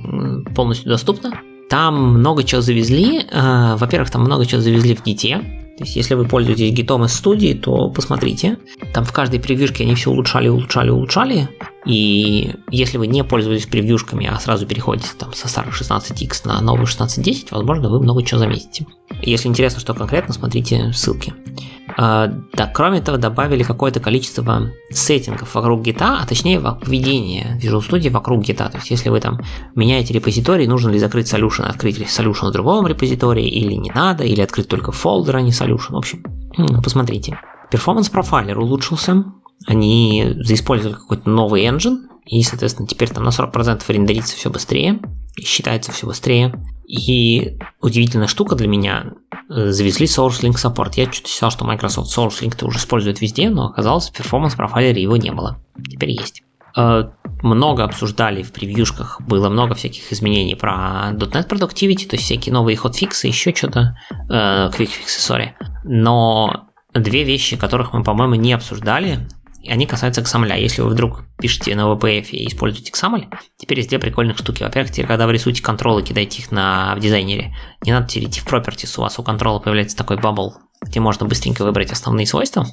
полностью 0.55 0.91
доступно. 0.91 1.41
Там 1.69 2.15
много 2.15 2.45
чего 2.45 2.61
завезли. 2.61 3.21
Э, 3.31 3.77
во-первых, 3.77 4.11
там 4.11 4.23
много 4.23 4.47
чего 4.47 4.61
завезли 4.61 4.95
в 4.95 5.05
гите. 5.05 5.39
То 5.79 5.85
есть, 5.85 5.95
если 5.95 6.15
вы 6.15 6.27
пользуетесь 6.27 6.73
гитом 6.73 7.05
из 7.05 7.13
студии, 7.13 7.55
то 7.55 7.89
посмотрите. 7.91 8.59
Там 8.93 9.05
в 9.05 9.13
каждой 9.13 9.39
превьюшке 9.39 9.85
они 9.85 9.95
все 9.95 10.11
улучшали, 10.11 10.49
улучшали, 10.49 10.91
улучшали. 10.91 11.49
И 11.87 12.53
если 12.73 12.99
вы 12.99 13.07
не 13.07 13.23
пользуетесь 13.23 13.67
превьюшками, 13.67 14.27
а 14.27 14.41
сразу 14.41 14.67
переходите 14.67 15.11
там 15.17 15.33
со 15.35 15.47
старых 15.47 15.81
16x 15.81 16.49
на 16.49 16.61
новую 16.61 16.87
16.10, 16.87 17.49
возможно, 17.53 17.91
вы 17.91 18.01
много 18.01 18.25
чего 18.25 18.41
заметите. 18.41 18.87
Если 19.23 19.49
интересно, 19.49 19.79
что 19.79 19.95
конкретно, 19.95 20.35
смотрите 20.35 20.93
ссылки. 20.93 21.33
А, 22.01 22.29
да, 22.53 22.71
кроме 22.73 22.99
этого, 22.99 23.19
добавили 23.19 23.65
какое-то 23.65 23.99
количество 23.99 24.71
сеттингов 24.89 25.53
вокруг 25.57 25.83
гита, 25.83 26.21
а 26.23 26.27
точнее 26.27 26.61
поведения 26.61 27.59
Visual 27.61 27.81
Studio 27.81 28.11
вокруг 28.11 28.45
гита. 28.45 28.69
То 28.69 28.77
есть, 28.77 28.93
если 28.93 29.09
вы 29.09 29.19
там 29.19 29.41
меняете 29.75 30.15
репозиторий, 30.15 30.69
нужно 30.69 30.91
ли 30.91 31.01
закрыть 31.01 31.27
solution, 31.33 31.65
открыть 31.65 31.99
solution 31.99 32.51
в 32.51 32.53
другом 32.53 32.87
репозитории, 32.87 33.49
или 33.49 33.73
не 33.73 33.91
надо, 33.91 34.23
или 34.23 34.41
открыть 34.41 34.69
только 34.69 34.93
фолдер, 34.93 35.39
а 35.39 35.43
не 35.43 35.51
solution. 35.51 35.91
В 35.91 35.97
общем, 35.97 36.23
посмотрите. 36.85 37.41
Performance 37.73 38.13
Profiler 38.13 38.55
улучшился, 38.55 39.25
они 39.67 40.37
заиспользовали 40.45 40.95
какой-то 40.95 41.29
новый 41.29 41.65
engine, 41.65 41.97
и, 42.27 42.45
соответственно, 42.45 42.87
теперь 42.87 43.09
там 43.09 43.25
на 43.25 43.31
40% 43.31 43.83
рендерится 43.89 44.37
все 44.37 44.51
быстрее, 44.51 45.01
считается 45.41 45.91
все 45.91 46.07
быстрее. 46.07 46.55
И 46.89 47.59
удивительная 47.83 48.29
штука 48.29 48.57
для 48.57 48.67
меня, 48.67 49.13
э, 49.51 49.71
завезли 49.71 50.07
SourceLink 50.07 50.55
Support. 50.55 50.95
Я 50.97 51.13
что-то 51.13 51.29
считал, 51.29 51.51
что 51.51 51.67
Microsoft 51.67 52.17
SourceLink 52.17 52.65
уже 52.65 52.79
использует 52.79 53.21
везде, 53.21 53.51
но 53.51 53.67
оказалось, 53.67 54.09
в 54.09 54.19
Performance 54.19 54.57
Profiler 54.57 54.99
его 54.99 55.19
не 55.19 55.31
было. 55.31 55.61
Теперь 55.87 56.13
есть. 56.13 56.43
Э, 56.77 57.11
много 57.43 57.85
обсуждали 57.85 58.43
в 58.43 58.53
превьюшках, 58.53 59.21
было 59.21 59.51
много 59.51 59.75
всяких 59.75 60.11
изменений 60.13 60.55
про 60.55 61.11
.NET 61.13 61.47
Productivity, 61.47 62.09
то 62.09 62.17
есть 62.17 62.25
всякие 62.25 62.55
новые 62.55 62.77
хотфиксы, 62.77 63.27
еще 63.27 63.55
что-то, 63.55 63.95
э, 64.31 64.71
quickfixes, 64.71 65.19
sorry. 65.19 65.49
Но 65.85 66.69
две 66.95 67.25
вещи, 67.25 67.59
которых 67.59 67.93
мы, 67.93 68.03
по-моему, 68.03 68.35
не 68.37 68.55
обсуждали, 68.55 69.29
они 69.71 69.87
касаются 69.87 70.21
XAML. 70.21 70.59
Если 70.59 70.83
вы 70.83 70.91
вдруг 70.91 71.23
пишете 71.39 71.75
на 71.75 71.93
VPF 71.93 72.31
и 72.31 72.49
используете 72.49 72.93
XAML, 72.93 73.27
теперь 73.57 73.79
есть 73.79 73.91
две 73.91 73.99
прикольных 73.99 74.39
штуки. 74.39 74.63
Во-первых, 74.63 74.93
теперь, 74.93 75.07
когда 75.07 75.27
вы 75.27 75.33
рисуете 75.33 75.63
контролы, 75.63 76.03
кидаете 76.03 76.43
их 76.43 76.51
на, 76.51 76.95
в 76.97 77.01
дизайнере, 77.01 77.55
не 77.85 77.93
надо 77.93 78.09
теперь 78.09 78.29
идти 78.29 78.41
в 78.41 78.47
Properties, 78.47 78.95
у 78.99 79.03
вас 79.03 79.19
у 79.19 79.23
контрола 79.23 79.59
появляется 79.59 79.97
такой 79.97 80.19
бабл, 80.19 80.55
где 80.83 81.01
можно 81.01 81.27
быстренько 81.27 81.65
выбрать 81.65 81.93
основные 81.93 82.27
свойства, 82.27 82.67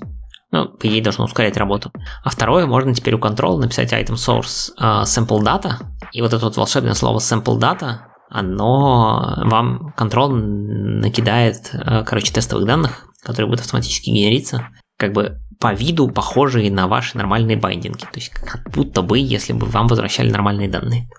ну, 0.52 0.70
по 0.70 0.88
идее, 0.88 1.02
должно 1.02 1.26
ускорять 1.26 1.58
работу. 1.58 1.92
А 2.24 2.30
второе, 2.30 2.66
можно 2.66 2.94
теперь 2.94 3.16
у 3.16 3.20
контрола 3.20 3.60
написать 3.60 3.92
item 3.92 4.16
source 4.16 4.70
uh, 4.80 5.04
sample 5.04 5.42
data, 5.42 5.86
и 6.14 6.22
вот 6.22 6.34
это 6.34 6.46
вот 6.46 6.56
волшебное 6.56 6.94
слово 6.94 7.20
sample 7.20 7.60
data, 7.60 7.98
оно 8.30 9.36
вам 9.44 9.94
контрол 9.96 10.30
накидает, 10.30 11.70
э, 11.74 12.04
короче, 12.04 12.34
тестовых 12.34 12.66
данных, 12.66 13.08
которые 13.22 13.48
будут 13.48 13.62
автоматически 13.62 14.10
генериться, 14.10 14.70
как 14.98 15.14
бы 15.14 15.40
по 15.60 15.74
виду 15.74 16.10
похожие 16.10 16.72
на 16.72 16.88
ваши 16.88 17.18
нормальные 17.18 17.58
байдинги. 17.58 18.00
То 18.00 18.16
есть 18.16 18.30
как 18.30 18.70
будто 18.72 19.02
бы, 19.02 19.20
если 19.20 19.54
бы 19.54 19.66
вам 19.66 19.88
возвращали 19.88 20.30
нормальные 20.30 20.70
данные. 20.70 21.10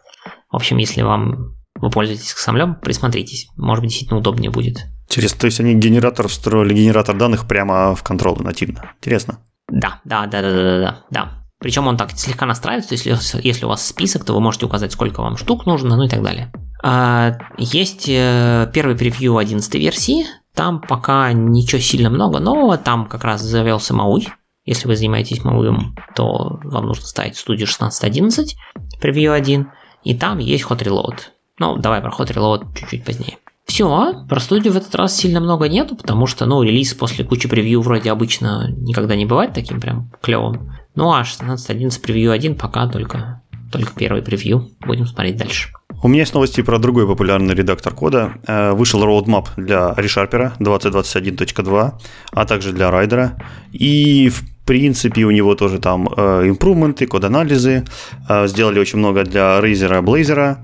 В 0.51 0.57
общем, 0.57 0.76
если 0.78 1.03
вам 1.03 1.57
вы 1.80 1.91
пользуетесь 1.91 2.34
XAML, 2.34 2.80
присмотритесь. 2.80 3.49
Может 3.57 3.82
быть, 3.82 3.91
действительно 3.91 4.20
удобнее 4.20 4.51
будет. 4.51 4.87
Интересно, 5.09 5.41
то 5.41 5.47
есть 5.47 5.61
они 5.61 5.74
генератор 5.74 6.28
встроили, 6.28 6.74
генератор 6.74 7.16
данных 7.16 7.47
прямо 7.47 7.95
в 7.95 8.03
контролы 8.03 8.43
нативно. 8.43 8.93
Интересно. 8.97 9.39
Да, 9.68 10.01
да, 10.05 10.26
да, 10.26 10.43
да, 10.43 10.51
да, 10.51 10.80
да, 10.80 11.05
да. 11.11 11.36
Причем 11.59 11.86
он 11.86 11.96
так 11.96 12.12
слегка 12.12 12.46
настраивается, 12.46 12.94
если, 12.94 13.16
если 13.46 13.64
у 13.64 13.68
вас 13.68 13.86
список, 13.86 14.24
то 14.24 14.34
вы 14.34 14.40
можете 14.40 14.66
указать, 14.66 14.92
сколько 14.92 15.22
вам 15.22 15.36
штук 15.36 15.66
нужно, 15.66 15.96
ну 15.96 16.04
и 16.04 16.09
так 16.09 16.22
далее. 16.22 16.52
А, 16.82 17.38
есть 17.57 18.09
э, 18.09 18.70
первый 18.72 18.96
превью 18.96 19.38
11 19.38 19.74
версии, 19.74 20.26
там 20.54 20.80
пока 20.80 21.32
ничего 21.32 21.80
сильно 21.80 22.11
много 22.11 22.40
нового, 22.40 22.76
там 22.76 23.07
как 23.07 23.24
раз 23.24 23.42
завелся 23.42 23.94
Мауи. 23.94 24.28
Если 24.64 24.88
вы 24.88 24.96
занимаетесь 24.96 25.44
Мауем, 25.44 25.96
то 26.14 26.59
вам 26.64 26.86
нужно 26.86 27.07
ставить 27.07 27.36
студию 27.36 27.68
16.11, 27.68 28.48
превью 29.00 29.32
1, 29.32 29.70
и 30.04 30.14
там 30.14 30.38
есть 30.38 30.64
Hot 30.64 30.82
Reload. 30.82 31.18
Ну, 31.59 31.76
давай 31.78 32.00
про 32.00 32.11
Hot 32.11 32.32
Reload 32.32 32.74
чуть-чуть 32.74 33.04
позднее. 33.04 33.38
Все, 33.66 34.24
про 34.28 34.40
студию 34.40 34.72
в 34.72 34.76
этот 34.76 34.94
раз 34.94 35.16
сильно 35.16 35.40
много 35.40 35.68
нету, 35.68 35.96
потому 35.96 36.26
что, 36.26 36.46
ну, 36.46 36.62
релиз 36.62 36.94
после 36.94 37.24
кучи 37.24 37.48
превью 37.48 37.82
вроде 37.82 38.12
обычно 38.12 38.70
никогда 38.70 39.16
не 39.16 39.26
бывает 39.26 39.54
таким 39.54 39.80
прям 39.80 40.12
клевым. 40.22 40.72
Ну, 40.97 41.12
а 41.12 41.22
16.11 41.22 42.01
превью 42.01 42.32
1 42.32 42.55
пока 42.57 42.88
только, 42.88 43.42
только 43.70 43.92
первый 43.94 44.22
превью. 44.22 44.70
Будем 44.80 45.07
смотреть 45.07 45.36
дальше. 45.36 45.68
У 46.03 46.09
меня 46.09 46.20
есть 46.20 46.34
новости 46.34 46.62
про 46.62 46.78
другой 46.78 47.07
популярный 47.07 47.55
редактор 47.55 47.92
кода. 47.94 48.32
Э, 48.47 48.72
вышел 48.72 49.03
roadmap 49.05 49.49
для 49.57 49.92
ReSharper 49.97 50.53
2021.2, 50.59 51.92
а 52.32 52.44
также 52.47 52.72
для 52.72 52.90
Райдера. 52.90 53.38
И 53.72 54.30
в 54.30 54.42
принципе 54.64 55.24
у 55.24 55.30
него 55.30 55.55
тоже 55.55 55.78
там 55.78 56.09
э, 56.16 56.49
импрувменты, 56.49 57.07
код-анализы. 57.07 57.84
Э, 58.28 58.47
сделали 58.47 58.78
очень 58.78 58.99
много 58.99 59.24
для 59.24 59.59
Razer 59.61 60.03
Blazor. 60.03 60.57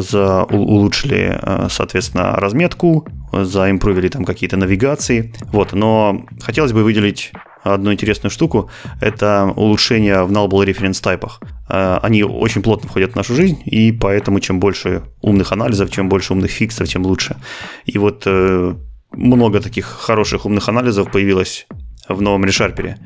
За, 0.00 0.42
улучшили, 0.44 1.40
соответственно, 1.70 2.32
разметку, 2.32 3.06
заимпровили 3.32 4.08
там 4.08 4.24
какие-то 4.24 4.56
навигации. 4.56 5.32
Вот, 5.52 5.74
но 5.74 6.26
хотелось 6.42 6.72
бы 6.72 6.82
выделить 6.82 7.32
одну 7.62 7.92
интересную 7.92 8.30
штуку. 8.30 8.70
Это 9.00 9.52
улучшение 9.56 10.22
в 10.24 10.32
nullable 10.32 10.64
reference 10.66 11.02
тайпах. 11.02 11.40
Э, 11.68 11.98
они 12.02 12.22
очень 12.24 12.62
плотно 12.62 12.88
входят 12.88 13.12
в 13.12 13.16
нашу 13.16 13.34
жизнь, 13.34 13.62
и 13.64 13.92
поэтому 13.92 14.40
чем 14.40 14.60
больше 14.60 15.02
умных 15.20 15.52
анализов, 15.52 15.90
чем 15.90 16.08
больше 16.08 16.32
умных 16.32 16.50
фиксов, 16.50 16.88
тем 16.88 17.04
лучше. 17.06 17.36
И 17.84 17.98
вот 17.98 18.22
э, 18.26 18.74
много 19.12 19.60
таких 19.60 19.86
хороших 19.86 20.46
умных 20.46 20.68
анализов 20.68 21.10
появилось 21.10 21.66
в 22.08 22.20
новом 22.20 22.44
ReSharper. 22.44 22.96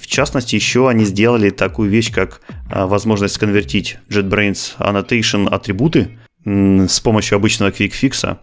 В 0.00 0.06
частности, 0.06 0.56
еще 0.56 0.88
они 0.88 1.04
сделали 1.04 1.50
такую 1.50 1.90
вещь, 1.90 2.12
как 2.12 2.40
э, 2.70 2.84
возможность 2.84 3.34
сконвертить 3.34 3.98
JetBrains 4.10 4.76
Annotation 4.78 5.48
атрибуты 5.48 6.18
с 6.44 7.00
помощью 7.00 7.36
обычного 7.36 7.70
QuickFix 7.70 8.38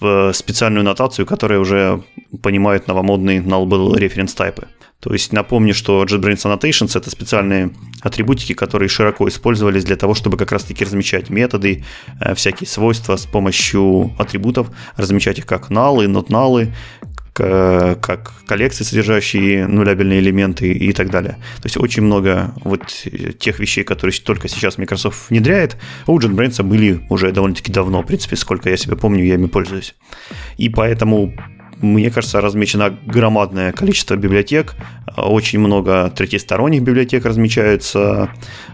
в 0.00 0.32
специальную 0.32 0.84
нотацию, 0.84 1.26
которая 1.26 1.58
уже 1.58 2.02
понимает 2.42 2.88
новомодные 2.88 3.40
nullable 3.40 3.94
reference 3.94 4.34
тайпы. 4.34 4.68
То 5.00 5.12
есть 5.12 5.34
напомню, 5.34 5.74
что 5.74 6.02
JetBrains 6.04 6.44
Annotations— 6.46 6.92
это 6.98 7.10
специальные 7.10 7.72
атрибутики, 8.00 8.54
которые 8.54 8.88
широко 8.88 9.28
использовались 9.28 9.84
для 9.84 9.96
того, 9.96 10.14
чтобы 10.14 10.38
как 10.38 10.50
раз-таки 10.50 10.82
размечать 10.82 11.28
методы, 11.28 11.84
э, 12.20 12.34
всякие 12.34 12.66
свойства 12.66 13.16
с 13.16 13.26
помощью 13.26 14.14
атрибутов, 14.18 14.70
размечать 14.96 15.38
их 15.38 15.46
как 15.46 15.70
not 15.70 16.28
null, 16.28 16.72
как 17.34 18.32
коллекции, 18.46 18.84
содержащие 18.84 19.66
нулябельные 19.66 20.20
элементы 20.20 20.72
и 20.72 20.92
так 20.92 21.10
далее. 21.10 21.32
То 21.56 21.64
есть 21.64 21.76
очень 21.76 22.02
много 22.02 22.54
вот 22.62 22.86
тех 23.38 23.58
вещей, 23.58 23.84
которые 23.84 24.18
только 24.20 24.48
сейчас 24.48 24.78
Microsoft 24.78 25.30
внедряет, 25.30 25.76
у 26.06 26.18
JetBrains 26.18 26.62
были 26.62 27.04
уже 27.10 27.32
довольно-таки 27.32 27.72
давно, 27.72 28.02
в 28.02 28.06
принципе, 28.06 28.36
сколько 28.36 28.70
я 28.70 28.76
себя 28.76 28.96
помню, 28.96 29.24
я 29.24 29.34
ими 29.34 29.46
пользуюсь. 29.46 29.94
И 30.58 30.68
поэтому 30.68 31.34
мне 31.80 32.10
кажется, 32.10 32.40
размечено 32.40 32.96
громадное 33.06 33.72
количество 33.72 34.16
библиотек, 34.16 34.74
очень 35.16 35.58
много 35.58 36.10
третьесторонних 36.14 36.82
библиотек 36.82 37.24
размечаются, 37.24 38.30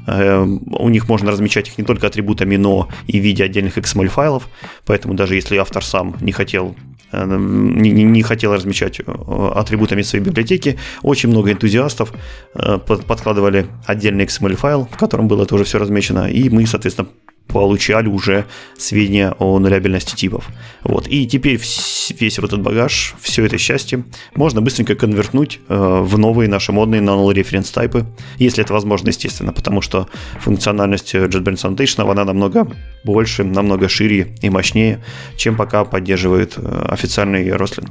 э, 0.07 0.43
у 0.43 0.89
них 0.89 1.09
можно 1.09 1.31
размечать 1.31 1.69
их 1.69 1.79
не 1.79 1.85
только 1.85 2.07
атрибутами, 2.07 2.57
но 2.57 2.89
и 3.07 3.21
в 3.21 3.23
виде 3.23 3.45
отдельных 3.45 3.79
XML-файлов, 3.79 4.49
поэтому 4.87 5.15
даже 5.15 5.35
если 5.35 5.57
автор 5.57 5.85
сам 5.85 6.17
не 6.21 6.33
хотел 6.33 6.77
э, 6.77 6.90
не, 7.13 7.91
не 7.91 8.23
хотел 8.23 8.55
размечать 8.55 9.01
э, 9.01 9.53
атрибутами 9.55 10.03
своей 10.03 10.25
библиотеки. 10.25 10.79
Очень 11.03 11.31
много 11.31 11.53
энтузиастов 11.53 12.13
подкладывали 12.55 13.67
отдельный 13.87 14.25
XML-файл, 14.25 14.89
в 14.91 14.97
котором 14.97 15.29
было 15.29 15.47
тоже 15.47 15.65
все 15.65 15.79
размечено, 15.79 16.31
и 16.31 16.49
мы, 16.49 16.67
соответственно, 16.67 17.09
получали 17.53 18.09
уже 18.09 18.47
сведения 18.79 19.35
о 19.39 19.59
нулябельности 19.59 20.15
типов. 20.15 20.49
Вот. 20.83 21.07
И 21.09 21.27
теперь 21.27 21.57
весь 21.59 22.39
этот 22.39 22.63
багаж, 22.63 23.15
все 23.21 23.45
это 23.45 23.59
счастье 23.59 24.05
можно 24.35 24.61
быстренько 24.61 24.95
конвертнуть 24.95 25.61
э, 25.69 26.01
в 26.03 26.19
новые 26.19 26.49
наши 26.49 26.73
модные 26.73 27.01
null 27.01 27.33
reference 27.35 27.73
тайпы, 27.73 28.07
если 28.39 28.65
это 28.65 28.73
возможно, 28.73 29.09
естественно, 29.09 29.53
потому 29.53 29.83
что 29.83 30.09
функциональность 30.39 31.15
JetBrains 31.15 31.65
Annotation, 31.65 32.11
она 32.11 32.25
намного 32.25 32.71
больше, 33.05 33.45
намного 33.45 33.89
шире 33.89 34.35
и 34.43 34.51
мощнее, 34.51 35.03
чем 35.37 35.57
пока 35.57 35.85
поддерживает 35.85 36.55
э, 36.57 36.87
официальный 36.89 37.49
Roslyn. 37.49 37.89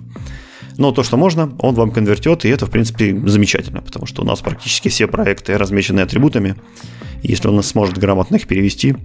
Но 0.79 0.93
то, 0.93 1.03
что 1.03 1.17
можно, 1.17 1.51
он 1.59 1.75
вам 1.75 1.91
конвертет, 1.91 2.45
и 2.45 2.49
это, 2.49 2.65
в 2.65 2.71
принципе, 2.71 3.13
замечательно, 3.25 3.81
потому 3.81 4.05
что 4.05 4.21
у 4.21 4.25
нас 4.25 4.39
практически 4.39 4.87
все 4.87 5.07
проекты 5.07 5.57
размечены 5.57 5.99
атрибутами. 5.99 6.55
Если 7.23 7.47
он 7.47 7.61
сможет 7.63 7.97
грамотно 7.97 8.37
их 8.37 8.47
перевести, 8.47 8.95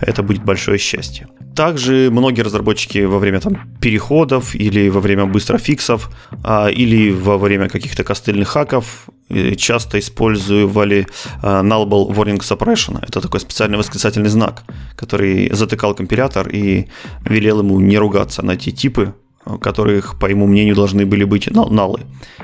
это 0.00 0.22
будет 0.22 0.44
большое 0.44 0.78
счастье. 0.78 1.28
Также 1.54 2.08
многие 2.10 2.40
разработчики 2.42 3.04
во 3.04 3.18
время 3.18 3.40
там, 3.40 3.58
переходов 3.80 4.54
или 4.54 4.88
во 4.88 5.00
время 5.00 5.26
быстрофиксов 5.26 6.10
а, 6.44 6.68
или 6.68 7.10
во 7.10 7.36
время 7.36 7.68
каких-то 7.68 8.04
костыльных 8.04 8.48
хаков 8.48 9.06
э, 9.28 9.54
часто 9.54 9.98
использовали 9.98 11.06
а, 11.42 11.62
nullable 11.62 12.08
warning 12.10 12.40
suppression. 12.40 12.98
Это 13.06 13.20
такой 13.20 13.40
специальный 13.40 13.76
восклицательный 13.76 14.30
знак, 14.30 14.62
который 14.96 15.50
затыкал 15.52 15.94
компилятор 15.94 16.48
и 16.48 16.86
велел 17.24 17.60
ему 17.60 17.80
не 17.80 17.98
ругаться 17.98 18.42
на 18.42 18.56
те 18.56 18.70
типы, 18.70 19.14
которых, 19.60 20.18
по 20.18 20.26
его 20.26 20.46
мнению, 20.46 20.74
должны 20.74 21.04
были 21.06 21.24
быть 21.24 21.50
налы, 21.50 22.00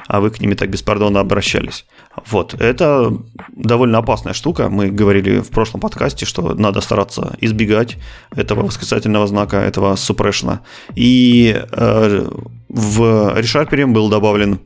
а 0.07 0.21
вы 0.21 0.31
к 0.31 0.41
ними 0.41 0.55
так 0.55 0.71
беспардонно 0.71 1.21
обращались. 1.21 1.85
Вот, 2.27 2.55
это 2.55 3.13
довольно 3.57 3.99
опасная 3.99 4.33
штука. 4.33 4.69
Мы 4.69 4.91
говорили 4.91 5.41
в 5.41 5.49
прошлом 5.51 5.81
подкасте, 5.81 6.27
что 6.27 6.55
надо 6.55 6.81
стараться 6.81 7.37
избегать 7.41 7.97
этого 8.35 8.63
восклицательного 8.63 9.27
знака, 9.27 9.59
этого 9.59 9.97
супрешна. 9.97 10.61
И 10.97 11.55
э, 11.73 12.29
в 12.69 13.03
ReSharper 13.39 13.87
был 13.87 14.09
добавлен 14.09 14.61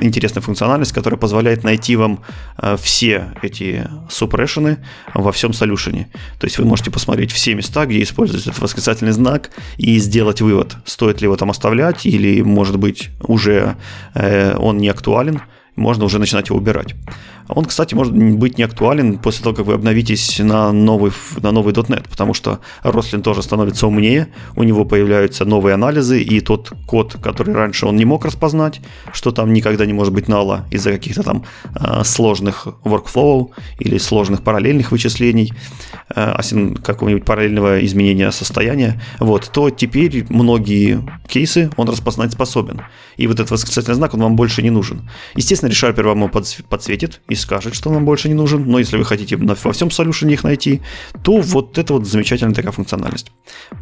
интересная 0.00 0.42
функциональность, 0.42 0.92
которая 0.92 1.18
позволяет 1.18 1.64
найти 1.64 1.96
вам 1.96 2.20
э, 2.58 2.76
все 2.80 3.32
эти 3.42 3.88
супрешены 4.08 4.78
во 5.14 5.32
всем 5.32 5.52
солюшене. 5.52 6.08
То 6.38 6.46
есть 6.46 6.58
вы 6.58 6.64
можете 6.64 6.90
посмотреть 6.90 7.32
все 7.32 7.54
места, 7.54 7.86
где 7.86 8.02
используется 8.02 8.50
этот 8.50 8.62
восклицательный 8.62 9.12
знак, 9.12 9.50
и 9.76 9.98
сделать 9.98 10.40
вывод, 10.40 10.76
стоит 10.84 11.20
ли 11.20 11.26
его 11.26 11.36
там 11.36 11.50
оставлять, 11.50 12.06
или, 12.06 12.42
может 12.42 12.78
быть, 12.78 13.10
уже 13.20 13.76
э, 14.14 14.56
он 14.56 14.78
не 14.78 14.88
актуален, 14.88 15.42
можно 15.76 16.04
уже 16.04 16.18
начинать 16.18 16.48
его 16.48 16.58
убирать. 16.58 16.94
Он, 17.48 17.64
кстати, 17.64 17.94
может 17.94 18.14
быть 18.14 18.58
не 18.58 18.64
актуален 18.64 19.18
после 19.18 19.42
того, 19.42 19.56
как 19.56 19.66
вы 19.66 19.74
обновитесь 19.74 20.38
на 20.38 20.72
новый, 20.72 21.12
на 21.40 21.52
новый 21.52 21.72
.NET, 21.72 22.08
потому 22.08 22.34
что 22.34 22.60
Roslyn 22.84 23.22
тоже 23.22 23.42
становится 23.42 23.86
умнее, 23.86 24.28
у 24.56 24.62
него 24.62 24.84
появляются 24.84 25.44
новые 25.44 25.74
анализы, 25.74 26.22
и 26.22 26.40
тот 26.40 26.72
код, 26.86 27.16
который 27.22 27.54
раньше 27.54 27.86
он 27.86 27.96
не 27.96 28.04
мог 28.04 28.24
распознать, 28.24 28.80
что 29.12 29.32
там 29.32 29.52
никогда 29.52 29.86
не 29.86 29.92
может 29.92 30.12
быть 30.12 30.28
нала 30.28 30.66
из-за 30.70 30.92
каких-то 30.92 31.22
там 31.22 31.44
э, 31.74 32.04
сложных 32.04 32.66
workflow 32.84 33.50
или 33.78 33.98
сложных 33.98 34.42
параллельных 34.42 34.92
вычислений, 34.92 35.52
э, 36.14 36.34
какого-нибудь 36.82 37.24
параллельного 37.24 37.84
изменения 37.84 38.30
состояния, 38.32 39.00
вот, 39.18 39.50
то 39.52 39.70
теперь 39.70 40.26
многие 40.28 41.00
кейсы 41.28 41.70
он 41.76 41.88
распознать 41.88 42.32
способен. 42.32 42.82
И 43.16 43.26
вот 43.26 43.34
этот 43.34 43.50
восклицательный 43.50 43.96
знак, 43.96 44.14
он 44.14 44.20
вам 44.20 44.36
больше 44.36 44.62
не 44.62 44.70
нужен. 44.70 45.08
Естественно, 45.36 45.70
ReSharper 45.70 46.02
вам 46.02 46.18
его 46.18 46.30
подсветит 46.68 47.20
и 47.32 47.34
скажет, 47.34 47.74
что 47.74 47.90
нам 47.90 48.04
больше 48.04 48.28
не 48.28 48.34
нужен, 48.34 48.64
но 48.66 48.78
если 48.78 48.96
вы 48.96 49.04
хотите 49.04 49.36
во 49.36 49.72
всем 49.72 49.90
солюшене 49.90 50.34
их 50.34 50.44
найти, 50.44 50.80
то 51.22 51.38
вот 51.38 51.78
это 51.78 51.94
вот 51.94 52.06
замечательная 52.06 52.54
такая 52.54 52.72
функциональность. 52.72 53.32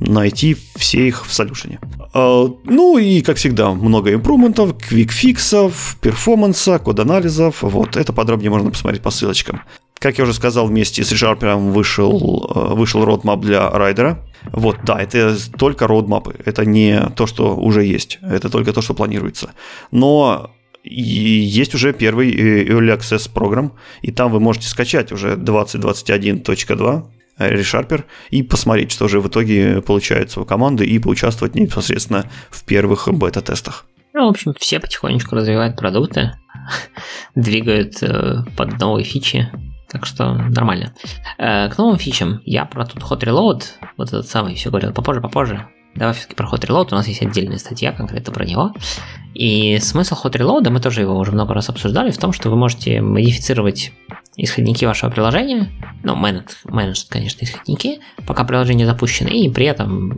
Найти 0.01 0.57
все 0.77 1.09
их 1.09 1.27
в 1.27 1.33
солюшене. 1.33 1.79
А, 2.15 2.47
ну 2.65 2.99
и, 2.99 3.21
как 3.23 3.37
всегда, 3.37 3.71
много 3.71 4.15
импрументов, 4.15 4.77
квикфиксов, 4.79 5.97
перформанса, 6.01 6.79
код-анализов. 6.79 7.63
Вот, 7.63 7.97
это 7.97 8.13
подробнее 8.13 8.51
можно 8.51 8.71
посмотреть 8.71 9.03
по 9.03 9.11
ссылочкам. 9.11 9.63
Как 10.01 10.17
я 10.17 10.25
уже 10.25 10.33
сказал, 10.33 10.67
вместе 10.67 11.05
с 11.05 11.13
ReSharper 11.13 11.57
вышел, 11.73 12.51
э, 12.55 12.75
вышел 12.75 13.05
roadmap 13.05 13.41
для 13.41 13.69
райдера. 13.69 14.27
Вот, 14.51 14.79
да, 14.83 14.99
это 14.99 15.37
только 15.59 15.87
роудмапы. 15.87 16.37
Это 16.47 16.65
не 16.65 17.11
то, 17.17 17.27
что 17.27 17.55
уже 17.55 17.85
есть. 17.85 18.19
Это 18.23 18.49
только 18.49 18.73
то, 18.73 18.81
что 18.81 18.95
планируется. 18.95 19.51
Но 19.91 20.51
есть 20.83 21.75
уже 21.75 21.93
первый 21.93 22.31
э, 22.33 22.65
Early 22.65 22.97
Access 22.97 23.31
программ, 23.33 23.73
и 24.03 24.13
там 24.13 24.33
вы 24.33 24.41
можете 24.41 24.69
скачать 24.69 25.13
уже 25.13 25.35
2021.2 25.35 27.05
ReSharper 27.39 28.05
и 28.31 28.43
посмотреть, 28.43 28.93
что 28.93 29.09
же 29.09 29.21
в 29.21 29.29
итоге 29.29 29.81
получается 29.83 30.41
у 30.41 30.45
команды 30.45 30.85
и 30.85 30.99
поучаствовать 30.99 31.55
непосредственно 31.55 32.27
в 32.51 32.65
первых 32.65 33.09
бета-тестах. 33.13 33.87
Ну, 34.13 34.27
в 34.27 34.31
общем, 34.31 34.55
все 34.59 34.81
потихонечку 34.81 35.37
развивают 35.37 35.77
продукты, 35.77 36.33
двигают 37.35 38.03
э, 38.03 38.45
под 38.57 38.79
новые 38.79 39.05
фичи, 39.05 39.49
так 39.89 40.05
что 40.05 40.35
нормально. 40.35 40.95
Э, 41.39 41.69
к 41.69 41.79
новым 41.79 41.99
фичам 41.99 42.41
я 42.45 42.65
про 42.65 42.85
тут 42.85 43.03
Hot 43.03 43.21
Reload, 43.21 43.63
вот 43.97 44.09
этот 44.09 44.29
самый, 44.29 44.57
все 44.57 44.71
говорил 44.71 44.93
попозже, 44.93 45.21
попозже. 45.21 45.67
Давай 45.95 46.15
все-таки 46.15 46.35
про 46.35 46.47
Hot 46.49 46.61
Reload, 46.61 46.89
у 46.93 46.95
нас 46.95 47.09
есть 47.09 47.23
отдельная 47.23 47.59
статья 47.59 47.93
конкретно 47.93 48.33
про 48.33 48.45
него. 48.45 48.73
И 49.35 49.79
смысл 49.81 50.17
Hot 50.23 50.33
Reload, 50.33 50.69
мы 50.71 50.81
тоже 50.81 51.03
его 51.03 51.17
уже 51.17 51.33
много 51.33 51.55
раз 51.55 51.69
обсуждали, 51.69 52.11
в 52.11 52.19
том, 52.19 52.33
что 52.33 52.51
вы 52.51 52.57
можете 52.57 53.01
модифицировать 53.01 53.93
исходники 54.37 54.85
вашего 54.85 55.11
приложения, 55.11 55.69
ну, 56.03 56.17
менедж, 56.17 56.53
менедж 56.65 57.05
конечно, 57.09 57.45
исходники, 57.45 58.01
пока 58.27 58.45
приложение 58.45 58.87
запущено, 58.87 59.29
и 59.29 59.49
при 59.49 59.67
этом 59.67 60.13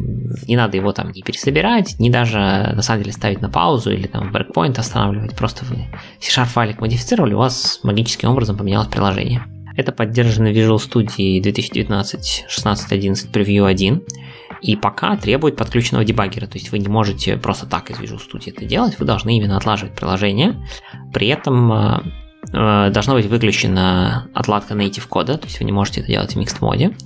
не 0.46 0.56
надо 0.56 0.76
его 0.76 0.92
там 0.92 1.10
не 1.10 1.22
пересобирать, 1.22 1.98
не 1.98 2.10
даже, 2.10 2.38
на 2.38 2.82
самом 2.82 3.02
деле, 3.02 3.12
ставить 3.12 3.40
на 3.40 3.50
паузу 3.50 3.90
или 3.90 4.06
там 4.06 4.32
breakpoint 4.32 4.78
останавливать, 4.78 5.34
просто 5.36 5.64
вы 5.64 5.88
C-Sharp 6.20 6.46
файлик 6.46 6.80
модифицировали, 6.80 7.34
у 7.34 7.38
вас 7.38 7.80
магическим 7.82 8.30
образом 8.30 8.56
поменялось 8.56 8.88
приложение. 8.88 9.44
Это 9.76 9.90
поддержано 9.92 10.48
Visual 10.48 10.76
Studio 10.76 11.40
2019 11.40 12.44
16.11 12.48 13.32
Preview 13.32 13.66
1, 13.66 14.02
и 14.62 14.76
пока 14.76 15.16
требует 15.16 15.56
подключенного 15.56 16.04
дебаггера, 16.04 16.46
то 16.46 16.56
есть 16.56 16.70
вы 16.70 16.78
не 16.78 16.88
можете 16.88 17.36
просто 17.36 17.66
так 17.66 17.90
из 17.90 17.98
Visual 17.98 18.20
Studio 18.20 18.52
это 18.54 18.64
делать, 18.64 18.98
вы 18.98 19.04
должны 19.04 19.36
именно 19.36 19.56
отлаживать 19.56 19.94
приложение, 19.94 20.64
при 21.12 21.26
этом 21.28 21.72
э, 21.72 22.00
э, 22.52 22.90
должна 22.90 23.14
быть 23.14 23.26
выключена 23.26 24.28
отладка 24.34 24.74
native 24.74 25.08
кода, 25.08 25.36
то 25.36 25.46
есть 25.46 25.58
вы 25.58 25.64
не 25.64 25.72
можете 25.72 26.00
это 26.00 26.08
делать 26.08 26.34
в 26.34 26.38
mixed 26.38 26.58
моде. 26.60 26.96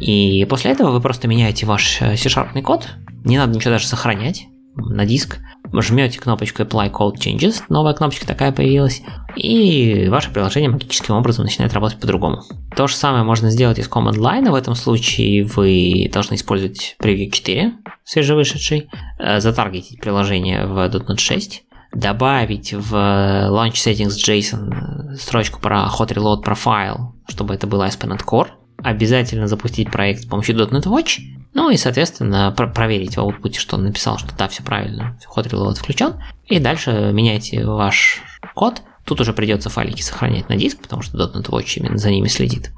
И 0.00 0.46
после 0.48 0.70
этого 0.70 0.90
вы 0.90 1.00
просто 1.00 1.28
меняете 1.28 1.66
ваш 1.66 2.00
э, 2.00 2.16
C-Sharp 2.16 2.60
код, 2.62 2.88
не 3.24 3.36
надо 3.36 3.54
ничего 3.54 3.72
даже 3.72 3.86
сохранять 3.86 4.46
на 4.74 5.06
диск, 5.06 5.38
жмете 5.72 6.18
кнопочку 6.18 6.62
Apply 6.62 6.90
Code 6.90 7.16
Changes, 7.16 7.62
новая 7.68 7.94
кнопочка 7.94 8.26
такая 8.26 8.52
появилась, 8.52 9.02
и 9.36 10.08
ваше 10.08 10.30
приложение 10.30 10.70
магическим 10.70 11.14
образом 11.14 11.44
начинает 11.44 11.72
работать 11.72 12.00
по-другому. 12.00 12.42
То 12.76 12.86
же 12.86 12.94
самое 12.94 13.24
можно 13.24 13.50
сделать 13.50 13.78
из 13.78 13.88
Command 13.88 14.16
Line, 14.16 14.50
в 14.50 14.54
этом 14.54 14.74
случае 14.74 15.44
вы 15.44 16.10
должны 16.12 16.34
использовать 16.34 16.96
Preview 17.00 17.30
4, 17.30 17.72
свежевышедший, 18.04 18.88
э, 19.18 19.40
затаргетить 19.40 20.00
приложение 20.00 20.66
в 20.66 20.78
.NET 20.78 21.18
6, 21.18 21.64
добавить 21.94 22.72
в 22.72 22.94
Launch 22.94 23.74
Settings 23.74 24.16
JSON 24.16 25.16
строчку 25.16 25.60
про 25.60 25.88
Hot 25.98 26.08
Reload 26.08 26.42
Profile, 26.44 27.12
чтобы 27.28 27.54
это 27.54 27.66
было 27.66 27.86
ASP.NET 27.86 28.24
Core, 28.24 28.48
обязательно 28.78 29.46
запустить 29.46 29.90
проект 29.90 30.22
с 30.22 30.26
помощью 30.26 30.56
.NET 30.56 30.84
Watch, 30.84 31.20
ну 31.54 31.70
и, 31.70 31.76
соответственно, 31.76 32.52
про- 32.56 32.68
проверить 32.68 33.16
в 33.16 33.20
аутпуте, 33.20 33.60
что 33.60 33.76
он 33.76 33.84
написал, 33.84 34.18
что 34.18 34.34
да, 34.36 34.48
все 34.48 34.62
правильно, 34.62 35.18
ход 35.26 35.46
reload 35.46 35.74
включен. 35.74 36.14
И 36.46 36.58
дальше 36.58 37.10
меняйте 37.12 37.64
ваш 37.64 38.20
код. 38.54 38.82
Тут 39.04 39.20
уже 39.20 39.32
придется 39.32 39.68
файлики 39.68 40.00
сохранять 40.00 40.48
на 40.48 40.56
диск, 40.56 40.80
потому 40.80 41.02
что 41.02 41.18
.NET 41.18 41.48
Watch 41.50 41.74
именно 41.76 41.98
за 41.98 42.10
ними 42.10 42.28
следит. 42.28 42.70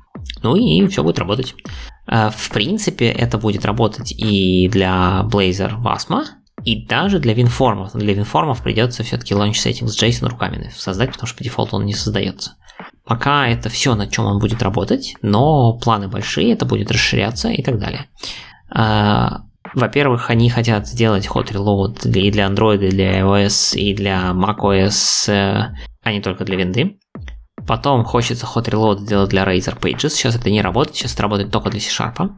Ну 0.43 0.57
и 0.57 0.87
все 0.89 1.03
будет 1.03 1.19
работать. 1.19 1.55
А, 2.07 2.31
в 2.31 2.51
принципе, 2.51 3.07
это 3.07 3.39
будет 3.39 3.65
работать 3.65 4.13
и 4.13 4.69
для 4.69 5.27
Blazor 5.31 5.83
Wasma, 5.83 6.25
и 6.65 6.87
даже 6.87 7.19
для 7.19 7.35
WinForm. 7.35 7.91
Для 7.95 8.15
WinForm 8.15 8.57
придется 8.63 9.03
все-таки 9.03 9.35
launch 9.35 9.53
settings 9.53 9.91
JSON 10.01 10.29
руками 10.29 10.73
создать, 10.77 11.13
потому 11.13 11.27
что 11.27 11.39
по 11.39 11.45
дефолту 11.45 11.77
он 11.77 11.85
не 11.85 11.95
создается. 11.95 12.57
Пока 13.05 13.49
это 13.49 13.69
все, 13.69 13.95
на 13.95 14.07
чем 14.07 14.25
он 14.27 14.39
будет 14.39 14.63
работать, 14.63 15.15
но 15.21 15.79
планы 15.79 16.09
большие, 16.09 16.53
это 16.53 16.65
будет 16.65 16.91
расширяться 16.91 17.51
и 17.51 17.63
так 17.63 17.79
далее. 17.79 18.07
А, 18.71 19.43
во-первых, 19.75 20.31
они 20.31 20.49
хотят 20.49 20.87
сделать 20.89 21.27
Hot 21.27 21.53
Reload 21.53 22.09
и 22.11 22.31
для 22.31 22.47
Android, 22.47 22.87
и 22.87 22.91
для 22.91 23.21
iOS, 23.21 23.77
и 23.77 23.95
для 23.95 24.31
macOS, 24.33 25.31
э, 25.31 25.75
а 26.03 26.13
не 26.13 26.21
только 26.21 26.45
для 26.45 26.57
винды. 26.57 26.99
Потом 27.67 28.05
хочется 28.05 28.47
Hot 28.47 28.65
Reload 28.69 29.01
сделать 29.01 29.31
для 29.31 29.45
Razer 29.45 29.79
Pages. 29.79 30.11
Сейчас 30.11 30.37
это 30.37 30.51
не 30.51 30.63
работает, 30.63 30.97
сейчас 30.97 31.15
это 31.15 31.23
работает 31.23 31.51
только 31.51 31.71
для 31.71 31.81
C-Sharp. 31.81 32.31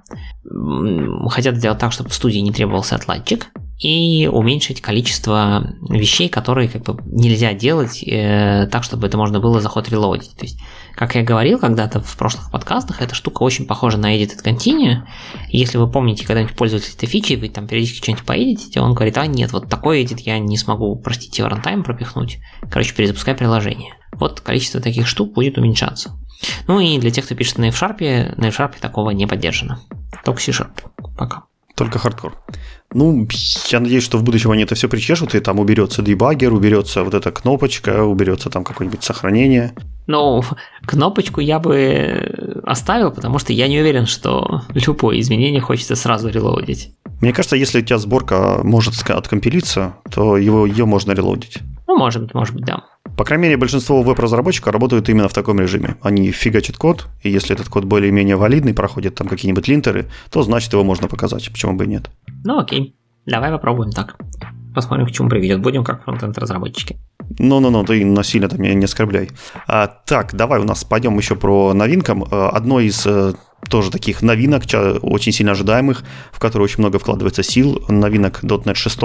Хотят 1.31 1.57
сделать 1.57 1.79
так, 1.79 1.93
чтобы 1.93 2.11
в 2.11 2.15
студии 2.15 2.39
не 2.39 2.53
требовался 2.53 2.95
отладчик. 2.95 3.49
и 3.79 4.27
уменьшить 4.27 4.81
количество 4.81 5.75
вещей, 5.91 6.29
которые 6.29 6.69
как 6.69 6.83
бы 6.83 7.03
нельзя 7.05 7.53
делать 7.53 8.03
э, 8.03 8.67
так, 8.73 8.83
чтобы 8.83 9.07
это 9.07 9.19
можно 9.19 9.39
было 9.39 9.61
заход 9.61 9.89
релоудить. 9.91 10.35
То 10.37 10.45
есть, 10.45 10.59
как 10.97 11.15
я 11.15 11.23
говорил 11.23 11.59
когда-то 11.59 12.01
в 12.01 12.17
прошлых 12.17 12.51
подкастах, 12.51 13.03
эта 13.03 13.15
штука 13.15 13.43
очень 13.43 13.67
похожа 13.67 13.99
на 13.99 14.17
Edit 14.17 14.43
Continue. 14.43 15.03
Если 15.49 15.77
вы 15.77 15.91
помните, 15.91 16.27
когда-нибудь 16.27 16.57
пользовались 16.57 16.95
этой 16.95 17.07
фичей, 17.07 17.37
вы 17.37 17.51
там 17.51 17.69
периодически 17.69 18.03
что-нибудь 18.03 18.25
поедите, 18.25 18.81
он 18.81 18.95
говорит, 18.95 19.19
а 19.19 19.27
нет, 19.27 19.53
вот 19.53 19.69
такой 19.69 20.03
edit 20.03 20.21
я 20.25 20.39
не 20.39 20.57
смогу, 20.57 20.97
простите, 20.97 21.45
в 21.45 21.49
рантайм 21.49 21.85
пропихнуть. 21.85 22.39
Короче, 22.71 22.95
перезапускай 22.95 23.35
приложение. 23.35 23.95
Вот 24.13 24.41
количество 24.41 24.81
таких 24.81 25.07
штук 25.07 25.35
будет 25.35 25.59
уменьшаться. 25.59 26.19
Ну 26.67 26.81
и 26.81 26.99
для 26.99 27.11
тех, 27.11 27.27
кто 27.27 27.35
пишет 27.35 27.59
на 27.59 27.69
F-Sharp, 27.69 28.35
на 28.37 28.47
F-Sharp 28.47 28.81
такого 28.81 29.11
не 29.11 29.27
поддержано. 29.27 29.81
Только 30.25 30.41
C-Sharp. 30.41 30.81
Пока. 31.17 31.45
Только 31.77 31.99
хардкор. 31.99 32.35
Ну, 32.95 33.29
я 33.69 33.81
надеюсь, 33.81 34.03
что 34.03 34.17
в 34.17 34.23
будущем 34.23 34.51
они 34.51 34.63
это 34.63 34.75
все 34.75 34.89
причешут, 34.89 35.35
и 35.35 35.41
там 35.41 35.59
уберется 35.59 36.01
дебаггер, 36.01 36.55
уберется 36.55 37.03
вот 37.03 37.13
эта 37.13 37.31
кнопочка, 37.31 38.05
уберется 38.05 38.49
там 38.49 38.65
какое-нибудь 38.65 39.05
сохранение. 39.05 39.75
Ну, 40.07 40.43
кнопочку 40.87 41.41
я 41.41 41.59
бы 41.59 42.63
оставил, 42.65 43.11
потому 43.11 43.39
что 43.39 43.53
я 43.53 43.69
не 43.69 43.79
уверен, 43.79 44.07
что 44.07 44.63
любое 44.73 45.21
изменение 45.21 45.61
хочется 45.61 45.97
сразу 45.97 46.31
релоудить. 46.31 46.95
Мне 47.21 47.35
кажется, 47.35 47.57
если 47.57 47.81
у 47.81 47.85
тебя 47.85 47.99
сборка 47.99 48.61
может 48.63 48.95
откомпилиться, 49.11 49.97
то 50.11 50.39
его, 50.39 50.65
ее 50.65 50.87
можно 50.87 51.13
релоудить. 51.13 51.59
Ну, 51.87 51.99
может 51.99 52.23
быть, 52.23 52.35
может 52.35 52.55
быть, 52.55 52.65
да. 52.65 52.85
По 53.17 53.25
крайней 53.25 53.45
мере, 53.45 53.57
большинство 53.57 54.03
веб-разработчиков 54.03 54.73
работают 54.73 55.09
именно 55.09 55.29
в 55.29 55.33
таком 55.33 55.59
режиме. 55.59 55.97
Они 56.03 56.31
фигачат 56.33 56.77
код, 56.77 57.07
и 57.23 57.31
если 57.31 57.55
этот 57.55 57.69
код 57.69 57.85
более-менее 57.85 58.37
валидный, 58.37 58.75
проходит 58.75 59.15
там 59.15 59.27
какие-нибудь 59.27 59.67
линтеры, 59.69 60.11
то 60.31 60.43
значит 60.43 60.73
его 60.73 60.85
можно 60.85 61.09
показать. 61.09 61.51
Почему 61.51 61.75
бы 61.75 61.85
и 61.85 61.89
нет? 61.89 62.11
Ну 62.45 62.59
окей, 62.59 62.95
давай 63.25 63.51
попробуем 63.51 63.91
так. 63.91 64.17
Посмотрим, 64.75 65.07
к 65.07 65.13
чему 65.13 65.31
приведет. 65.31 65.63
Будем 65.63 65.83
как 65.83 66.05
фронтенд 66.05 66.37
разработчики. 66.37 66.99
Ну-ну-ну, 67.39 67.85
ты 67.85 68.05
насильно 68.05 68.49
там 68.51 68.61
меня 68.61 68.75
не 68.75 68.85
оскорбляй. 68.85 69.31
А, 69.67 69.87
так, 69.87 70.35
давай 70.35 70.61
у 70.61 70.65
нас 70.65 70.85
пойдем 70.85 71.17
еще 71.17 71.35
про 71.35 71.73
новинкам. 71.73 72.27
А, 72.31 72.51
одно 72.51 72.81
из 72.81 73.07
э, 73.07 73.33
тоже 73.71 73.91
таких 73.91 74.23
новинок, 74.23 74.65
очень 75.03 75.33
сильно 75.33 75.53
ожидаемых, 75.53 76.05
в 76.31 76.39
которые 76.39 76.65
очень 76.65 76.81
много 76.81 76.99
вкладывается 76.99 77.43
сил, 77.43 77.83
новинок 77.89 78.45
.NET 78.45 78.75
6, 78.75 78.99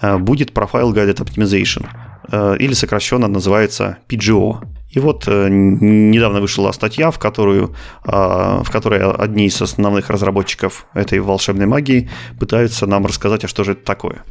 э, 0.00 0.18
будет 0.18 0.52
Profile 0.52 0.92
Guided 0.92 1.18
Optimization, 1.18 1.86
или 2.32 2.72
сокращенно 2.72 3.28
называется 3.28 3.98
PGO. 4.08 4.64
И 4.90 5.00
вот 5.00 5.24
э, 5.26 5.48
недавно 5.50 6.40
вышла 6.40 6.70
статья, 6.72 7.10
в, 7.10 7.18
которую, 7.18 7.74
в 8.04 8.66
которой 8.70 9.10
одни 9.12 9.46
из 9.46 9.60
основных 9.60 10.08
разработчиков 10.08 10.86
этой 10.94 11.18
волшебной 11.18 11.66
магии 11.66 12.08
пытаются 12.38 12.86
нам 12.86 13.04
рассказать, 13.04 13.44
а 13.44 13.48
что 13.48 13.64
же 13.64 13.72
это 13.72 13.84
такое. 13.84 14.22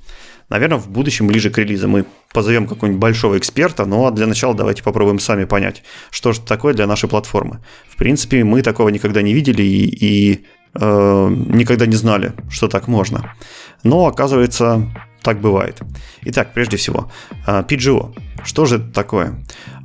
Наверное, 0.49 0.77
в 0.77 0.89
будущем, 0.89 1.27
ближе 1.27 1.49
к 1.49 1.57
релизу, 1.57 1.87
мы 1.87 2.05
позовем 2.33 2.67
какого-нибудь 2.67 2.99
большого 2.99 3.37
эксперта, 3.37 3.85
ну 3.85 4.05
а 4.05 4.11
для 4.11 4.27
начала 4.27 4.53
давайте 4.53 4.83
попробуем 4.83 5.19
сами 5.19 5.45
понять, 5.45 5.83
что 6.11 6.33
же 6.33 6.41
такое 6.41 6.73
для 6.73 6.85
нашей 6.85 7.09
платформы. 7.09 7.59
В 7.87 7.95
принципе, 7.95 8.43
мы 8.43 8.61
такого 8.61 8.89
никогда 8.89 9.21
не 9.21 9.33
видели 9.33 9.63
и, 9.63 9.85
и 9.87 10.45
э, 10.75 11.29
никогда 11.29 11.85
не 11.85 11.95
знали, 11.95 12.33
что 12.49 12.67
так 12.67 12.87
можно. 12.87 13.33
Но 13.83 14.05
оказывается, 14.05 14.91
так 15.24 15.39
бывает. 15.39 15.80
Итак, 16.21 16.53
прежде 16.53 16.78
всего, 16.78 17.11
э, 17.47 17.63
PGO. 17.67 18.13
Что 18.43 18.65
же 18.65 18.76
это 18.76 18.93
такое? 18.93 19.34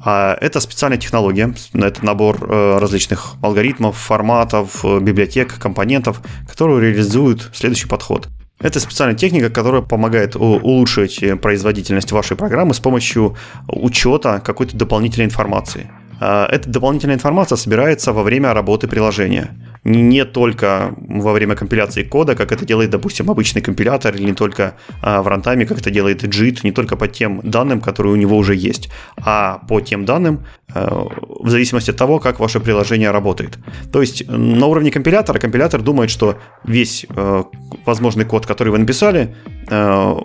А, 0.05 0.37
это 0.41 0.61
специальная 0.61 0.99
технология, 0.99 1.55
это 1.75 2.05
набор 2.05 2.39
э, 2.43 2.79
различных 2.79 3.35
алгоритмов, 3.43 3.97
форматов, 3.97 4.85
э, 4.85 5.01
библиотек, 5.01 5.59
компонентов, 5.59 6.21
которые 6.49 6.81
реализуют 6.81 7.51
следующий 7.55 7.87
подход. 7.87 8.29
Это 8.61 8.81
специальная 8.81 9.17
техника, 9.17 9.51
которая 9.51 9.83
помогает 9.83 10.35
улучшить 10.35 11.23
э, 11.23 11.37
производительность 11.37 12.11
вашей 12.11 12.37
программы 12.37 12.75
с 12.75 12.81
помощью 12.81 13.37
учета 13.69 14.41
какой-то 14.45 14.77
дополнительной 14.77 15.27
информации. 15.27 15.91
А, 16.21 16.49
эта 16.51 16.69
дополнительная 16.69 17.15
информация 17.15 17.57
собирается 17.57 18.13
во 18.13 18.23
время 18.23 18.53
работы 18.53 18.89
приложения 18.89 19.57
не 19.85 20.25
только 20.25 20.95
во 20.99 21.33
время 21.33 21.55
компиляции 21.55 22.03
кода, 22.03 22.35
как 22.35 22.53
это 22.53 22.65
делает, 22.65 22.91
допустим, 22.91 23.31
обычный 23.31 23.63
компилятор, 23.63 24.15
или 24.15 24.25
не 24.25 24.35
только 24.35 24.75
а, 25.03 25.23
в 25.23 25.29
рантайме, 25.29 25.67
как 25.67 25.79
это 25.79 25.91
делает 25.91 26.25
JIT, 26.25 26.61
не 26.65 26.73
только 26.73 26.97
по 26.97 27.09
тем 27.09 27.41
данным, 27.43 27.81
которые 27.81 28.13
у 28.13 28.17
него 28.17 28.37
уже 28.37 28.55
есть, 28.55 28.91
а 29.17 29.59
по 29.69 29.81
тем 29.81 30.05
данным, 30.05 30.45
а, 30.75 31.07
в 31.41 31.49
зависимости 31.49 31.91
от 31.91 31.97
того, 31.97 32.19
как 32.19 32.41
ваше 32.41 32.61
приложение 32.61 33.11
работает. 33.11 33.59
То 33.93 34.01
есть 34.01 34.29
на 34.29 34.67
уровне 34.67 34.91
компилятора 34.91 35.39
компилятор 35.39 35.83
думает, 35.83 36.11
что 36.11 36.39
весь 36.65 37.07
а, 37.11 37.45
возможный 37.87 38.25
код, 38.25 38.47
который 38.47 38.71
вы 38.71 38.79
написали, 38.79 39.35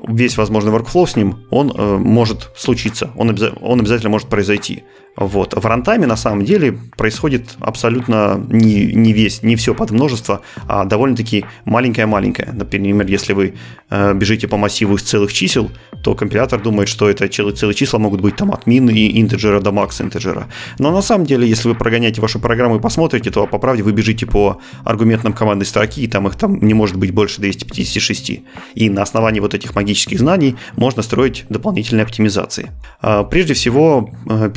весь 0.08 0.38
возможный 0.38 0.72
workflow 0.72 1.06
с 1.06 1.18
ним, 1.18 1.46
он 1.50 1.74
может 2.02 2.50
случиться, 2.56 3.12
он, 3.18 3.38
он 3.62 3.80
обязательно 3.82 4.10
может 4.10 4.30
произойти. 4.30 4.84
Вот. 5.16 5.54
В 5.54 5.66
рантайме 5.66 6.08
на 6.08 6.16
самом 6.16 6.44
деле 6.44 6.78
происходит 6.98 7.56
абсолютно 7.60 8.44
не, 8.50 8.86
не 8.94 9.14
весь, 9.14 9.44
не 9.44 9.56
все 9.56 9.76
под 9.76 9.92
множество, 9.92 10.42
а 10.68 10.86
довольно-таки 10.86 11.46
маленькое-маленькое. 11.66 12.50
Например, 12.52 13.06
если 13.06 13.34
вы 13.34 13.54
э, 13.90 14.14
бежите 14.14 14.48
по 14.48 14.58
массиву 14.58 14.96
из 14.96 15.04
целых 15.04 15.32
чисел, 15.32 15.70
то 16.04 16.16
компилятор 16.16 16.62
думает, 16.62 16.90
что 16.90 17.10
это 17.10 17.28
целые 17.28 17.76
числа 17.76 18.00
могут 18.00 18.22
быть 18.22 18.36
там 18.36 18.52
от 18.52 18.68
min 18.68 18.92
и 18.92 19.22
интеджера 19.22 19.60
до 19.60 19.70
max 19.70 20.02
интеджера. 20.02 20.48
Но 20.80 20.92
на 20.92 21.02
самом 21.02 21.26
деле, 21.26 21.48
если 21.48 21.70
вы 21.70 21.76
прогоняете 21.76 22.20
вашу 22.20 22.40
программу 22.40 22.78
и 22.78 22.80
посмотрите, 22.80 23.30
то 23.30 23.46
по 23.46 23.60
правде 23.60 23.84
вы 23.84 23.92
бежите 23.92 24.26
по 24.26 24.60
аргументам 24.84 25.34
командной 25.34 25.66
строки, 25.66 26.02
и 26.02 26.08
там 26.08 26.28
их 26.28 26.36
там 26.36 26.60
не 26.60 26.74
может 26.74 26.98
быть 26.98 27.12
больше 27.12 27.40
256. 27.40 28.42
И 28.76 28.90
на 28.90 29.04
основании 29.04 29.40
вот 29.40 29.54
этих 29.54 29.76
магических 29.76 30.20
знаний 30.20 30.56
можно 30.76 31.04
строить 31.04 31.46
дополнительные 31.50 32.04
оптимизации. 32.04 32.72
А, 33.02 33.24
прежде 33.24 33.54
всего, 33.54 34.10
э, 34.28 34.50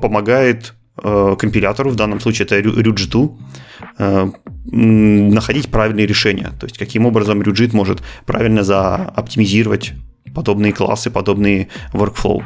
Помогает 0.00 0.74
э, 1.02 1.36
компилятору, 1.38 1.90
в 1.90 1.96
данном 1.96 2.20
случае 2.20 2.46
это 2.46 2.58
RUGIT, 2.60 3.38
э, 3.98 4.30
находить 4.72 5.70
правильные 5.70 6.06
решения. 6.06 6.50
То 6.58 6.66
есть, 6.66 6.78
каким 6.78 7.06
образом 7.06 7.40
RUGIT 7.42 7.74
может 7.74 8.02
правильно 8.26 8.62
заоптимизировать 8.62 9.92
подобные 10.34 10.72
классы, 10.72 11.10
подобные 11.10 11.68
workflow. 11.92 12.42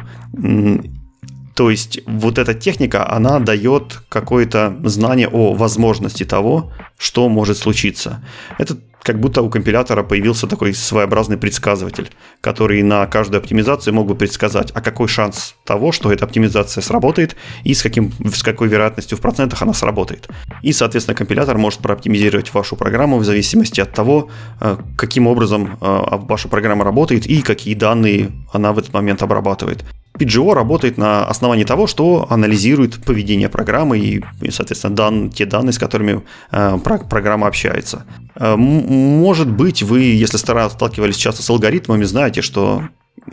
То 1.55 1.71
есть 1.71 2.01
вот 2.07 2.39
эта 2.39 2.53
техника, 2.55 3.09
она 3.09 3.39
дает 3.39 4.01
какое-то 4.09 4.77
знание 4.85 5.29
о 5.29 5.55
возможности 5.55 6.25
того, 6.25 6.73
что 7.05 7.29
может 7.29 7.59
случиться. 7.59 8.25
Это 8.57 8.79
как 9.03 9.21
будто 9.21 9.43
у 9.43 9.51
компилятора 9.51 10.03
появился 10.03 10.47
такой 10.47 10.73
своеобразный 10.73 11.37
предсказыватель, 11.37 12.11
который 12.41 12.83
на 12.83 13.07
каждую 13.07 13.41
оптимизацию 13.41 13.93
мог 13.93 14.07
бы 14.07 14.15
предсказать, 14.15 14.71
а 14.75 14.81
какой 14.81 15.07
шанс 15.07 15.55
того, 15.67 15.93
что 15.93 16.11
эта 16.11 16.25
оптимизация 16.25 16.81
сработает 16.81 17.37
и 17.63 17.75
с, 17.75 17.83
каким, 17.83 18.13
с 18.35 18.43
какой 18.43 18.69
вероятностью 18.69 19.19
в 19.19 19.21
процентах 19.21 19.61
она 19.61 19.75
сработает. 19.75 20.29
И, 20.63 20.73
соответственно, 20.73 21.15
компилятор 21.15 21.59
может 21.59 21.81
прооптимизировать 21.81 22.55
вашу 22.55 22.77
программу 22.77 23.19
в 23.19 23.25
зависимости 23.25 23.83
от 23.83 23.93
того, 23.93 24.31
э, 24.61 24.79
каким 24.97 25.27
образом 25.27 25.77
э, 25.79 25.99
ваша 26.27 26.49
программа 26.49 26.85
работает 26.85 27.27
и 27.27 27.43
какие 27.43 27.75
данные 27.75 28.33
она 28.55 28.73
в 28.73 28.79
этот 28.79 28.95
момент 28.95 29.23
обрабатывает. 29.23 29.85
PGO 30.19 30.55
работает 30.55 30.97
на 30.97 31.27
основании 31.27 31.65
того, 31.65 31.89
что 31.89 32.27
анализирует 32.31 33.05
поведение 33.05 33.49
программы 33.49 33.99
и, 33.99 34.23
соответственно, 34.51 34.95
дан, 34.95 35.31
те 35.31 35.45
данные, 35.45 35.73
с 35.73 35.79
которыми 35.79 36.23
э, 36.53 36.79
программа 37.09 37.47
общается. 37.47 38.05
Э, 38.36 38.57
может 38.57 39.51
быть, 39.51 39.82
вы, 39.82 40.01
если 40.01 40.36
сталкивались 40.70 41.16
часто 41.16 41.42
с 41.42 41.51
алгоритмами, 41.51 42.05
знаете, 42.05 42.42
что 42.42 42.82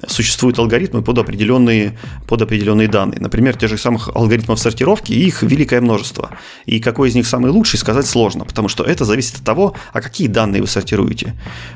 существуют 0.07 0.57
алгоритмы 0.59 1.01
под 1.01 1.17
определенные, 1.17 1.97
под 2.27 2.41
определенные 2.41 2.87
данные. 2.87 3.19
Например, 3.19 3.55
тех 3.55 3.69
же 3.69 3.77
самых 3.77 4.09
алгоритмов 4.15 4.59
сортировки, 4.59 5.11
их 5.11 5.43
великое 5.43 5.81
множество. 5.81 6.31
И 6.65 6.79
какой 6.79 7.09
из 7.09 7.15
них 7.15 7.27
самый 7.27 7.51
лучший, 7.51 7.77
сказать 7.77 8.05
сложно, 8.05 8.45
потому 8.45 8.67
что 8.69 8.83
это 8.83 9.05
зависит 9.05 9.37
от 9.37 9.43
того, 9.43 9.75
а 9.91 10.01
какие 10.01 10.27
данные 10.27 10.61
вы 10.61 10.67
сортируете. 10.67 11.35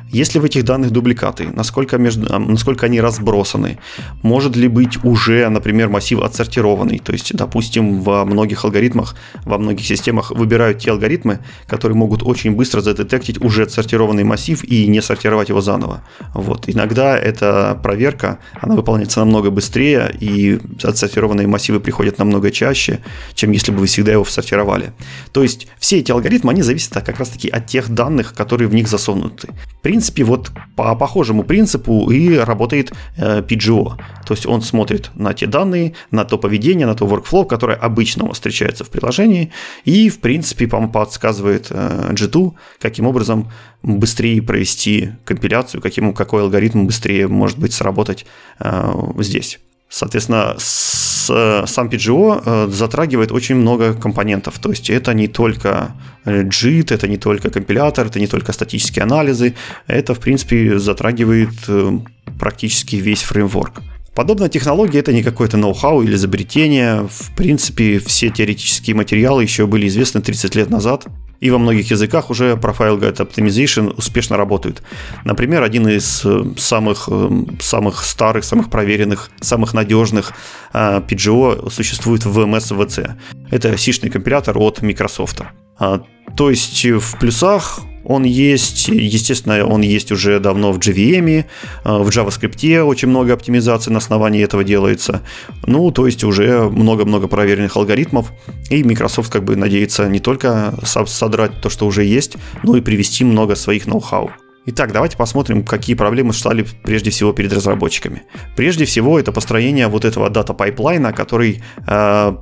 Есть 0.09 0.33
ли 0.33 0.39
в 0.39 0.45
этих 0.45 0.63
данных 0.63 0.91
дубликаты, 0.91 1.49
насколько, 1.51 1.97
между, 1.97 2.39
насколько 2.39 2.85
они 2.85 3.01
разбросаны, 3.01 3.79
может 4.21 4.55
ли 4.55 4.67
быть 4.67 5.03
уже, 5.03 5.49
например, 5.49 5.89
массив 5.89 6.19
отсортированный. 6.21 6.99
То 6.99 7.11
есть, 7.11 7.35
допустим, 7.35 8.01
во 8.01 8.23
многих 8.25 8.63
алгоритмах, 8.63 9.15
во 9.43 9.57
многих 9.57 9.85
системах 9.85 10.31
выбирают 10.31 10.79
те 10.79 10.91
алгоритмы, 10.91 11.39
которые 11.67 11.97
могут 11.97 12.23
очень 12.23 12.55
быстро 12.55 12.81
задетектить 12.81 13.41
уже 13.41 13.63
отсортированный 13.63 14.23
массив 14.23 14.63
и 14.63 14.87
не 14.87 15.01
сортировать 15.01 15.49
его 15.49 15.61
заново. 15.61 16.03
Вот. 16.33 16.69
Иногда 16.69 17.17
это 17.17 17.79
проверка 17.95 18.39
она 18.61 18.75
выполняется 18.75 19.19
намного 19.19 19.51
быстрее, 19.51 20.13
и 20.19 20.59
отсортированные 20.83 21.47
массивы 21.47 21.79
приходят 21.79 22.19
намного 22.19 22.51
чаще, 22.51 22.99
чем 23.33 23.51
если 23.51 23.71
бы 23.71 23.79
вы 23.79 23.85
всегда 23.85 24.11
его 24.11 24.25
сортировали. 24.25 24.91
То 25.31 25.43
есть 25.43 25.67
все 25.79 25.99
эти 25.99 26.11
алгоритмы, 26.11 26.51
они 26.51 26.61
зависят 26.61 26.93
как 26.93 27.19
раз-таки 27.19 27.47
от 27.47 27.67
тех 27.67 27.89
данных, 27.89 28.33
которые 28.33 28.67
в 28.67 28.73
них 28.73 28.89
засунуты. 28.89 29.47
В 29.79 29.81
принципе, 29.81 30.23
вот 30.25 30.51
по 30.75 30.95
похожему 30.95 31.43
принципу 31.43 32.11
и 32.11 32.35
работает 32.37 32.91
э, 33.17 33.41
PGO. 33.41 33.93
То 34.27 34.33
есть 34.33 34.45
он 34.45 34.61
смотрит 34.61 35.11
на 35.15 35.33
те 35.33 35.47
данные, 35.47 35.93
на 36.11 36.25
то 36.25 36.37
поведение, 36.37 36.87
на 36.87 36.95
то 36.95 37.05
workflow, 37.05 37.45
которое 37.45 37.77
обычно 37.77 38.29
встречается 38.33 38.83
в 38.83 38.89
приложении, 38.89 39.51
и, 39.85 40.09
в 40.09 40.19
принципе, 40.19 40.67
подсказывает 40.67 41.67
э, 41.69 42.11
G2, 42.11 42.51
каким 42.81 43.07
образом 43.07 43.47
быстрее 43.85 44.41
провести 44.41 45.11
компиляцию, 45.23 45.81
каким, 45.81 46.13
какой 46.13 46.41
алгоритм 46.41 46.85
быстрее 46.85 47.27
может 47.27 47.59
быть 47.59 47.73
сработать 47.73 48.25
э, 48.59 48.93
здесь. 49.19 49.59
Соответственно, 49.87 50.55
с, 50.57 51.27
сам 51.67 51.89
PGO 51.89 52.41
э, 52.43 52.67
затрагивает 52.71 53.31
очень 53.31 53.55
много 53.55 53.93
компонентов. 53.93 54.59
То 54.59 54.71
есть 54.71 54.89
это 54.89 55.13
не 55.13 55.27
только 55.27 55.95
JIT, 56.25 56.93
это 56.93 57.07
не 57.07 57.17
только 57.17 57.49
компилятор, 57.49 58.07
это 58.07 58.19
не 58.19 58.27
только 58.27 58.51
статические 58.51 59.03
анализы. 59.03 59.53
Это, 59.87 60.15
в 60.15 60.19
принципе, 60.19 60.79
затрагивает 60.79 61.53
э, 61.67 61.99
практически 62.39 62.95
весь 62.95 63.21
фреймворк. 63.21 63.81
Подобная 64.15 64.47
технология 64.47 64.99
это 64.99 65.11
не 65.11 65.23
какое-то 65.23 65.57
ноу-хау 65.57 66.01
или 66.01 66.15
изобретение. 66.15 67.07
В 67.09 67.35
принципе, 67.35 67.99
все 67.99 68.29
теоретические 68.29 68.95
материалы 68.95 69.43
еще 69.43 69.67
были 69.67 69.87
известны 69.87 70.21
30 70.21 70.55
лет 70.55 70.69
назад. 70.69 71.05
И 71.39 71.51
во 71.51 71.57
многих 71.57 71.91
языках 71.91 72.29
уже 72.29 72.53
Profile 72.53 72.99
Guide 72.99 73.17
Optimization 73.17 73.93
успешно 73.97 74.37
работают. 74.37 74.81
Например, 75.25 75.63
один 75.63 75.87
из 75.87 76.25
э, 76.25 76.43
самых, 76.57 77.09
э, 77.11 77.29
самых 77.59 78.03
старых, 78.03 78.43
самых 78.43 78.69
проверенных, 78.69 79.29
самых 79.41 79.73
надежных 79.73 80.33
э, 80.73 81.01
PGO 81.01 81.69
существует 81.69 82.25
в 82.25 82.39
MSVC. 82.39 83.11
Это 83.51 83.77
сишный 83.77 84.09
компилятор 84.09 84.57
от 84.57 84.81
Microsoft. 84.81 85.41
А, 85.77 86.01
то 86.35 86.49
есть 86.49 86.85
в 86.85 87.19
плюсах 87.19 87.79
он 88.05 88.23
есть, 88.23 88.87
естественно, 88.87 89.65
он 89.65 89.81
есть 89.81 90.11
уже 90.11 90.39
давно 90.39 90.71
в 90.71 90.79
JVM, 90.79 91.45
а, 91.83 91.99
в 91.99 92.09
JavaScript 92.09 92.81
очень 92.83 93.09
много 93.09 93.33
оптимизации 93.33 93.91
на 93.91 93.97
основании 93.97 94.43
этого 94.43 94.63
делается. 94.63 95.21
Ну, 95.65 95.91
то 95.91 96.05
есть 96.05 96.23
уже 96.23 96.69
много-много 96.69 97.27
проверенных 97.27 97.75
алгоритмов, 97.75 98.31
и 98.69 98.83
Microsoft 98.83 99.31
как 99.31 99.43
бы 99.43 99.55
надеется 99.55 100.07
не 100.07 100.19
только 100.19 100.73
содрать 100.83 101.61
то, 101.61 101.69
что 101.69 101.85
уже 101.85 102.03
есть, 102.03 102.37
но 102.63 102.77
и 102.77 102.81
привести 102.81 103.23
много 103.23 103.55
своих 103.55 103.87
ноу-хау. 103.87 104.31
Итак, 104.67 104.91
давайте 104.91 105.15
посмотрим, 105.15 105.63
какие 105.63 105.95
проблемы 105.95 106.33
стали 106.33 106.65
прежде 106.83 107.11
всего 107.11 107.33
перед 107.33 107.53
разработчиками. 107.53 108.23
Прежде 108.55 108.85
всего, 108.85 109.19
это 109.19 109.31
построение 109.31 109.87
вот 109.87 110.05
этого 110.05 110.29
data 110.31 110.53
pipeline 110.53 111.01
а, 111.01 111.13
который 111.13 111.61
э, 111.87 112.35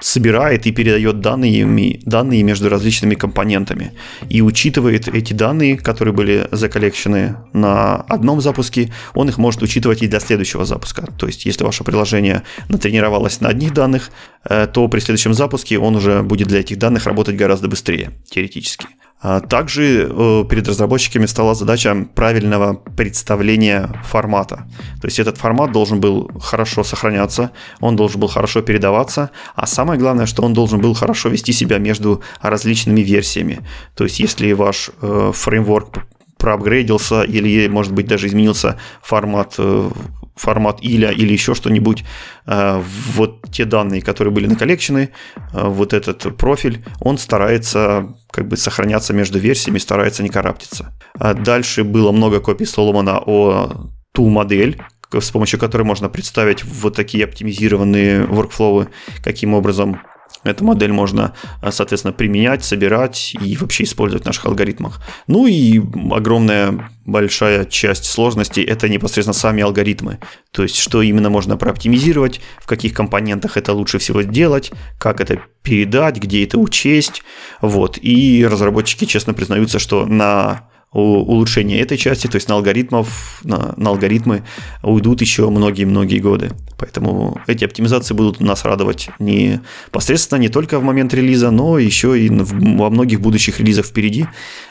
собирает 0.00 0.66
и 0.66 0.72
передает 0.72 1.20
данные, 1.20 2.00
данные 2.04 2.42
между 2.42 2.68
различными 2.68 3.14
компонентами 3.14 3.92
и 4.28 4.42
учитывает 4.42 5.08
эти 5.08 5.32
данные, 5.32 5.76
которые 5.76 6.14
были 6.14 6.48
заколлекшены 6.50 7.36
на 7.52 7.96
одном 7.96 8.40
запуске, 8.40 8.92
он 9.14 9.28
их 9.28 9.38
может 9.38 9.62
учитывать 9.62 10.02
и 10.02 10.08
для 10.08 10.20
следующего 10.20 10.64
запуска. 10.64 11.06
То 11.18 11.26
есть, 11.26 11.46
если 11.46 11.64
ваше 11.64 11.84
приложение 11.84 12.42
натренировалось 12.68 13.40
на 13.40 13.48
одних 13.48 13.72
данных, 13.72 14.10
э, 14.48 14.66
то 14.66 14.88
при 14.88 15.00
следующем 15.00 15.34
запуске 15.34 15.78
он 15.78 15.96
уже 15.96 16.22
будет 16.22 16.48
для 16.48 16.60
этих 16.60 16.78
данных 16.78 17.06
работать 17.06 17.36
гораздо 17.36 17.68
быстрее, 17.68 18.10
теоретически. 18.28 18.86
А 19.20 19.40
также 19.40 20.06
э, 20.10 20.44
перед 20.50 20.68
разработчиками 20.68 21.26
стала 21.26 21.54
задача 21.54 22.06
правильного 22.14 22.74
представления 22.74 23.88
формата. 24.04 24.66
То 25.00 25.06
есть 25.06 25.18
этот 25.18 25.38
формат 25.38 25.72
должен 25.72 25.98
был 26.00 26.30
хорошо 26.40 26.84
сохраняться, 26.84 27.50
он 27.80 27.96
должен 27.96 28.20
был 28.20 28.28
хорошо 28.28 28.60
передаваться, 28.60 29.30
а 29.54 29.66
самое 29.66 29.98
главное, 29.98 30.26
что 30.26 30.42
он 30.42 30.52
должен 30.52 30.80
был 30.80 30.94
хорошо 30.94 31.30
вести 31.30 31.52
себя 31.52 31.78
между 31.78 32.22
различными 32.42 33.00
версиями. 33.00 33.60
То 33.94 34.04
есть 34.04 34.20
если 34.20 34.52
ваш 34.52 34.90
э, 35.00 35.32
фреймворк 35.34 36.04
проапгрейдился 36.36 37.22
или, 37.22 37.66
может 37.68 37.94
быть, 37.94 38.06
даже 38.06 38.26
изменился 38.26 38.76
формат 39.02 39.54
э, 39.56 39.90
формат 40.36 40.78
иля 40.82 41.10
или 41.10 41.32
еще 41.32 41.54
что-нибудь, 41.54 42.04
э, 42.46 42.82
вот 43.14 43.42
те 43.52 43.64
данные, 43.64 44.02
которые 44.02 44.32
были 44.32 44.46
наколлекчены, 44.46 45.10
э, 45.36 45.68
вот 45.68 45.92
этот 45.92 46.36
профиль, 46.36 46.84
он 47.00 47.18
старается 47.18 48.14
как 48.30 48.48
бы 48.48 48.56
сохраняться 48.56 49.12
между 49.12 49.38
версиями, 49.38 49.78
старается 49.78 50.22
не 50.22 50.28
караптиться. 50.28 50.92
А 51.18 51.34
дальше 51.34 51.84
было 51.84 52.12
много 52.12 52.40
копий 52.40 52.66
сломано 52.66 53.22
о 53.24 53.90
ту 54.12 54.28
модель, 54.28 54.82
с 55.12 55.30
помощью 55.30 55.60
которой 55.60 55.82
можно 55.82 56.08
представить 56.08 56.64
вот 56.64 56.96
такие 56.96 57.24
оптимизированные 57.24 58.24
workflow, 58.24 58.88
каким 59.22 59.54
образом 59.54 60.00
Эту 60.44 60.64
модель 60.64 60.92
можно, 60.92 61.34
э, 61.62 61.70
соответственно, 61.70 62.12
применять, 62.12 62.64
собирать 62.64 63.34
и 63.40 63.56
вообще 63.56 63.84
использовать 63.84 64.24
в 64.24 64.26
наших 64.26 64.46
алгоритмах. 64.46 65.00
Ну 65.26 65.46
и 65.46 65.80
огромная 66.10 66.90
большая 67.04 67.64
часть 67.64 68.04
сложностей– 68.04 68.62
это 68.64 68.88
непосредственно 68.88 69.34
сами 69.34 69.62
алгоритмы. 69.62 70.18
То 70.50 70.62
есть, 70.62 70.76
что 70.76 71.02
именно 71.02 71.30
можно 71.30 71.56
прооптимизировать, 71.56 72.40
в 72.60 72.66
каких 72.66 72.94
компонентах 72.94 73.56
это 73.56 73.72
лучше 73.72 73.98
всего 73.98 74.22
сделать, 74.22 74.70
как 74.98 75.20
это 75.20 75.40
передать, 75.62 76.16
где 76.18 76.44
это 76.44 76.58
учесть. 76.58 77.22
Вот. 77.60 77.98
И 78.00 78.46
разработчики 78.46 79.04
честно 79.04 79.34
признаются, 79.34 79.78
что 79.78 80.06
на 80.06 80.68
улучшения 80.94 81.80
этой 81.80 81.98
части, 81.98 82.26
то 82.26 82.36
есть 82.36 82.48
на 82.48 82.54
алгоритмов, 82.54 83.40
на, 83.44 83.74
на 83.76 83.90
алгоритмы 83.90 84.44
уйдут 84.82 85.20
еще 85.20 85.50
многие-многие 85.50 86.18
годы. 86.18 86.52
Поэтому 86.78 87.40
эти 87.46 87.64
оптимизации 87.64 88.14
будут 88.14 88.40
нас 88.40 88.64
радовать 88.64 89.10
не 89.18 89.60
непосредственно 89.88 90.40
не 90.40 90.48
только 90.48 90.78
в 90.78 90.82
момент 90.82 91.14
релиза, 91.14 91.50
но 91.50 91.78
еще 91.78 92.18
и 92.18 92.28
во 92.28 92.90
многих 92.90 93.20
будущих 93.20 93.60
релизах 93.60 93.86
впереди. 93.86 94.26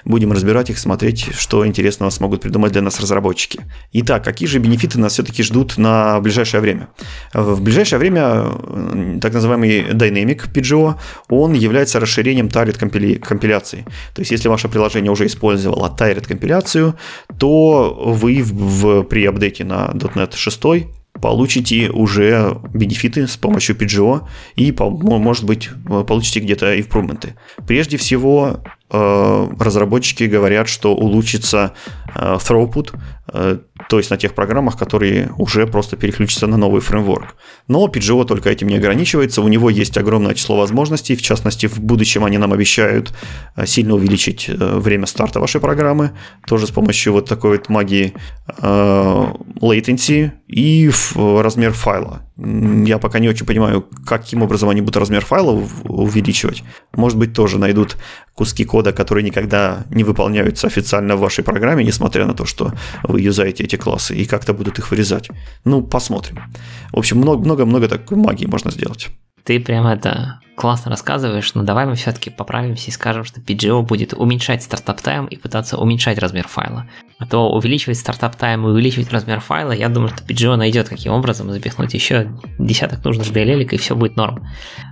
Будем 0.06 0.32
разбирать 0.32 0.70
их, 0.70 0.78
смотреть, 0.78 1.30
что 1.38 1.66
интересного 1.66 2.10
смогут 2.10 2.42
придумать 2.42 2.72
для 2.74 2.82
нас 2.82 3.00
разработчики. 3.00 3.62
Итак, 3.94 4.24
какие 4.24 4.48
же 4.48 4.60
бенефиты 4.60 5.00
нас 5.00 5.14
все-таки 5.14 5.44
ждут 5.44 5.78
на 5.78 6.20
ближайшее 6.20 6.62
время? 6.62 6.90
В 7.34 7.62
ближайшее 7.62 8.00
время 8.00 8.52
так 9.22 9.34
называемый 9.34 9.84
Dynamic 9.92 10.52
PGO, 10.54 10.96
он 11.30 11.54
является 11.54 12.00
расширением 12.00 12.48
target 12.48 12.78
компиляции. 13.20 13.86
То 14.14 14.22
есть, 14.22 14.32
если 14.32 14.50
ваше 14.50 14.68
приложение 14.70 15.12
уже 15.12 15.26
использовало 15.26 15.94
target 15.98 16.13
проверит 16.14 16.28
компиляцию, 16.28 16.96
то 17.40 17.94
вы 18.06 18.42
в, 18.44 18.54
в, 18.54 19.04
при 19.04 19.26
апдейте 19.26 19.64
на 19.64 19.92
.NET 19.94 20.36
6 20.36 20.62
получите 21.22 21.90
уже 21.90 22.58
бенефиты 22.74 23.28
с 23.28 23.38
помощью 23.38 23.76
PGO 23.76 24.22
и, 24.56 24.74
может 24.80 25.46
быть, 25.46 25.70
получите 26.08 26.40
где-то 26.40 26.80
импрувменты. 26.80 27.36
Прежде 27.68 27.98
всего, 27.98 28.64
э, 28.90 29.48
разработчики 29.60 30.24
говорят, 30.24 30.68
что 30.68 30.96
улучшится 30.96 31.74
э, 32.16 32.38
throughput, 32.40 32.94
э, 33.34 33.60
то 33.90 33.98
есть 33.98 34.10
на 34.10 34.18
тех 34.18 34.34
программах, 34.34 34.78
которые 34.78 35.32
уже 35.38 35.68
просто 35.68 35.98
переключатся 35.98 36.48
на 36.48 36.58
новый 36.58 36.82
фреймворк. 36.82 37.36
Но 37.68 37.88
PGO 37.88 38.26
только 38.26 38.50
этим 38.50 38.68
не 38.68 38.78
ограничивается, 38.78 39.42
у 39.42 39.48
него 39.48 39.70
есть 39.70 39.98
огромное 39.98 40.34
число 40.34 40.58
возможностей, 40.58 41.16
в 41.16 41.22
частности, 41.22 41.68
в 41.68 41.80
будущем 41.80 42.26
они 42.26 42.38
нам 42.38 42.54
обещают 42.54 43.14
э, 43.56 43.66
сильно 43.66 43.96
увеличить 43.96 44.50
э, 44.50 44.80
время 44.80 45.06
старта 45.06 45.40
вашей 45.40 45.62
программы, 45.62 46.12
тоже 46.48 46.68
с 46.68 46.72
помощью 46.72 47.14
вот 47.14 47.28
такой 47.30 47.58
вот 47.58 47.70
магии 47.70 48.14
э, 48.58 49.26
latency 49.62 50.32
и 50.48 50.92
размер 51.16 51.74
файла. 51.74 52.22
Я 52.36 52.98
пока 52.98 53.20
не 53.20 53.30
очень 53.30 53.46
понимаю, 53.46 53.88
каким 54.06 54.42
образом 54.42 54.70
они 54.70 54.82
будут 54.82 54.98
размер 54.98 55.24
файла 55.24 55.52
увеличивать. 55.84 56.64
Может 56.94 57.18
быть, 57.18 57.34
тоже 57.34 57.60
найдут 57.60 57.96
куски 58.34 58.66
кода, 58.66 58.92
которые 58.92 59.24
никогда 59.24 59.86
не 59.92 60.04
выполняются 60.04 60.68
официально 60.68 61.16
в 61.16 61.20
вашей 61.20 61.44
программе, 61.44 61.84
несмотря 61.84 62.26
на 62.26 62.34
то, 62.34 62.46
что 62.46 62.74
вы 63.04 63.22
юзаете 63.22 63.64
эти 63.64 63.73
классы, 63.78 64.16
и 64.16 64.26
как-то 64.26 64.54
будут 64.54 64.80
их 64.80 64.92
вырезать. 64.92 65.30
Ну, 65.66 65.82
посмотрим. 65.82 66.40
В 66.92 66.98
общем, 66.98 67.18
много-много 67.18 67.88
такой 67.88 68.18
магии 68.18 68.46
можно 68.46 68.72
сделать. 68.72 69.10
Ты 69.44 69.60
прям 69.60 69.88
это 69.88 70.40
классно 70.56 70.92
рассказываешь, 70.92 71.54
но 71.54 71.64
давай 71.64 71.86
мы 71.86 71.96
все-таки 71.96 72.30
поправимся 72.30 72.90
и 72.90 72.92
скажем, 72.92 73.24
что 73.24 73.42
PGO 73.42 73.82
будет 73.82 74.14
уменьшать 74.14 74.64
стартап 74.64 75.02
тайм 75.02 75.26
и 75.26 75.36
пытаться 75.36 75.78
уменьшать 75.78 76.20
размер 76.20 76.48
файла. 76.48 76.88
А 77.20 77.26
то 77.26 77.50
увеличивать 77.50 77.98
стартап 77.98 78.36
тайм 78.36 78.66
и 78.66 78.70
увеличивать 78.70 79.12
размер 79.12 79.40
файла, 79.40 79.72
я 79.72 79.90
думаю, 79.90 80.10
что 80.10 80.24
PGO 80.26 80.56
найдет 80.56 80.90
каким 80.90 81.14
образом 81.14 81.52
запихнуть 81.52 81.94
еще 81.94 82.32
десяток 82.60 83.04
нужных 83.04 83.28
DLL, 83.28 83.64
и 83.64 83.78
все 83.78 83.96
будет 83.96 84.16
норм. 84.16 84.46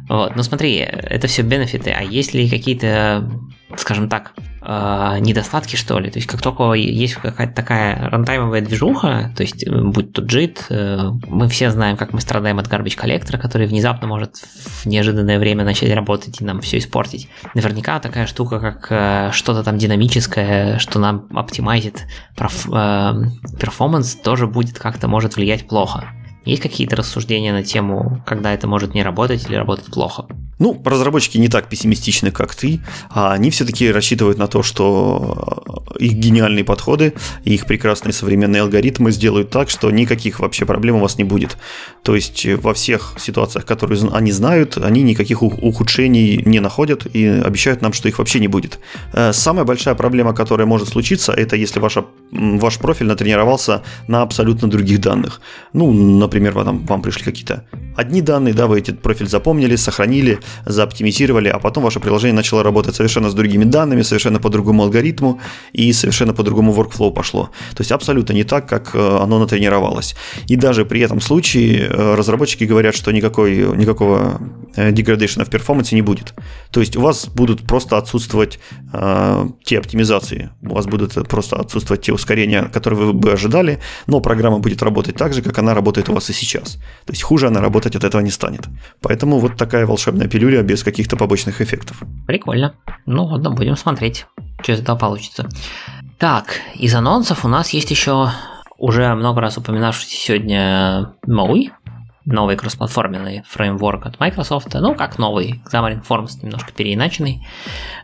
Вот. 0.07 0.36
Но 0.36 0.43
смотри, 0.43 0.76
это 0.76 1.28
все 1.28 1.41
бенефиты, 1.41 1.91
а 1.91 2.01
есть 2.01 2.34
ли 2.34 2.49
какие-то, 2.49 3.30
скажем 3.78 4.09
так, 4.09 4.34
э, 4.62 5.18
недостатки, 5.20 5.76
что 5.76 5.99
ли? 5.99 6.09
То 6.09 6.20
есть, 6.20 6.28
как 6.28 6.41
только 6.41 6.74
есть 6.74 7.16
какая-то 7.16 7.53
такая 7.53 8.09
рантаймовая 8.09 8.62
движуха, 8.62 9.34
то 9.36 9.43
есть, 9.43 9.66
э, 9.66 9.70
будь 9.70 10.14
то 10.14 10.22
JIT, 10.22 10.66
э, 10.70 11.12
мы 11.28 11.47
все 11.49 11.72
знаем, 11.72 11.97
как 11.97 12.14
мы 12.14 12.22
страдаем 12.22 12.59
от 12.59 12.68
garbage 12.68 12.95
коллектора, 12.95 13.38
который 13.38 13.68
внезапно 13.68 14.07
может 14.07 14.36
в 14.36 14.86
неожиданное 14.86 15.39
время 15.39 15.51
начать 15.56 15.93
работать 15.93 16.41
и 16.41 16.43
нам 16.43 16.62
все 16.62 16.78
испортить. 16.78 17.30
Наверняка 17.54 17.99
такая 17.99 18.26
штука, 18.28 18.60
как 18.60 19.34
что-то 19.34 19.64
там 19.64 19.78
динамическое, 19.78 20.78
что 20.80 20.99
нам 20.99 21.28
оптимизит 21.34 22.08
перформанс, 22.36 24.16
тоже 24.16 24.47
будет 24.47 24.80
как-то 24.80 25.08
может 25.08 25.36
влиять 25.36 25.68
плохо. 25.68 26.06
Есть 26.46 26.62
какие-то 26.62 26.96
рассуждения 26.96 27.54
на 27.54 27.64
тему, 27.64 28.24
когда 28.26 28.54
это 28.54 28.68
может 28.68 28.94
не 28.96 29.04
работать 29.04 29.46
или 29.48 29.56
работать 29.56 29.86
плохо? 29.86 30.26
Ну, 30.62 30.80
разработчики 30.86 31.39
не 31.39 31.48
так 31.48 31.70
пессимистичны, 31.70 32.30
как 32.30 32.54
ты, 32.54 32.82
а 33.10 33.34
они 33.34 33.50
все-таки 33.50 33.92
рассчитывают 33.92 34.38
на 34.38 34.48
то, 34.48 34.62
что 34.62 35.64
их 36.00 36.14
гениальные 36.14 36.64
подходы, 36.64 37.14
их 37.44 37.66
прекрасные 37.66 38.14
современные 38.14 38.62
алгоритмы 38.62 39.12
сделают 39.12 39.50
так, 39.50 39.72
что 39.72 39.89
никаких 39.89 40.39
вообще 40.39 40.66
проблем 40.66 40.98
у 40.98 41.00
вас 41.00 41.18
не 41.18 41.24
будет. 41.24 41.58
То 42.04 42.16
есть 42.16 42.46
во 42.46 42.74
всех 42.74 43.16
ситуациях, 43.20 43.66
которые 43.66 44.00
они 44.14 44.32
знают, 44.32 44.78
они 44.78 45.02
никаких 45.02 45.42
ухудшений 45.42 46.44
не 46.46 46.60
находят 46.60 47.08
и 47.12 47.26
обещают 47.26 47.82
нам, 47.82 47.94
что 47.94 48.08
их 48.08 48.20
вообще 48.20 48.39
не 48.39 48.48
будет. 48.48 48.80
Э, 49.14 49.34
самая 49.34 49.66
большая 49.66 49.96
проблема, 49.96 50.34
которая 50.34 50.68
может 50.68 50.89
случиться, 50.89 51.34
это 51.34 51.56
если 51.56 51.80
ваша, 51.80 52.06
ваш 52.32 52.78
профиль 52.78 53.08
натренировался 53.08 53.82
на 54.08 54.22
абсолютно 54.22 54.70
других 54.70 55.02
данных. 55.02 55.42
Ну, 55.74 55.92
например, 56.32 56.53
вам, 56.53 56.86
вам 56.86 57.01
пришли 57.01 57.23
какие-то 57.23 57.65
одни 57.96 58.22
данные, 58.22 58.54
да, 58.54 58.68
вы 58.68 58.80
этот 58.80 59.02
профиль 59.02 59.28
запомнили, 59.28 59.76
сохранили, 59.76 60.39
заоптимизировали, 60.66 61.50
а 61.50 61.60
потом 61.60 61.84
ваше 61.84 62.00
приложение 62.00 62.36
начало 62.36 62.64
работать 62.64 62.96
совершенно 62.96 63.30
с 63.30 63.34
другими 63.34 63.64
данными, 63.64 64.02
совершенно 64.02 64.39
по 64.39 64.50
другому 64.50 64.84
алгоритму 64.84 65.39
и 65.74 65.94
совершенно 65.94 66.34
по 66.34 66.44
другому 66.44 66.74
workflow 66.74 67.14
пошло. 67.14 67.50
То 67.76 67.82
есть 67.82 67.92
абсолютно 67.92 68.34
не 68.34 68.44
так, 68.44 68.68
как 68.68 68.96
э, 68.96 69.18
оно 69.22 69.39
натренировалось. 69.39 70.16
И 70.48 70.56
даже 70.56 70.86
при 70.86 71.02
этом 71.02 71.22
случае 71.22 71.88
э, 71.88 72.16
разработчики 72.16 72.64
говорят, 72.64 72.96
что 72.96 73.12
никакой, 73.12 73.58
никакого 73.78 74.42
degradation 74.76 75.46
в 75.46 75.50
перформансе 75.50 75.96
не 75.96 76.02
будет. 76.02 76.34
То 76.72 76.80
есть 76.80 76.96
у 76.96 77.02
вас 77.02 77.28
будут 77.28 77.62
просто 77.62 77.98
отсутствовать 77.98 78.60
э, 78.94 79.48
те 79.64 79.80
оптимизации, 79.80 80.50
у 80.62 80.74
вас 80.76 80.86
будут 80.86 81.14
просто 81.28 81.58
отсутствовать 81.58 82.02
те 82.02 82.14
ускорения, 82.14 82.64
которые 82.74 83.08
вы 83.08 83.14
бы 83.14 83.32
ожидали, 83.32 83.80
но 84.08 84.20
программа 84.20 84.60
будет 84.60 84.82
работать 84.82 85.16
так 85.16 85.34
же, 85.34 85.42
как 85.42 85.58
она 85.60 85.74
работает 85.74 86.10
у 86.10 86.14
вас 86.14 86.30
и 86.30 86.34
сейчас. 86.34 86.76
То 87.06 87.14
есть 87.14 87.24
хуже 87.24 87.48
она 87.48 87.62
работать 87.82 87.95
от 87.95 88.03
этого 88.03 88.21
не 88.21 88.32
станет. 88.32 88.67
Поэтому 89.01 89.39
вот 89.39 89.57
такая 89.57 89.86
волшебная 89.86 90.27
пилюля 90.27 90.61
без 90.61 90.84
каких-то 90.84 91.17
побочных 91.17 91.61
эффектов. 91.61 92.01
Прикольно. 92.27 92.73
Ну 93.05 93.25
ладно, 93.25 93.49
будем 93.49 93.75
смотреть, 93.75 94.25
что 94.61 94.73
из 94.73 94.79
этого 94.82 94.97
получится. 94.97 95.49
Так, 96.19 96.61
из 96.79 96.93
анонсов 96.95 97.45
у 97.45 97.47
нас 97.47 97.73
есть 97.73 97.91
еще 97.91 98.29
уже 98.77 99.15
много 99.15 99.41
раз 99.41 99.57
упоминавшийся 99.57 100.15
сегодня 100.15 101.13
MAUI, 101.27 101.71
новый 102.26 102.55
кроссплатформенный 102.55 103.43
фреймворк 103.47 104.05
от 104.05 104.19
Microsoft, 104.19 104.74
ну 104.74 104.95
как 104.95 105.17
новый, 105.17 105.61
Xamarin 105.72 106.05
Forms 106.07 106.43
немножко 106.43 106.72
переиначенный. 106.72 107.45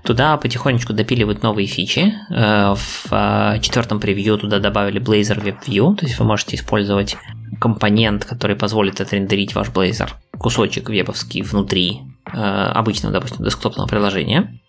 Туда 0.03 0.37
потихонечку 0.37 0.93
допиливают 0.93 1.43
новые 1.43 1.67
фичи. 1.67 2.13
Э, 2.29 2.75
в 2.75 3.07
э, 3.11 3.59
четвертом 3.61 3.99
превью 3.99 4.37
туда 4.37 4.59
добавили 4.59 5.01
Blazor 5.01 5.43
Web 5.43 5.65
View, 5.65 5.95
то 5.95 6.05
есть 6.05 6.17
вы 6.19 6.25
можете 6.25 6.55
использовать 6.55 7.17
компонент, 7.59 8.25
который 8.25 8.55
позволит 8.55 9.01
отрендерить 9.01 9.55
ваш 9.55 9.69
Blazor, 9.69 10.09
кусочек 10.37 10.89
вебовский 10.89 11.41
внутри 11.41 12.01
э, 12.25 12.37
обычного, 12.37 13.13
допустим, 13.13 13.45
десктопного 13.45 13.87
приложения. 13.87 14.59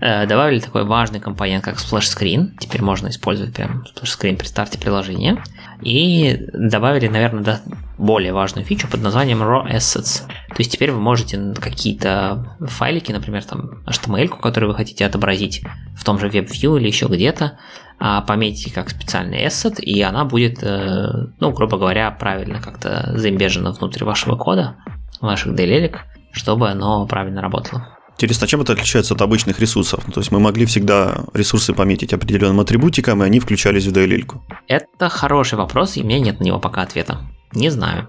Э, 0.00 0.26
добавили 0.26 0.60
такой 0.60 0.84
важный 0.84 1.20
компонент, 1.20 1.64
как 1.64 1.76
Splash 1.76 2.16
Screen. 2.16 2.56
Теперь 2.58 2.82
можно 2.82 3.08
использовать 3.08 3.54
прям 3.54 3.84
Splash 3.84 4.18
Screen 4.18 4.36
при 4.36 4.46
старте 4.46 4.78
приложения. 4.78 5.42
И 5.82 6.46
добавили, 6.52 7.08
наверное, 7.08 7.60
более 7.98 8.32
важную 8.32 8.64
фичу 8.64 8.88
под 8.88 9.02
названием 9.02 9.42
Raw 9.42 9.70
Assets. 9.70 10.26
То 10.48 10.56
есть 10.58 10.72
теперь 10.72 10.90
вы 10.90 11.00
можете 11.00 11.54
какие-то 11.60 12.56
файлики, 12.60 13.12
например, 13.12 13.44
там 13.44 13.82
HTML, 13.86 14.28
которую 14.28 14.70
вы 14.70 14.76
хотите 14.76 15.04
отобразить 15.04 15.62
в 15.94 16.04
том 16.04 16.18
же 16.18 16.28
WebView 16.28 16.78
или 16.78 16.86
еще 16.86 17.06
где-то, 17.06 17.58
а, 17.98 18.22
пометить 18.22 18.72
как 18.72 18.88
специальный 18.88 19.44
asset, 19.44 19.78
и 19.80 20.00
она 20.00 20.24
будет, 20.24 20.62
э, 20.62 21.26
ну, 21.38 21.52
грубо 21.52 21.76
говоря, 21.76 22.10
правильно 22.10 22.58
как-то 22.58 23.12
заимбежена 23.14 23.72
внутрь 23.72 24.04
вашего 24.04 24.36
кода, 24.36 24.76
ваших 25.20 25.52
DLL, 25.52 25.94
чтобы 26.32 26.70
оно 26.70 27.06
правильно 27.06 27.42
работало. 27.42 27.99
Интересно, 28.20 28.46
чем 28.46 28.60
это 28.60 28.74
отличается 28.74 29.14
от 29.14 29.22
обычных 29.22 29.60
ресурсов? 29.60 30.04
То 30.12 30.20
есть 30.20 30.30
мы 30.30 30.40
могли 30.40 30.66
всегда 30.66 31.24
ресурсы 31.32 31.72
пометить 31.72 32.12
определенным 32.12 32.60
атрибутиком, 32.60 33.22
и 33.22 33.26
они 33.26 33.40
включались 33.40 33.86
в 33.86 33.92
DLL. 33.92 34.26
-ку. 34.26 34.40
Это 34.68 35.08
хороший 35.08 35.56
вопрос, 35.56 35.96
и 35.96 36.02
у 36.02 36.04
меня 36.04 36.20
нет 36.20 36.38
на 36.38 36.44
него 36.44 36.58
пока 36.58 36.82
ответа. 36.82 37.18
Не 37.54 37.70
знаю. 37.70 38.08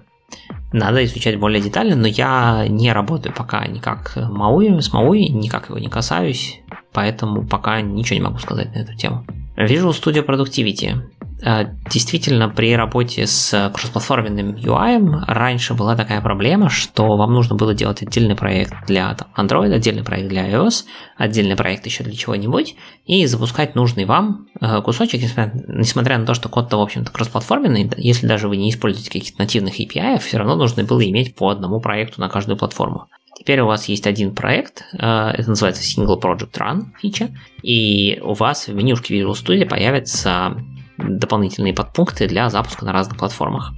Надо 0.72 1.02
изучать 1.06 1.38
более 1.38 1.62
детально, 1.62 1.96
но 1.96 2.06
я 2.06 2.66
не 2.68 2.92
работаю 2.92 3.34
пока 3.34 3.66
никак 3.66 4.16
Мауи, 4.16 4.80
с 4.80 4.92
Мауи, 4.92 5.28
никак 5.28 5.70
его 5.70 5.78
не 5.78 5.88
касаюсь, 5.88 6.60
поэтому 6.92 7.46
пока 7.46 7.80
ничего 7.80 8.16
не 8.16 8.24
могу 8.24 8.38
сказать 8.38 8.74
на 8.74 8.80
эту 8.80 8.94
тему. 8.94 9.24
Visual 9.56 9.92
Studio 9.92 10.26
Productivity. 10.26 11.00
Э, 11.44 11.64
действительно, 11.90 12.48
при 12.48 12.76
работе 12.76 13.26
с 13.26 13.70
кроссплатформенным 13.74 14.54
UI 14.54 15.24
раньше 15.26 15.74
была 15.74 15.96
такая 15.96 16.20
проблема, 16.20 16.70
что 16.70 17.16
вам 17.16 17.32
нужно 17.32 17.56
было 17.56 17.74
делать 17.74 18.02
отдельный 18.02 18.36
проект 18.36 18.72
для 18.86 19.12
там, 19.14 19.28
Android, 19.36 19.72
отдельный 19.72 20.04
проект 20.04 20.28
для 20.28 20.48
iOS, 20.48 20.84
отдельный 21.16 21.56
проект 21.56 21.84
еще 21.84 22.04
для 22.04 22.14
чего-нибудь, 22.14 22.76
и 23.06 23.26
запускать 23.26 23.74
нужный 23.74 24.04
вам 24.04 24.46
э, 24.60 24.80
кусочек, 24.82 25.22
несмотря 25.68 26.18
на 26.18 26.26
то, 26.26 26.34
что 26.34 26.48
код-то, 26.48 26.76
в 26.76 26.82
общем-то, 26.82 27.10
кроссплатформенный, 27.10 27.90
если 27.96 28.28
даже 28.28 28.48
вы 28.48 28.56
не 28.56 28.70
используете 28.70 29.10
каких-то 29.10 29.40
нативных 29.40 29.80
API, 29.80 30.20
все 30.20 30.38
равно 30.38 30.54
нужно 30.54 30.84
было 30.84 31.04
иметь 31.04 31.34
по 31.34 31.48
одному 31.48 31.80
проекту 31.80 32.20
на 32.20 32.28
каждую 32.28 32.56
платформу. 32.56 33.08
Теперь 33.36 33.60
у 33.60 33.66
вас 33.66 33.88
есть 33.88 34.06
один 34.06 34.34
проект, 34.36 34.84
э, 34.92 34.96
это 34.98 35.48
называется 35.48 35.82
Single 35.82 36.20
Project 36.20 36.52
Run 36.52 36.82
фича, 37.00 37.30
и 37.62 38.20
у 38.22 38.34
вас 38.34 38.68
в 38.68 38.74
менюшке 38.74 39.18
Visual 39.18 39.32
Studio 39.32 39.66
появятся 39.66 40.56
дополнительные 41.02 41.74
подпункты 41.74 42.28
для 42.28 42.48
запуска 42.50 42.84
на 42.84 42.92
разных 42.92 43.18
платформах. 43.18 43.72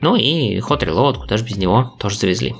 Ну 0.00 0.16
и 0.16 0.58
Hot 0.58 0.80
Reload, 0.80 1.20
куда 1.20 1.36
же 1.36 1.44
без 1.44 1.56
него, 1.56 1.94
тоже 1.98 2.18
завезли. 2.18 2.54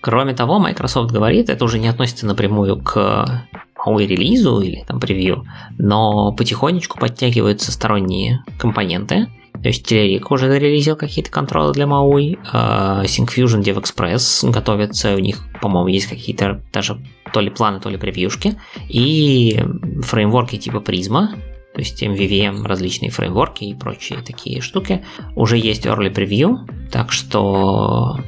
Кроме 0.00 0.34
того, 0.34 0.58
Microsoft 0.58 1.10
говорит, 1.10 1.48
это 1.48 1.64
уже 1.64 1.78
не 1.78 1.88
относится 1.88 2.26
напрямую 2.26 2.80
к 2.80 3.46
Huawei 3.84 4.06
релизу 4.06 4.60
или 4.60 4.84
там 4.86 5.00
превью, 5.00 5.44
но 5.78 6.32
потихонечку 6.32 6.98
подтягиваются 6.98 7.72
сторонние 7.72 8.44
компоненты, 8.58 9.28
то 9.62 9.68
есть 9.68 9.90
Telerik 9.90 10.26
уже 10.30 10.48
зарелизил 10.48 10.94
какие-то 10.94 11.30
контролы 11.30 11.72
для 11.72 11.86
MAUI, 11.86 12.38
uh, 12.52 13.02
SyncFusion 13.04 13.62
DevExpress 13.62 14.50
готовится, 14.50 15.14
у 15.16 15.18
них, 15.18 15.38
по-моему, 15.60 15.88
есть 15.88 16.06
какие-то 16.06 16.62
даже 16.72 17.00
то 17.32 17.40
ли 17.40 17.50
планы, 17.50 17.80
то 17.80 17.88
ли 17.88 17.96
превьюшки, 17.96 18.56
и 18.88 19.60
фреймворки 20.02 20.58
типа 20.58 20.76
Prisma, 20.76 21.30
то 21.78 21.82
есть 21.82 22.02
MVVM, 22.02 22.66
различные 22.66 23.12
фреймворки 23.12 23.62
и 23.62 23.72
прочие 23.72 24.18
такие 24.20 24.60
штуки, 24.60 25.04
уже 25.36 25.56
есть 25.56 25.86
early 25.86 26.12
preview, 26.12 26.56
так 26.90 27.12
что 27.12 28.18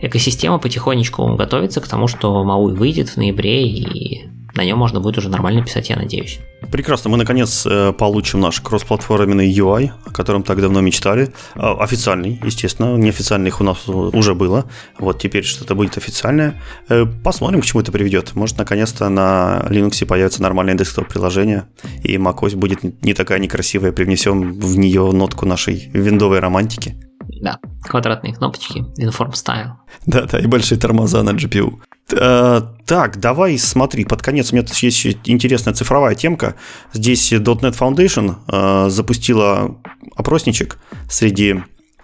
экосистема 0.00 0.58
потихонечку 0.58 1.34
готовится 1.34 1.80
к 1.80 1.88
тому, 1.88 2.06
что 2.06 2.44
MAUI 2.44 2.76
выйдет 2.76 3.08
в 3.08 3.16
ноябре 3.16 3.66
и 3.66 4.28
на 4.56 4.64
нем 4.64 4.78
можно 4.78 5.00
будет 5.00 5.18
уже 5.18 5.28
нормально 5.28 5.62
писать, 5.62 5.90
я 5.90 5.96
надеюсь. 5.96 6.38
Прекрасно, 6.70 7.10
мы 7.10 7.16
наконец 7.16 7.66
э, 7.66 7.92
получим 7.92 8.40
наш 8.40 8.60
кроссплатформенный 8.60 9.52
UI, 9.52 9.90
о 10.04 10.10
котором 10.10 10.42
так 10.42 10.60
давно 10.60 10.80
мечтали. 10.80 11.32
А, 11.54 11.74
официальный, 11.82 12.40
естественно, 12.42 12.96
неофициальный 12.96 13.48
их 13.48 13.60
у 13.60 13.64
нас 13.64 13.88
уже 13.88 14.34
было. 14.34 14.64
Вот 14.98 15.20
теперь 15.20 15.44
что-то 15.44 15.74
будет 15.74 15.96
официальное. 15.98 16.60
Э, 16.88 17.04
посмотрим, 17.04 17.60
к 17.60 17.64
чему 17.64 17.82
это 17.82 17.92
приведет. 17.92 18.34
Может, 18.34 18.58
наконец-то 18.58 19.08
на 19.08 19.66
Linux 19.68 20.06
появится 20.06 20.42
нормальное 20.42 20.74
десктоп-приложение, 20.74 21.64
и 22.02 22.16
macOS 22.16 22.56
будет 22.56 23.02
не 23.02 23.14
такая 23.14 23.38
некрасивая, 23.38 23.92
привнесем 23.92 24.58
в 24.58 24.78
нее 24.78 25.10
нотку 25.12 25.46
нашей 25.46 25.90
виндовой 25.92 26.38
романтики. 26.38 26.96
Да, 27.44 27.58
квадратные 27.82 28.34
кнопочки, 28.34 28.86
Inform 28.96 29.32
Style. 29.32 29.72
Да-да, 30.06 30.38
и 30.38 30.46
большие 30.46 30.78
тормоза 30.78 31.22
на 31.22 31.32
GPU. 31.32 31.74
Э, 32.10 32.62
так, 32.86 33.20
давай 33.20 33.58
смотри, 33.58 34.06
под 34.06 34.22
конец 34.22 34.50
у 34.50 34.56
меня 34.56 34.66
тут 34.66 34.74
есть 34.76 35.06
интересная 35.24 35.74
цифровая 35.74 36.14
темка. 36.14 36.54
Здесь 36.94 37.30
.NET 37.34 37.78
Foundation 37.78 38.36
э, 38.48 38.88
запустила 38.88 39.76
опросничек 40.16 40.78
среди 41.10 41.62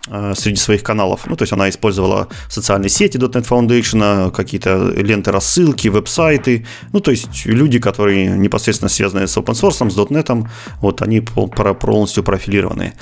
Э, 0.09 0.33
среди 0.35 0.57
своих 0.57 0.83
каналов. 0.83 1.27
Ну, 1.27 1.37
то 1.37 1.43
есть 1.43 1.53
она 1.53 1.69
использовала 1.69 2.29
социальные 2.49 2.89
сети 2.89 3.19
.NET 3.19 3.47
Foundation, 3.47 4.31
какие-то 4.31 4.93
ленты 4.97 5.31
рассылки, 5.31 5.89
веб-сайты. 5.89 6.67
Ну, 6.93 7.01
то 7.01 7.11
есть 7.11 7.45
люди, 7.45 7.79
которые 7.79 8.31
непосредственно 8.31 8.89
связаны 8.89 9.29
с 9.29 9.37
open 9.37 9.55
source, 9.55 9.91
с 9.91 9.97
.NET, 9.97 10.49
вот 10.81 11.03
они 11.03 11.21
полностью 11.21 12.25
профилированы. 12.25 12.95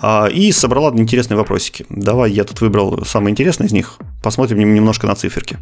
А, 0.00 0.26
и 0.26 0.52
собрала 0.52 0.90
интересные 0.90 1.36
вопросики. 1.36 1.86
Давай 1.88 2.30
я 2.30 2.44
тут 2.44 2.60
выбрал 2.60 3.04
самые 3.04 3.32
интересные 3.32 3.66
из 3.66 3.72
них. 3.72 3.98
Посмотрим 4.22 4.74
немножко 4.74 5.06
на 5.06 5.14
циферки. 5.14 5.58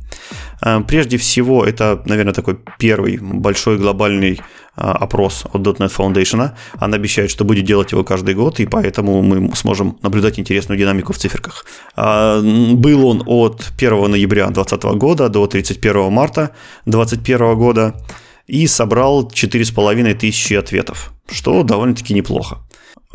Э, 0.62 0.80
прежде 0.86 1.16
всего, 1.16 1.64
это, 1.64 2.02
наверное, 2.06 2.34
такой 2.34 2.58
первый 2.78 3.18
большой 3.18 3.78
глобальный 3.78 4.40
а, 4.76 4.92
опрос 4.92 5.46
от 5.52 5.62
.NET 5.62 5.90
Foundation. 5.96 6.50
Она 6.78 6.96
обещает, 6.96 7.30
что 7.30 7.44
будет 7.44 7.64
делать 7.64 7.92
его 7.92 8.04
каждый 8.04 8.34
год, 8.34 8.60
и 8.60 8.66
поэтому 8.66 9.22
мы 9.22 9.56
сможем 9.56 9.98
наблюдать 10.02 10.38
интересную 10.38 10.78
динамику 10.78 11.12
в 11.12 11.18
циферках. 11.18 11.64
А, 11.96 12.42
был 12.42 13.06
он 13.06 13.22
от 13.26 13.72
1 13.78 14.10
ноября 14.10 14.48
2020 14.48 14.98
года 14.98 15.28
до 15.28 15.46
31 15.46 16.12
марта 16.12 16.50
2021 16.84 17.56
года 17.56 17.94
и 18.46 18.66
собрал 18.66 19.28
4,5 19.28 20.14
тысячи 20.14 20.54
ответов, 20.54 21.12
что 21.30 21.62
довольно-таки 21.62 22.12
неплохо. 22.12 22.58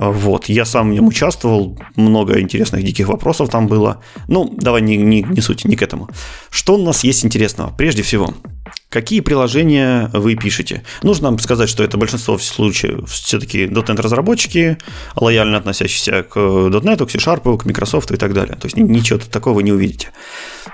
Вот, 0.01 0.49
я 0.49 0.65
сам 0.65 0.89
в 0.89 0.93
нем 0.93 1.07
участвовал, 1.07 1.77
много 1.95 2.39
интересных 2.41 2.83
диких 2.83 3.07
вопросов 3.07 3.49
там 3.49 3.67
было. 3.67 4.01
Ну, 4.27 4.51
давай 4.57 4.81
не, 4.81 4.97
не, 4.97 5.21
не 5.21 5.41
суть, 5.41 5.63
не 5.63 5.75
к 5.75 5.83
этому. 5.83 6.09
Что 6.49 6.73
у 6.73 6.83
нас 6.83 7.03
есть 7.03 7.23
интересного? 7.23 7.71
Прежде 7.77 8.01
всего, 8.01 8.33
Какие 8.89 9.21
приложения 9.21 10.09
вы 10.11 10.35
пишете? 10.35 10.83
Нужно 11.01 11.37
сказать, 11.37 11.69
что 11.69 11.81
это 11.81 11.97
большинство 11.97 12.37
случаев 12.37 13.09
все-таки 13.09 13.63
.NET 13.65 14.01
разработчики, 14.01 14.77
лояльно 15.15 15.57
относящиеся 15.57 16.23
к 16.23 16.35
.NET, 16.35 17.05
к 17.05 17.09
C-Sharp, 17.09 17.57
к 17.57 17.65
Microsoft 17.65 18.11
и 18.11 18.17
так 18.17 18.33
далее. 18.33 18.55
То 18.55 18.65
есть 18.65 18.75
ничего 18.75 19.19
такого 19.19 19.61
не 19.61 19.71
увидите 19.71 20.09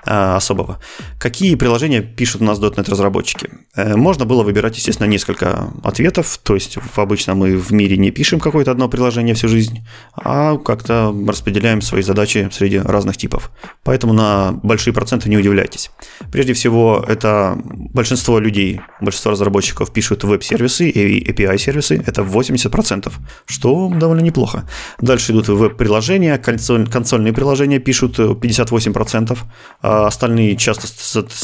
особого. 0.08 0.80
Какие 1.20 1.56
приложения 1.56 2.02
пишут 2.02 2.42
у 2.42 2.46
нас 2.46 2.60
.NET 2.60 2.90
разработчики? 2.90 3.50
Э, 3.76 3.96
можно 3.96 4.26
было 4.26 4.44
выбирать, 4.44 4.78
естественно, 4.78 5.08
несколько 5.08 5.72
ответов. 5.84 6.40
То 6.44 6.56
есть 6.56 6.78
обычно 6.96 7.36
мы 7.36 7.58
в 7.58 7.72
мире 7.72 7.98
не 7.98 8.12
пишем 8.12 8.40
какое-то 8.40 8.72
одно 8.72 8.90
приложение 8.90 9.36
всю 9.36 9.48
жизнь, 9.48 9.86
а 10.16 10.58
как-то 10.58 11.16
распределяем 11.28 11.82
свои 11.82 12.02
задачи 12.02 12.50
среди 12.52 12.80
разных 12.80 13.18
типов. 13.18 13.52
Поэтому 13.84 14.14
на 14.14 14.52
большие 14.64 14.94
проценты 14.94 15.30
не 15.30 15.38
удивляйтесь. 15.38 15.92
Прежде 16.32 16.54
всего, 16.54 17.04
это 17.08 17.58
большинство 17.64 18.40
людей, 18.40 18.82
большинство 19.02 19.32
разработчиков 19.32 19.92
пишут 19.92 20.24
веб-сервисы 20.24 20.90
и 20.90 21.32
API-сервисы, 21.32 22.04
это 22.06 22.22
80%, 22.22 23.12
что 23.46 23.90
довольно 23.90 24.22
неплохо. 24.22 24.68
Дальше 25.02 25.32
идут 25.32 25.48
веб-приложения, 25.48 26.38
консоль, 26.38 26.88
консольные 26.88 27.34
приложения 27.34 27.80
пишут 27.80 28.20
58%, 28.20 29.38
а 29.82 29.97
остальные 30.06 30.56
часто 30.58 30.88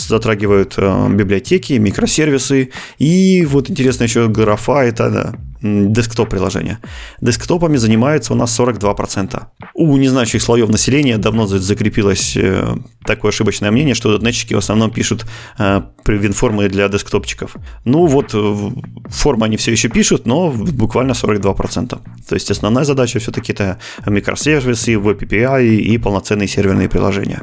затрагивают 0.07 0.75
э, 0.77 1.09
библиотеки, 1.09 1.73
микросервисы, 1.73 2.69
и 2.99 3.45
вот 3.49 3.69
интересно 3.69 4.03
еще 4.03 4.27
графа, 4.27 4.83
это 4.83 5.35
десктоп-приложения. 5.63 6.79
Десктопами 7.21 7.77
занимается 7.77 8.33
у 8.33 8.35
нас 8.35 8.59
42%. 8.59 9.43
У 9.73 9.97
незнающих 9.97 10.41
слоев 10.41 10.69
населения 10.69 11.17
давно 11.17 11.47
закрепилось 11.47 12.35
э, 12.35 12.75
такое 13.05 13.29
ошибочное 13.29 13.71
мнение, 13.71 13.95
что 13.95 14.11
дотнетчики 14.11 14.53
в 14.53 14.57
основном 14.57 14.91
пишут 14.91 15.25
э, 15.57 15.81
винформы 16.07 16.67
для 16.67 16.89
десктопчиков. 16.89 17.55
Ну 17.85 18.05
вот, 18.07 18.31
э, 18.33 18.71
формы 19.09 19.45
они 19.45 19.55
все 19.57 19.71
еще 19.71 19.87
пишут, 19.87 20.25
но 20.25 20.51
буквально 20.51 21.13
42%. 21.13 21.99
То 22.27 22.35
есть 22.35 22.51
основная 22.51 22.83
задача 22.83 23.19
все-таки 23.19 23.53
это 23.53 23.77
микросервисы, 24.05 24.97
веб-API 24.97 25.65
и 25.65 25.97
полноценные 25.97 26.47
серверные 26.47 26.89
приложения. 26.89 27.41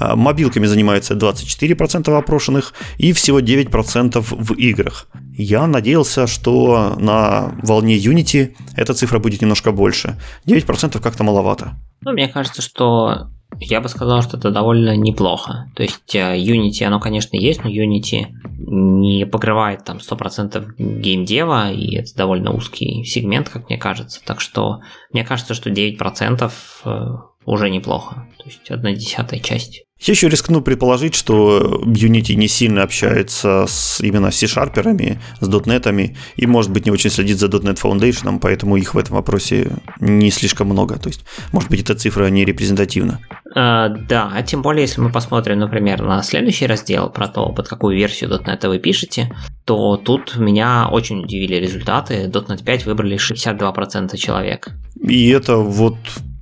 Мобилками 0.00 0.66
занимается 0.66 1.14
24% 1.14 2.16
опрошенных 2.16 2.72
и 2.96 3.12
всего 3.12 3.40
9% 3.40 4.24
в 4.30 4.54
играх. 4.54 5.08
Я 5.36 5.66
надеялся, 5.66 6.26
что 6.26 6.96
на 6.98 7.49
волне 7.62 7.96
Unity 7.96 8.54
эта 8.76 8.94
цифра 8.94 9.18
будет 9.18 9.40
немножко 9.42 9.72
больше. 9.72 10.18
9% 10.46 11.00
как-то 11.00 11.24
маловато. 11.24 11.72
Ну, 12.02 12.12
мне 12.12 12.28
кажется, 12.28 12.62
что 12.62 13.30
я 13.58 13.80
бы 13.80 13.88
сказал, 13.88 14.22
что 14.22 14.36
это 14.36 14.50
довольно 14.50 14.96
неплохо. 14.96 15.70
То 15.74 15.82
есть 15.82 16.14
э, 16.14 16.38
Unity, 16.38 16.84
оно, 16.84 17.00
конечно, 17.00 17.36
есть, 17.36 17.64
но 17.64 17.70
Unity 17.70 18.26
не 18.58 19.26
покрывает 19.26 19.84
там 19.84 19.98
100% 19.98 20.74
геймдева, 20.78 21.72
и 21.72 21.96
это 21.96 22.14
довольно 22.16 22.52
узкий 22.52 23.04
сегмент, 23.04 23.48
как 23.48 23.68
мне 23.68 23.78
кажется. 23.78 24.20
Так 24.24 24.40
что 24.40 24.80
мне 25.12 25.24
кажется, 25.24 25.54
что 25.54 25.70
9% 25.70 26.50
э, 26.84 27.06
уже 27.44 27.70
неплохо. 27.70 28.28
То 28.38 28.44
есть 28.46 28.70
одна 28.70 28.92
десятая 28.92 29.40
часть. 29.40 29.84
Я 30.00 30.12
еще 30.12 30.28
рискну 30.28 30.62
предположить, 30.62 31.14
что 31.14 31.82
Unity 31.84 32.34
не 32.34 32.48
сильно 32.48 32.82
общается 32.82 33.66
с 33.68 34.00
именно 34.00 34.30
с 34.30 34.36
C-шарперами, 34.36 35.20
с 35.40 35.46
дотнетами, 35.46 36.16
и, 36.36 36.46
может 36.46 36.70
быть, 36.70 36.86
не 36.86 36.90
очень 36.90 37.10
следит 37.10 37.38
за 37.38 37.48
.NET 37.48 37.78
Foundation, 37.82 38.38
поэтому 38.40 38.76
их 38.76 38.94
в 38.94 38.98
этом 38.98 39.16
вопросе 39.16 39.72
не 40.00 40.30
слишком 40.30 40.68
много. 40.68 40.98
То 40.98 41.08
есть, 41.08 41.24
может 41.52 41.68
быть, 41.68 41.82
эта 41.82 41.94
цифра 41.94 42.28
не 42.28 42.46
репрезентативна. 42.46 43.20
А, 43.54 43.88
да, 43.88 44.30
а 44.34 44.42
тем 44.42 44.62
более, 44.62 44.82
если 44.82 45.02
мы 45.02 45.12
посмотрим, 45.12 45.58
например, 45.58 46.02
на 46.02 46.22
следующий 46.22 46.66
раздел 46.66 47.10
про 47.10 47.28
то, 47.28 47.50
под 47.50 47.68
какую 47.68 47.94
версию 47.94 48.30
.NET 48.30 48.66
вы 48.68 48.78
пишете, 48.78 49.30
то 49.66 49.98
тут 49.98 50.36
меня 50.36 50.88
очень 50.90 51.20
удивили 51.20 51.56
результаты. 51.56 52.30
.NET 52.32 52.64
5 52.64 52.86
выбрали 52.86 53.18
62% 53.18 54.16
человек. 54.16 54.70
И 55.02 55.28
это 55.28 55.56
вот 55.56 55.96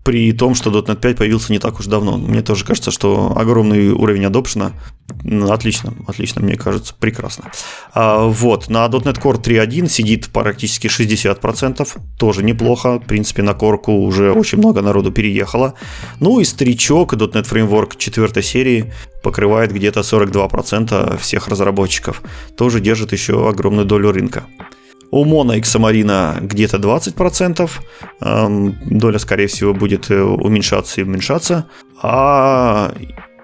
при 0.09 0.33
том, 0.33 0.55
что 0.55 0.71
.NET 0.71 0.97
5 0.97 1.19
появился 1.19 1.53
не 1.53 1.59
так 1.59 1.79
уж 1.81 1.85
давно. 1.85 2.17
Мне 2.17 2.41
тоже 2.41 2.65
кажется, 2.65 2.91
что 2.91 3.35
огромный 3.37 3.91
уровень 3.91 4.25
адопшена. 4.25 4.73
Отлично, 5.51 5.93
отлично, 6.07 6.41
мне 6.41 6.57
кажется, 6.57 6.95
прекрасно. 6.99 7.51
А, 7.93 8.25
вот, 8.25 8.71
на 8.71 8.87
.NET 8.87 9.21
Core 9.21 9.39
3.1 9.39 9.87
сидит 9.91 10.31
практически 10.31 10.87
60%, 10.87 11.87
тоже 12.19 12.43
неплохо. 12.43 12.99
В 12.99 13.05
принципе, 13.05 13.43
на 13.43 13.53
корку 13.53 13.93
уже 13.93 14.33
очень 14.33 14.57
много 14.57 14.81
народу 14.81 15.13
переехало. 15.13 15.75
Ну 16.21 16.41
и 16.41 16.45
старичок 16.45 17.13
.NET 17.13 17.45
Framework 17.45 17.99
4 17.99 18.43
серии 18.43 18.91
покрывает 19.23 19.75
где-то 19.75 20.01
42% 20.01 21.19
всех 21.19 21.49
разработчиков. 21.49 22.23
Тоже 22.57 22.81
держит 22.81 23.13
еще 23.13 23.47
огромную 23.47 23.85
долю 23.85 24.13
рынка. 24.13 24.47
У 25.11 25.25
Мона 25.25 25.53
и 25.53 25.61
Xamarin 25.61 26.47
где-то 26.47 26.77
20%. 26.79 27.71
Эм, 28.21 28.77
доля, 28.87 29.19
скорее 29.19 29.47
всего, 29.47 29.75
будет 29.75 30.11
э, 30.11 30.23
уменьшаться 30.23 31.01
и 31.01 31.05
уменьшаться. 31.05 31.67
А 32.03 32.95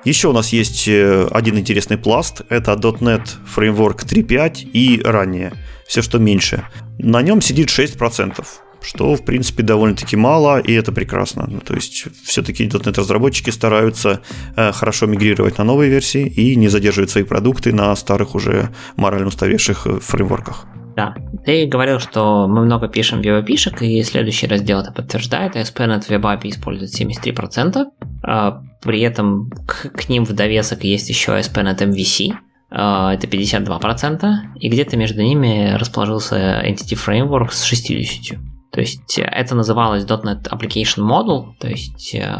еще 0.04 0.28
у 0.28 0.32
нас 0.32 0.52
есть 0.52 0.86
э, 0.86 1.26
один 1.30 1.58
интересный 1.58 1.96
пласт. 1.96 2.42
Это 2.50 2.72
.NET 2.72 3.22
Framework 3.56 4.04
3.5 4.04 4.70
и 4.72 5.02
ранее. 5.02 5.52
Все, 5.86 6.02
что 6.02 6.18
меньше. 6.18 6.64
На 6.98 7.22
нем 7.22 7.40
сидит 7.40 7.68
6% 7.68 8.44
что, 8.84 9.14
в 9.14 9.24
принципе, 9.24 9.62
довольно-таки 9.62 10.14
мало, 10.14 10.60
и 10.60 10.72
это 10.74 10.92
прекрасно. 10.92 11.46
Ну, 11.48 11.60
то 11.60 11.74
есть, 11.74 12.04
все-таки 12.22 12.66
.NET-разработчики 12.66 13.48
стараются 13.48 14.20
э, 14.56 14.72
хорошо 14.72 15.06
мигрировать 15.06 15.56
на 15.56 15.64
новые 15.64 15.90
версии 15.90 16.26
и 16.26 16.54
не 16.54 16.68
задерживать 16.68 17.08
свои 17.08 17.24
продукты 17.24 17.72
на 17.72 17.96
старых 17.96 18.34
уже 18.34 18.74
морально 18.96 19.28
устаревших 19.28 19.86
фреймворках. 20.02 20.66
Да, 20.96 21.14
ты 21.44 21.66
говорил, 21.66 21.98
что 21.98 22.46
мы 22.48 22.64
много 22.64 22.88
пишем 22.88 23.20
веб-пишек, 23.20 23.82
и 23.82 24.02
следующий 24.02 24.46
раздел 24.46 24.80
это 24.80 24.92
подтверждает. 24.92 25.56
ASP.NET 25.56 26.02
в 26.02 26.10
WebAPI 26.10 26.50
использует 26.50 26.92
73%. 26.98 27.84
А, 28.22 28.62
при 28.82 29.00
этом 29.00 29.50
к, 29.66 29.90
к 29.90 30.08
ним 30.08 30.24
в 30.24 30.32
довесок 30.32 30.84
есть 30.84 31.08
еще 31.08 31.32
ASP.NET 31.32 31.78
MVC, 31.78 32.34
а, 32.70 33.14
это 33.14 33.26
52%, 33.26 34.26
и 34.60 34.68
где-то 34.68 34.96
между 34.96 35.22
ними 35.22 35.74
расположился 35.74 36.62
Entity 36.64 36.96
Framework 36.96 37.50
с 37.50 37.70
60%. 37.70 38.38
То 38.72 38.80
есть 38.80 39.18
это 39.18 39.54
называлось 39.54 40.04
.NET 40.04 40.48
Application 40.50 41.08
Model, 41.08 41.54
то 41.60 41.68
есть 41.68 42.12
э, 42.16 42.36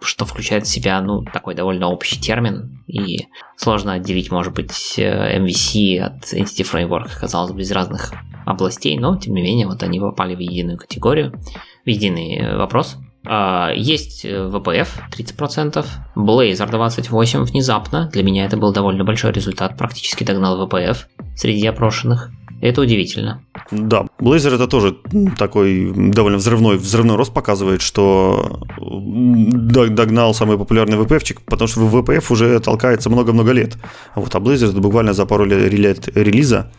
что 0.00 0.24
включает 0.24 0.66
в 0.66 0.68
себя, 0.68 1.00
ну, 1.00 1.22
такой 1.22 1.54
довольно 1.54 1.88
общий 1.88 2.20
термин, 2.20 2.82
и 2.86 3.26
сложно 3.56 3.94
отделить, 3.94 4.30
может 4.30 4.54
быть, 4.54 4.98
MVC 4.98 5.98
от 5.98 6.32
Entity 6.32 6.64
Framework, 6.64 7.10
казалось 7.18 7.52
бы, 7.52 7.60
из 7.60 7.70
разных 7.70 8.12
областей, 8.46 8.98
но, 8.98 9.16
тем 9.16 9.34
не 9.34 9.42
менее, 9.42 9.66
вот 9.66 9.82
они 9.82 10.00
попали 10.00 10.34
в 10.34 10.40
единую 10.40 10.78
категорию, 10.78 11.32
в 11.84 11.88
единый 11.88 12.36
э, 12.36 12.56
вопрос. 12.56 12.96
А, 13.26 13.72
есть 13.74 14.24
VPF 14.24 14.88
э, 14.98 15.22
30%, 15.22 15.84
Blazor 16.16 16.70
28% 16.70 17.44
внезапно, 17.44 18.08
для 18.12 18.22
меня 18.22 18.46
это 18.46 18.56
был 18.56 18.72
довольно 18.72 19.04
большой 19.04 19.32
результат, 19.32 19.76
практически 19.76 20.24
догнал 20.24 20.66
VPF 20.66 20.96
среди 21.36 21.66
опрошенных. 21.66 22.30
Это 22.60 22.82
удивительно. 22.82 23.42
Да, 23.70 24.06
Blazor 24.18 24.54
это 24.54 24.66
тоже 24.66 24.96
такой 25.38 25.92
довольно 25.94 26.38
взрывной, 26.38 26.76
взрывной 26.76 27.16
рост 27.16 27.32
показывает, 27.32 27.80
что 27.80 28.60
догнал 28.78 30.34
самый 30.34 30.58
популярный 30.58 30.98
VPF, 30.98 31.38
потому 31.46 31.68
что 31.68 31.80
VPF 31.80 32.24
уже 32.30 32.60
толкается 32.60 33.08
много-много 33.08 33.52
лет. 33.52 33.78
Вот 34.14 34.34
а 34.34 34.38
Blazor 34.38 34.70
это 34.70 34.80
буквально 34.80 35.14
за 35.14 35.24
пару 35.24 35.44
лет 35.44 36.08
релиза 36.14 36.70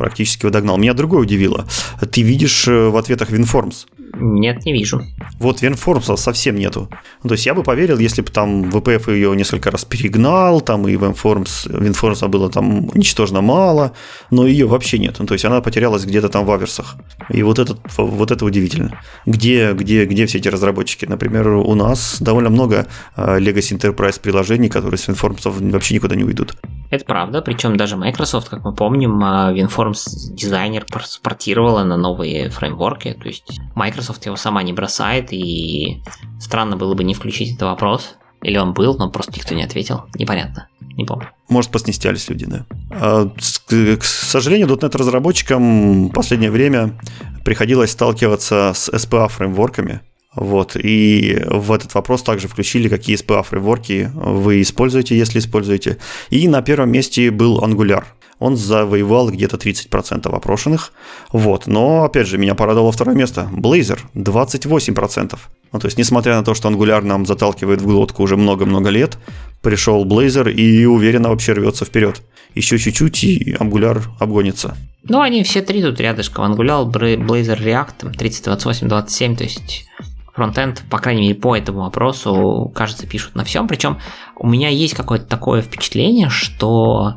практически 0.00 0.46
его 0.46 0.50
догнал. 0.50 0.78
Меня 0.78 0.94
другое 0.94 1.20
удивило. 1.20 1.66
Ты 2.10 2.22
видишь 2.22 2.66
э, 2.66 2.88
в 2.88 2.96
ответах 2.96 3.30
WinForms. 3.30 3.86
Нет, 4.18 4.64
не 4.64 4.72
вижу. 4.72 5.02
Вот 5.38 5.62
WinForms 5.62 6.16
совсем 6.16 6.56
нету. 6.56 6.88
Ну, 7.22 7.28
то 7.28 7.34
есть 7.34 7.46
я 7.46 7.54
бы 7.54 7.62
поверил, 7.62 7.98
если 7.98 8.22
бы 8.22 8.30
там 8.30 8.64
VPF 8.64 9.12
ее 9.12 9.36
несколько 9.36 9.70
раз 9.70 9.84
перегнал, 9.84 10.62
там 10.62 10.88
и 10.88 10.94
WinForms, 10.94 11.70
WinForms 11.70 12.28
было 12.28 12.50
там 12.50 12.90
ничтожно 12.94 13.42
мало, 13.42 13.92
но 14.30 14.46
ее 14.46 14.66
вообще 14.66 14.98
нет. 14.98 15.16
Ну, 15.18 15.26
то 15.26 15.34
есть 15.34 15.44
она 15.44 15.60
потерялась 15.60 16.04
где-то 16.04 16.30
там 16.30 16.46
в 16.46 16.50
аверсах. 16.50 16.96
И 17.28 17.42
вот 17.42 17.58
это, 17.58 17.76
вот 17.98 18.30
это 18.30 18.44
удивительно. 18.44 18.98
Где, 19.26 19.72
где, 19.74 20.06
где 20.06 20.26
все 20.26 20.38
эти 20.38 20.48
разработчики? 20.48 21.04
Например, 21.04 21.48
у 21.48 21.74
нас 21.74 22.16
довольно 22.20 22.48
много 22.48 22.86
э, 23.16 23.38
Legacy 23.38 23.78
Enterprise 23.78 24.18
приложений, 24.18 24.70
которые 24.70 24.98
с 24.98 25.08
WinForms 25.08 25.70
вообще 25.70 25.94
никуда 25.94 26.16
не 26.16 26.24
уйдут. 26.24 26.56
Это 26.90 27.04
правда, 27.04 27.40
причем 27.40 27.76
даже 27.76 27.96
Microsoft, 27.96 28.48
как 28.48 28.64
мы 28.64 28.74
помним, 28.74 29.22
э, 29.22 29.54
WinForms 29.90 30.32
дизайнер 30.32 30.86
портировала 31.22 31.84
на 31.84 31.96
новые 31.96 32.50
фреймворки, 32.50 33.16
то 33.20 33.28
есть 33.28 33.60
Microsoft 33.74 34.24
его 34.26 34.36
сама 34.36 34.62
не 34.62 34.72
бросает, 34.72 35.32
и 35.32 36.02
странно 36.40 36.76
было 36.76 36.94
бы 36.94 37.04
не 37.04 37.14
включить 37.14 37.50
этот 37.50 37.62
вопрос. 37.62 38.16
Или 38.42 38.56
он 38.56 38.72
был, 38.72 38.96
но 38.96 39.10
просто 39.10 39.32
никто 39.36 39.54
не 39.54 39.62
ответил. 39.62 40.04
Непонятно. 40.14 40.68
не 40.96 41.04
помню. 41.04 41.28
Может, 41.50 41.70
поснестялись 41.70 42.26
люди, 42.30 42.46
да. 42.46 42.64
А, 42.90 43.28
к 43.28 44.04
сожалению, 44.04 44.66
.NET 44.66 44.96
разработчикам 44.96 46.08
в 46.08 46.12
последнее 46.12 46.50
время 46.50 46.98
приходилось 47.44 47.90
сталкиваться 47.90 48.72
с 48.74 48.88
SPA 48.88 49.28
фреймворками, 49.28 50.00
вот, 50.34 50.76
и 50.76 51.42
в 51.48 51.72
этот 51.72 51.92
вопрос 51.94 52.22
также 52.22 52.46
включили, 52.46 52.88
какие 52.88 53.18
SPA 53.18 53.42
фреймворки 53.42 54.10
вы 54.14 54.62
используете, 54.62 55.18
если 55.18 55.40
используете. 55.40 55.98
И 56.30 56.46
на 56.46 56.62
первом 56.62 56.92
месте 56.92 57.30
был 57.32 57.60
Angular. 57.60 58.04
Он 58.40 58.56
завоевал 58.56 59.30
где-то 59.30 59.56
30% 59.56 60.34
опрошенных. 60.34 60.92
Вот, 61.30 61.66
но, 61.66 62.04
опять 62.04 62.26
же, 62.26 62.38
меня 62.38 62.54
порадовало 62.54 62.90
второе 62.90 63.14
место. 63.14 63.48
Blazor 63.52 64.00
28%. 64.14 65.38
Ну, 65.72 65.78
то 65.78 65.86
есть, 65.86 65.98
несмотря 65.98 66.36
на 66.36 66.42
то, 66.42 66.54
что 66.54 66.68
Angular 66.68 67.02
нам 67.02 67.26
заталкивает 67.26 67.80
в 67.80 67.86
глотку 67.86 68.22
уже 68.22 68.36
много-много 68.36 68.88
лет, 68.88 69.18
пришел 69.62 70.04
Blazor 70.04 70.50
и 70.50 70.84
уверенно 70.86 71.28
вообще 71.28 71.52
рвется 71.52 71.84
вперед. 71.84 72.22
Еще 72.54 72.78
чуть-чуть, 72.78 73.22
и 73.22 73.52
Angular 73.52 74.02
обгонится. 74.18 74.76
Ну, 75.04 75.20
они 75.20 75.44
все 75.44 75.60
три 75.62 75.82
тут 75.82 76.00
рядышком. 76.00 76.50
Angular, 76.50 76.90
Blazor, 76.90 77.62
React, 77.62 78.16
30, 78.16 78.44
28, 78.44 78.88
27, 78.88 79.36
то 79.36 79.44
есть 79.44 79.86
фронтенд, 80.34 80.82
по 80.88 80.98
крайней 80.98 81.22
мере, 81.22 81.34
по 81.34 81.54
этому 81.54 81.80
вопросу, 81.80 82.72
кажется, 82.74 83.06
пишут 83.06 83.34
на 83.34 83.44
всем. 83.44 83.68
Причем 83.68 83.98
у 84.36 84.48
меня 84.48 84.70
есть 84.70 84.94
какое-то 84.94 85.26
такое 85.26 85.60
впечатление, 85.60 86.30
что 86.30 87.16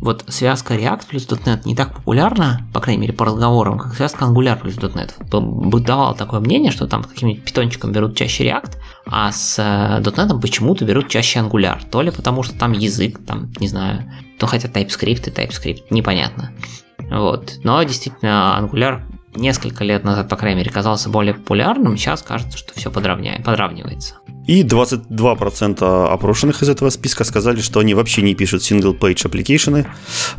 вот 0.00 0.24
связка 0.28 0.74
React 0.74 1.02
плюс 1.08 1.26
.NET 1.28 1.62
не 1.64 1.74
так 1.74 1.94
популярна, 1.94 2.66
по 2.72 2.80
крайней 2.80 3.02
мере, 3.02 3.12
по 3.12 3.26
разговорам, 3.26 3.78
как 3.78 3.94
связка 3.94 4.24
Angular 4.24 4.58
плюс 4.58 4.76
.NET. 4.76 5.12
Бытовало 5.40 6.14
такое 6.14 6.40
мнение, 6.40 6.72
что 6.72 6.86
там 6.86 7.04
каким-нибудь 7.04 7.44
питончиком 7.44 7.92
берут 7.92 8.16
чаще 8.16 8.44
React, 8.44 8.72
а 9.06 9.30
с 9.30 9.58
э, 9.58 10.00
.NET 10.00 10.40
почему-то 10.40 10.84
берут 10.84 11.08
чаще 11.08 11.40
Angular. 11.40 11.78
То 11.90 12.00
ли 12.00 12.10
потому, 12.10 12.42
что 12.42 12.58
там 12.58 12.72
язык, 12.72 13.20
там, 13.26 13.52
не 13.60 13.68
знаю, 13.68 14.10
то 14.38 14.46
хотя 14.46 14.68
TypeScript 14.68 15.28
и 15.28 15.30
TypeScript, 15.30 15.84
непонятно. 15.90 16.50
Вот. 17.10 17.58
Но 17.62 17.82
действительно, 17.82 18.58
Angular 18.60 19.02
несколько 19.34 19.84
лет 19.84 20.04
назад, 20.04 20.28
по 20.28 20.36
крайней 20.36 20.58
мере, 20.58 20.70
казался 20.70 21.08
более 21.08 21.34
популярным, 21.34 21.96
сейчас 21.96 22.22
кажется, 22.22 22.58
что 22.58 22.74
все 22.74 22.90
подравняет, 22.90 23.44
подравнивается. 23.44 24.16
И 24.46 24.62
22% 24.64 26.08
опрошенных 26.08 26.62
из 26.62 26.68
этого 26.68 26.90
списка 26.90 27.24
сказали, 27.24 27.60
что 27.60 27.80
они 27.80 27.94
вообще 27.94 28.22
не 28.22 28.34
пишут 28.34 28.62
single-page 28.62 29.30
application. 29.30 29.86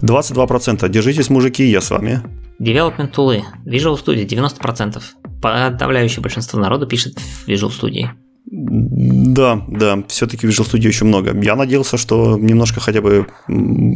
22% 0.01 0.89
держитесь, 0.89 1.29
мужики, 1.29 1.63
я 1.63 1.81
с 1.81 1.91
вами. 1.91 2.21
Development 2.59 3.07
тулы. 3.07 3.43
Visual 3.65 3.97
Studio 4.03 4.25
90%. 4.25 5.01
Подавляющее 5.41 6.21
большинство 6.21 6.59
народа 6.59 6.85
пишет 6.85 7.17
в 7.19 7.47
Visual 7.47 7.71
Studio. 7.71 8.09
Да, 8.53 9.63
да, 9.69 10.03
все-таки 10.09 10.45
Visual 10.45 10.69
Studio 10.69 10.87
еще 10.87 11.05
много. 11.05 11.33
Я 11.41 11.55
надеялся, 11.55 11.97
что 11.97 12.37
немножко 12.37 12.81
хотя 12.81 13.01
бы 13.01 13.25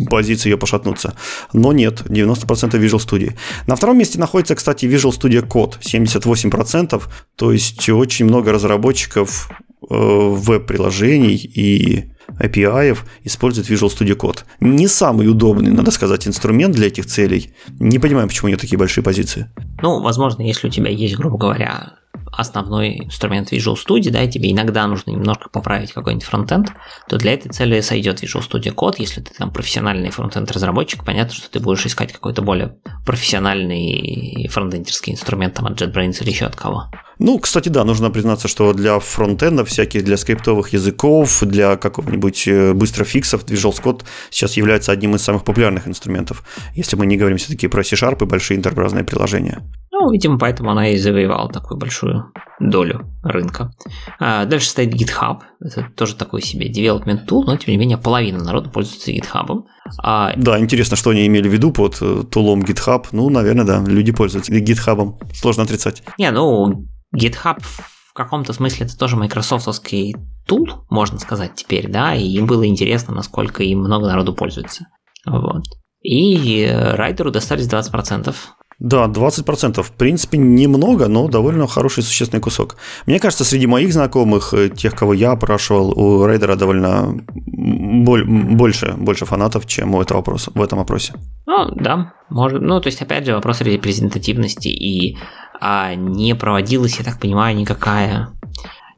позиции 0.10 0.50
ее 0.50 0.58
пошатнутся. 0.58 1.14
Но 1.52 1.74
нет, 1.74 2.04
90% 2.06 2.72
Visual 2.80 3.06
Studio. 3.06 3.34
На 3.68 3.76
втором 3.76 3.98
месте 3.98 4.18
находится, 4.18 4.56
кстати, 4.56 4.86
Visual 4.86 5.12
Studio 5.12 5.46
Code, 5.46 5.82
78%. 5.82 7.04
То 7.36 7.52
есть 7.52 7.90
очень 7.90 8.26
много 8.26 8.54
разработчиков 8.54 9.50
э, 9.90 9.94
веб-приложений 9.94 11.52
и 11.54 12.06
API 12.40 12.98
используют 13.26 13.70
Visual 13.70 13.90
Studio 13.90 14.16
Code. 14.16 14.40
Не 14.62 14.88
самый 14.88 15.28
удобный, 15.28 15.72
надо 15.72 15.92
сказать, 15.92 16.30
инструмент 16.30 16.74
для 16.74 16.88
этих 16.88 17.08
целей. 17.08 17.54
Не 17.80 18.00
понимаю, 18.00 18.30
почему 18.30 18.48
у 18.48 18.50
него 18.52 18.60
такие 18.60 18.78
большие 18.78 19.04
позиции. 19.04 19.50
Ну, 19.82 20.02
возможно, 20.02 20.44
если 20.44 20.68
у 20.68 20.72
тебя 20.72 20.90
есть, 20.90 21.18
грубо 21.18 21.38
говоря, 21.38 21.96
основной 22.36 23.06
инструмент 23.06 23.52
Visual 23.52 23.76
Studio, 23.76 24.12
да, 24.12 24.24
и 24.24 24.30
тебе 24.30 24.52
иногда 24.52 24.86
нужно 24.88 25.12
немножко 25.12 25.50
поправить 25.50 25.92
какой-нибудь 25.92 26.26
фронтенд, 26.26 26.70
то 27.08 27.18
для 27.18 27.34
этой 27.34 27.50
цели 27.50 27.82
сойдет 27.82 28.24
Visual 28.24 28.48
Studio 28.48 28.74
Code. 28.74 28.96
Если 29.00 29.22
ты 29.22 29.34
там 29.34 29.52
профессиональный 29.52 30.10
фронтенд 30.10 30.52
разработчик, 30.52 31.04
понятно, 31.04 31.34
что 31.34 31.50
ты 31.50 31.60
будешь 31.60 31.86
искать 31.86 32.14
какой-то 32.14 32.42
более 32.42 32.76
профессиональный 33.06 34.48
фронтендерский 34.52 35.14
инструмент 35.14 35.56
там 35.56 35.68
от 35.68 35.82
JetBrains 35.82 36.22
или 36.22 36.30
еще 36.30 36.46
от 36.46 36.56
кого. 36.56 36.90
Ну, 37.20 37.40
кстати, 37.40 37.70
да, 37.70 37.84
нужно 37.84 38.12
признаться, 38.12 38.48
что 38.48 38.74
для 38.74 39.00
фронтенда 39.00 39.64
всяких, 39.64 40.04
для 40.04 40.18
скриптовых 40.18 40.74
языков, 40.74 41.44
для 41.44 41.78
какого-нибудь 41.78 42.48
э, 42.48 42.74
быстрофиксов 42.74 43.46
Visual 43.46 43.74
Code 43.84 44.04
сейчас 44.30 44.58
является 44.58 44.92
одним 44.92 45.16
из 45.16 45.22
самых 45.22 45.44
популярных 45.44 45.88
инструментов, 45.88 46.44
если 46.76 46.98
мы 46.98 47.06
не 47.06 47.18
говорим 47.18 47.38
все-таки 47.38 47.68
про 47.68 47.84
C-Sharp 47.84 48.24
и 48.24 48.26
большие 48.26 48.58
интерпрайзные 48.58 49.04
приложения. 49.04 49.64
Ну, 49.92 50.12
видимо, 50.12 50.38
поэтому 50.38 50.72
она 50.72 50.90
и 50.90 50.98
завоевала 50.98 51.50
такую 51.50 51.80
большую 51.80 52.32
долю 52.60 53.14
рынка. 53.24 53.72
А 54.20 54.46
дальше 54.46 54.68
стоит 54.68 54.94
GitHub. 54.94 55.40
Это 55.62 55.88
тоже 55.96 56.16
такой 56.16 56.42
себе 56.42 56.70
development 56.70 57.26
tool, 57.28 57.44
но 57.46 57.56
тем 57.58 57.72
не 57.72 57.78
менее 57.78 57.98
половина 57.98 58.44
народа 58.44 58.70
пользуется 58.70 59.12
GitHub. 59.12 59.64
А... 60.00 60.34
Да, 60.36 60.60
интересно, 60.60 60.96
что 60.96 61.12
они 61.12 61.28
имели 61.28 61.48
в 61.48 61.54
виду 61.54 61.72
под 61.72 61.98
э, 62.02 62.24
тулом 62.30 62.62
GitHub. 62.62 63.08
Ну, 63.12 63.30
наверное, 63.30 63.66
да, 63.66 63.84
люди 63.86 64.12
пользуются 64.12 64.52
GitHub. 64.54 65.16
Сложно 65.34 65.64
отрицать. 65.64 66.04
Не, 66.18 66.32
ну, 66.32 66.86
GitHub 67.16 67.62
в 67.62 68.14
каком-то 68.14 68.54
смысле 68.54 68.86
это 68.86 68.98
тоже 68.98 69.18
майкрософтовский 69.18 70.16
тул, 70.48 70.86
можно 70.90 71.20
сказать 71.20 71.56
теперь, 71.56 71.90
да, 71.90 72.16
и 72.16 72.24
им 72.24 72.46
было 72.46 72.66
интересно, 72.66 73.14
насколько 73.14 73.64
им 73.64 73.80
много 73.80 74.08
народу 74.08 74.34
пользуется. 74.34 74.88
Вот. 75.26 75.64
И 76.02 76.66
райдеру 76.72 77.32
достались 77.32 77.68
20%. 77.68 78.34
Да, 78.80 79.08
20%. 79.08 79.82
В 79.82 79.92
принципе, 79.92 80.38
немного, 80.38 81.08
но 81.08 81.28
довольно 81.28 81.68
хороший 81.68 82.04
существенный 82.04 82.42
кусок. 82.42 82.76
Мне 83.06 83.20
кажется, 83.20 83.46
среди 83.46 83.68
моих 83.68 83.94
знакомых, 83.94 84.54
э, 84.54 84.70
тех, 84.70 84.94
кого 84.94 85.14
я 85.14 85.32
опрашивал, 85.32 85.98
у 85.98 86.26
рейдера 86.28 86.56
довольно 86.56 87.16
больше, 87.46 88.94
больше 88.98 89.26
фанатов, 89.26 89.66
чем 89.66 89.96
у 89.96 90.02
этого 90.02 90.18
вопроса, 90.18 90.52
в 90.54 90.62
этом 90.62 90.80
вопросе. 90.80 91.14
Ну, 91.46 91.72
да, 91.76 92.14
может. 92.30 92.62
Ну, 92.62 92.82
то 92.82 92.88
есть, 92.88 93.02
опять 93.02 93.26
же, 93.26 93.34
вопрос 93.34 93.62
репрезентативности 93.62 94.68
и 94.68 95.18
а, 95.62 95.96
не 95.96 96.36
проводилась, 96.36 96.98
я 96.98 97.06
так 97.06 97.20
понимаю, 97.20 97.56
никакая 97.56 98.30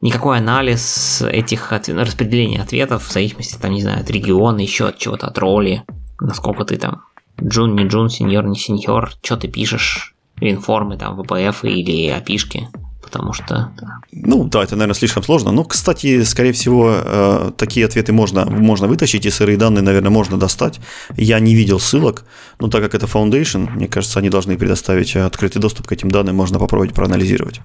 никакой 0.00 0.38
анализ 0.38 1.22
этих 1.22 1.72
от... 1.72 1.88
распределения 1.88 2.62
ответов 2.62 3.04
в 3.04 3.12
зависимости, 3.12 3.58
там, 3.60 3.72
не 3.72 3.82
знаю, 3.82 4.00
от 4.00 4.10
региона, 4.10 4.60
еще 4.60 4.88
от 4.88 4.98
чего-то, 4.98 5.26
от 5.26 5.38
роли, 5.38 5.82
насколько 6.20 6.64
ты 6.64 6.76
там 6.76 7.02
Джун, 7.42 7.74
не 7.74 7.84
Джун, 7.84 8.08
сеньор, 8.08 8.46
не 8.46 8.56
сеньор, 8.56 9.12
что 9.22 9.36
ты 9.36 9.48
пишешь, 9.48 10.14
информы, 10.40 10.96
там, 10.96 11.20
VPF 11.20 11.68
или 11.68 12.08
опишки 12.08 12.68
потому 13.08 13.32
что... 13.32 13.72
Ну 14.12 14.44
да, 14.44 14.62
это, 14.62 14.76
наверное, 14.76 14.94
слишком 14.94 15.22
сложно. 15.22 15.50
Но, 15.50 15.64
кстати, 15.64 16.22
скорее 16.24 16.52
всего, 16.52 16.92
э, 16.94 17.52
такие 17.56 17.86
ответы 17.86 18.12
можно, 18.12 18.44
можно 18.44 18.86
вытащить, 18.86 19.24
и 19.24 19.30
сырые 19.30 19.56
данные, 19.56 19.82
наверное, 19.82 20.10
можно 20.10 20.36
достать. 20.36 20.78
Я 21.16 21.40
не 21.40 21.54
видел 21.54 21.80
ссылок, 21.80 22.24
но 22.60 22.68
так 22.68 22.82
как 22.82 22.94
это 22.94 23.06
Foundation, 23.06 23.70
мне 23.70 23.88
кажется, 23.88 24.18
они 24.18 24.28
должны 24.28 24.58
предоставить 24.58 25.16
открытый 25.16 25.62
доступ 25.62 25.86
к 25.86 25.92
этим 25.92 26.10
данным, 26.10 26.36
можно 26.36 26.58
попробовать 26.58 26.94
проанализировать. 26.94 27.60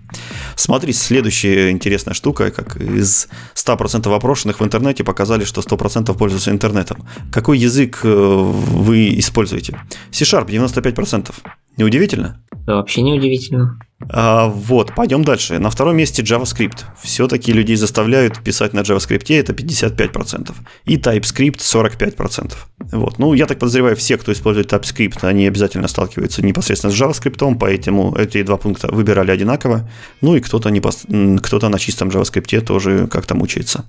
Смотри, 0.55 0.93
следующая 0.93 1.71
интересная 1.71 2.13
штука, 2.13 2.49
как 2.51 2.77
из 2.77 3.27
100% 3.55 4.15
опрошенных 4.15 4.61
в 4.61 4.63
интернете 4.63 5.03
показали, 5.03 5.43
что 5.43 5.61
100% 5.61 6.17
пользуются 6.17 6.51
интернетом. 6.51 7.05
Какой 7.31 7.57
язык 7.57 7.99
э, 8.03 8.07
вы 8.07 9.19
используете? 9.19 9.77
C-Sharp 10.11 10.47
95%. 10.47 11.33
Неудивительно? 11.77 12.43
Да, 12.65 12.75
вообще 12.75 13.01
неудивительно. 13.01 13.79
А, 14.09 14.47
вот, 14.47 14.93
пойдем 14.95 15.23
дальше. 15.23 15.59
На 15.59 15.69
втором 15.69 15.97
месте 15.97 16.21
JavaScript. 16.21 16.83
Все-таки 17.01 17.51
людей 17.51 17.75
заставляют 17.75 18.41
писать 18.43 18.73
на 18.73 18.81
JavaScript, 18.81 19.33
это 19.35 19.53
55%. 19.53 20.53
И 20.85 20.97
TypeScript 20.97 21.57
45%. 21.59 22.53
Вот. 22.91 23.19
Ну, 23.19 23.33
я 23.33 23.45
так 23.45 23.59
подозреваю, 23.59 23.95
все, 23.95 24.17
кто 24.17 24.31
использует 24.31 24.71
TypeScript, 24.71 25.25
они 25.25 25.47
обязательно 25.47 25.87
сталкиваются 25.87 26.45
непосредственно 26.45 26.93
с 26.93 26.99
JavaScript, 26.99 27.57
поэтому 27.59 28.15
эти 28.15 28.43
два 28.43 28.57
пункта 28.57 28.87
выбирали 28.87 29.31
одинаково. 29.31 29.89
Ну 30.21 30.35
и 30.35 30.39
кто-то, 30.39 30.69
не 30.69 30.81
пос... 30.81 31.05
кто-то 31.41 31.69
на 31.69 31.79
чистом 31.79 32.09
JavaScript 32.09 32.61
тоже 32.61 33.07
как-то 33.07 33.35
мучается. 33.35 33.85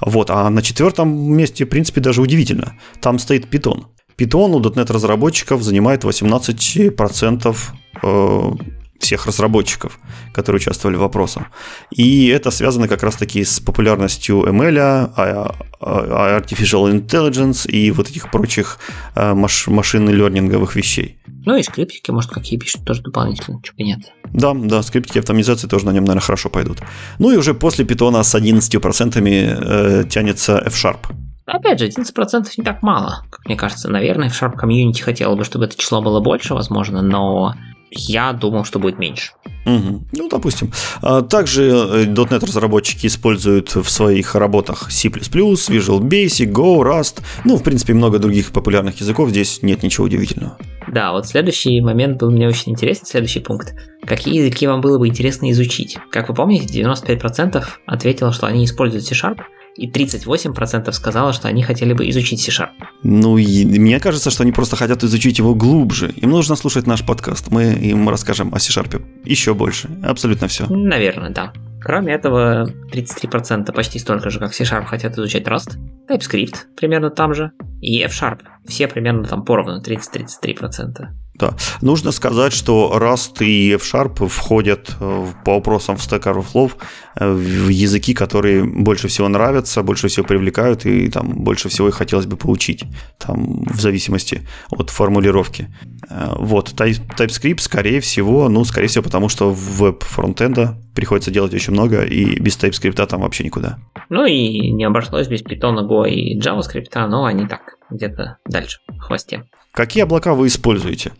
Вот. 0.00 0.30
А 0.30 0.48
на 0.50 0.62
четвертом 0.62 1.08
месте, 1.32 1.64
в 1.64 1.68
принципе, 1.68 2.00
даже 2.00 2.20
удивительно. 2.20 2.74
Там 3.00 3.18
стоит 3.18 3.46
Python. 3.52 3.84
Python 4.18 4.54
у 4.54 4.60
.NET 4.60 4.92
разработчиков 4.92 5.62
занимает 5.62 6.04
18% 6.04 7.56
э, 8.02 8.50
всех 8.98 9.26
разработчиков, 9.26 9.98
которые 10.32 10.58
участвовали 10.60 10.96
в 10.96 11.00
вопросе. 11.00 11.46
И 11.90 12.26
это 12.26 12.50
связано 12.50 12.88
как 12.88 13.02
раз-таки 13.02 13.44
с 13.44 13.60
популярностью 13.60 14.42
ML, 14.42 14.78
а, 14.78 15.54
а, 15.80 16.40
Artificial 16.40 16.92
Intelligence 16.92 17.68
и 17.70 17.90
вот 17.92 18.10
этих 18.10 18.30
прочих 18.30 18.78
э, 19.14 19.34
маш- 19.34 19.68
машинно-лернинговых 19.68 20.74
вещей. 20.74 21.18
Ну 21.46 21.56
и 21.56 21.62
скриптики, 21.62 22.10
может, 22.10 22.30
какие 22.30 22.58
пишут 22.58 22.84
тоже 22.84 23.02
дополнительно, 23.02 23.60
чего 23.62 23.76
нет. 23.78 24.00
Да, 24.32 24.52
да, 24.54 24.82
скриптики 24.82 25.18
автоматизации 25.18 25.68
тоже 25.68 25.86
на 25.86 25.92
нем, 25.92 26.04
наверное, 26.04 26.26
хорошо 26.26 26.50
пойдут. 26.50 26.78
Ну 27.18 27.30
и 27.30 27.36
уже 27.36 27.54
после 27.54 27.84
питона 27.84 28.22
с 28.22 28.34
11% 28.34 29.22
э, 29.24 30.04
тянется 30.08 30.58
F-Sharp. 30.66 31.27
Опять 31.48 31.80
же, 31.80 31.88
11% 31.88 32.46
не 32.58 32.64
так 32.64 32.82
мало, 32.82 33.24
как 33.30 33.46
мне 33.46 33.56
кажется. 33.56 33.88
Наверное, 33.88 34.28
в 34.28 34.40
Sharp 34.40 34.54
Community 34.62 35.00
хотела 35.00 35.34
бы, 35.34 35.44
чтобы 35.44 35.64
это 35.64 35.78
число 35.78 36.02
было 36.02 36.20
больше, 36.20 36.52
возможно, 36.52 37.00
но 37.00 37.54
я 37.90 38.34
думал, 38.34 38.64
что 38.64 38.78
будет 38.78 38.98
меньше. 38.98 39.32
Угу. 39.64 40.02
Ну, 40.12 40.28
допустим. 40.28 40.70
А 41.00 41.22
также 41.22 41.70
э, 41.70 42.04
.NET 42.04 42.44
разработчики 42.44 43.06
используют 43.06 43.74
в 43.74 43.88
своих 43.88 44.34
работах 44.34 44.90
C++, 44.90 45.08
Visual 45.08 46.00
Basic, 46.00 46.52
Go, 46.52 46.82
Rust. 46.82 47.22
Ну, 47.44 47.56
в 47.56 47.62
принципе, 47.62 47.94
много 47.94 48.18
других 48.18 48.52
популярных 48.52 49.00
языков. 49.00 49.30
Здесь 49.30 49.62
нет 49.62 49.82
ничего 49.82 50.04
удивительного. 50.04 50.58
Да, 50.86 51.12
вот 51.12 51.26
следующий 51.26 51.80
момент 51.80 52.18
был 52.18 52.30
мне 52.30 52.46
очень 52.46 52.72
интересен, 52.72 53.06
следующий 53.06 53.40
пункт. 53.40 53.74
Какие 54.06 54.42
языки 54.42 54.66
вам 54.66 54.80
было 54.80 54.98
бы 54.98 55.08
интересно 55.08 55.50
изучить? 55.50 55.98
Как 56.10 56.28
вы 56.28 56.34
помните, 56.34 56.82
95% 56.82 57.64
ответило, 57.86 58.32
что 58.32 58.46
они 58.46 58.64
используют 58.64 59.04
C-Sharp, 59.04 59.40
и 59.78 59.88
38% 59.88 60.92
сказала, 60.92 61.32
что 61.32 61.48
они 61.48 61.62
хотели 61.62 61.92
бы 61.92 62.08
изучить 62.10 62.40
C-Sharp. 62.40 62.70
Ну, 63.04 63.38
и 63.38 63.64
мне 63.64 64.00
кажется, 64.00 64.30
что 64.30 64.42
они 64.42 64.50
просто 64.50 64.74
хотят 64.76 65.04
изучить 65.04 65.38
его 65.38 65.54
глубже. 65.54 66.08
Им 66.16 66.30
нужно 66.30 66.56
слушать 66.56 66.86
наш 66.86 67.06
подкаст. 67.06 67.50
Мы 67.50 67.74
им 67.74 68.08
расскажем 68.08 68.52
о 68.52 68.58
C-Sharp 68.58 69.00
еще 69.24 69.54
больше. 69.54 69.88
Абсолютно 70.02 70.48
все. 70.48 70.66
Наверное, 70.68 71.30
да. 71.30 71.52
Кроме 71.80 72.12
этого, 72.12 72.68
33% 72.92 73.72
почти 73.72 74.00
столько 74.00 74.30
же, 74.30 74.40
как 74.40 74.52
C-Sharp, 74.52 74.86
хотят 74.86 75.16
изучать 75.16 75.44
Rust, 75.44 75.76
TypeScript 76.10 76.56
примерно 76.76 77.10
там 77.10 77.32
же, 77.34 77.52
и 77.80 78.02
F-Sharp. 78.02 78.40
Все 78.66 78.88
примерно 78.88 79.24
там 79.24 79.44
поровну, 79.44 79.80
30-33%. 79.80 81.06
Да. 81.38 81.54
Нужно 81.82 82.10
сказать, 82.10 82.52
что 82.52 82.92
Rust 82.98 83.44
и 83.44 83.72
F-Sharp 83.74 84.26
входят 84.26 84.96
э, 85.00 85.26
по 85.44 85.54
вопросам 85.54 85.96
в 85.96 86.00
Stack 86.00 86.24
Overflow 86.24 86.72
э, 87.14 87.32
в 87.32 87.68
языки, 87.68 88.12
которые 88.12 88.64
больше 88.64 89.06
всего 89.06 89.28
нравятся, 89.28 89.84
больше 89.84 90.08
всего 90.08 90.26
привлекают 90.26 90.84
и 90.84 91.08
там 91.08 91.44
больше 91.44 91.68
всего 91.68 91.88
их 91.88 91.94
хотелось 91.94 92.26
бы 92.26 92.36
получить, 92.36 92.84
там 93.18 93.62
в 93.64 93.80
зависимости 93.80 94.42
от 94.70 94.90
формулировки. 94.90 95.68
Э, 96.10 96.34
вот, 96.36 96.72
TypeScript, 96.72 97.60
скорее 97.60 98.00
всего, 98.00 98.48
ну, 98.48 98.64
скорее 98.64 98.88
всего, 98.88 99.04
потому 99.04 99.28
что 99.28 99.52
веб-фронтенда 99.52 100.76
приходится 100.94 101.30
делать 101.30 101.54
очень 101.54 101.72
много, 101.72 102.02
и 102.02 102.40
без 102.40 102.58
TypeScript 102.58 103.06
там 103.06 103.20
вообще 103.20 103.44
никуда. 103.44 103.78
Ну 104.08 104.26
и 104.26 104.72
не 104.72 104.82
обошлось 104.84 105.28
без 105.28 105.42
Python, 105.42 105.88
Go 105.88 106.08
и 106.08 106.40
JavaScript, 106.40 107.06
но 107.06 107.26
они 107.26 107.46
так 107.46 107.76
где-то 107.90 108.38
дальше, 108.44 108.80
в 108.88 108.98
хвосте. 108.98 109.44
Какие 109.72 110.02
облака 110.02 110.34
вы 110.34 110.48
используете? 110.48 111.12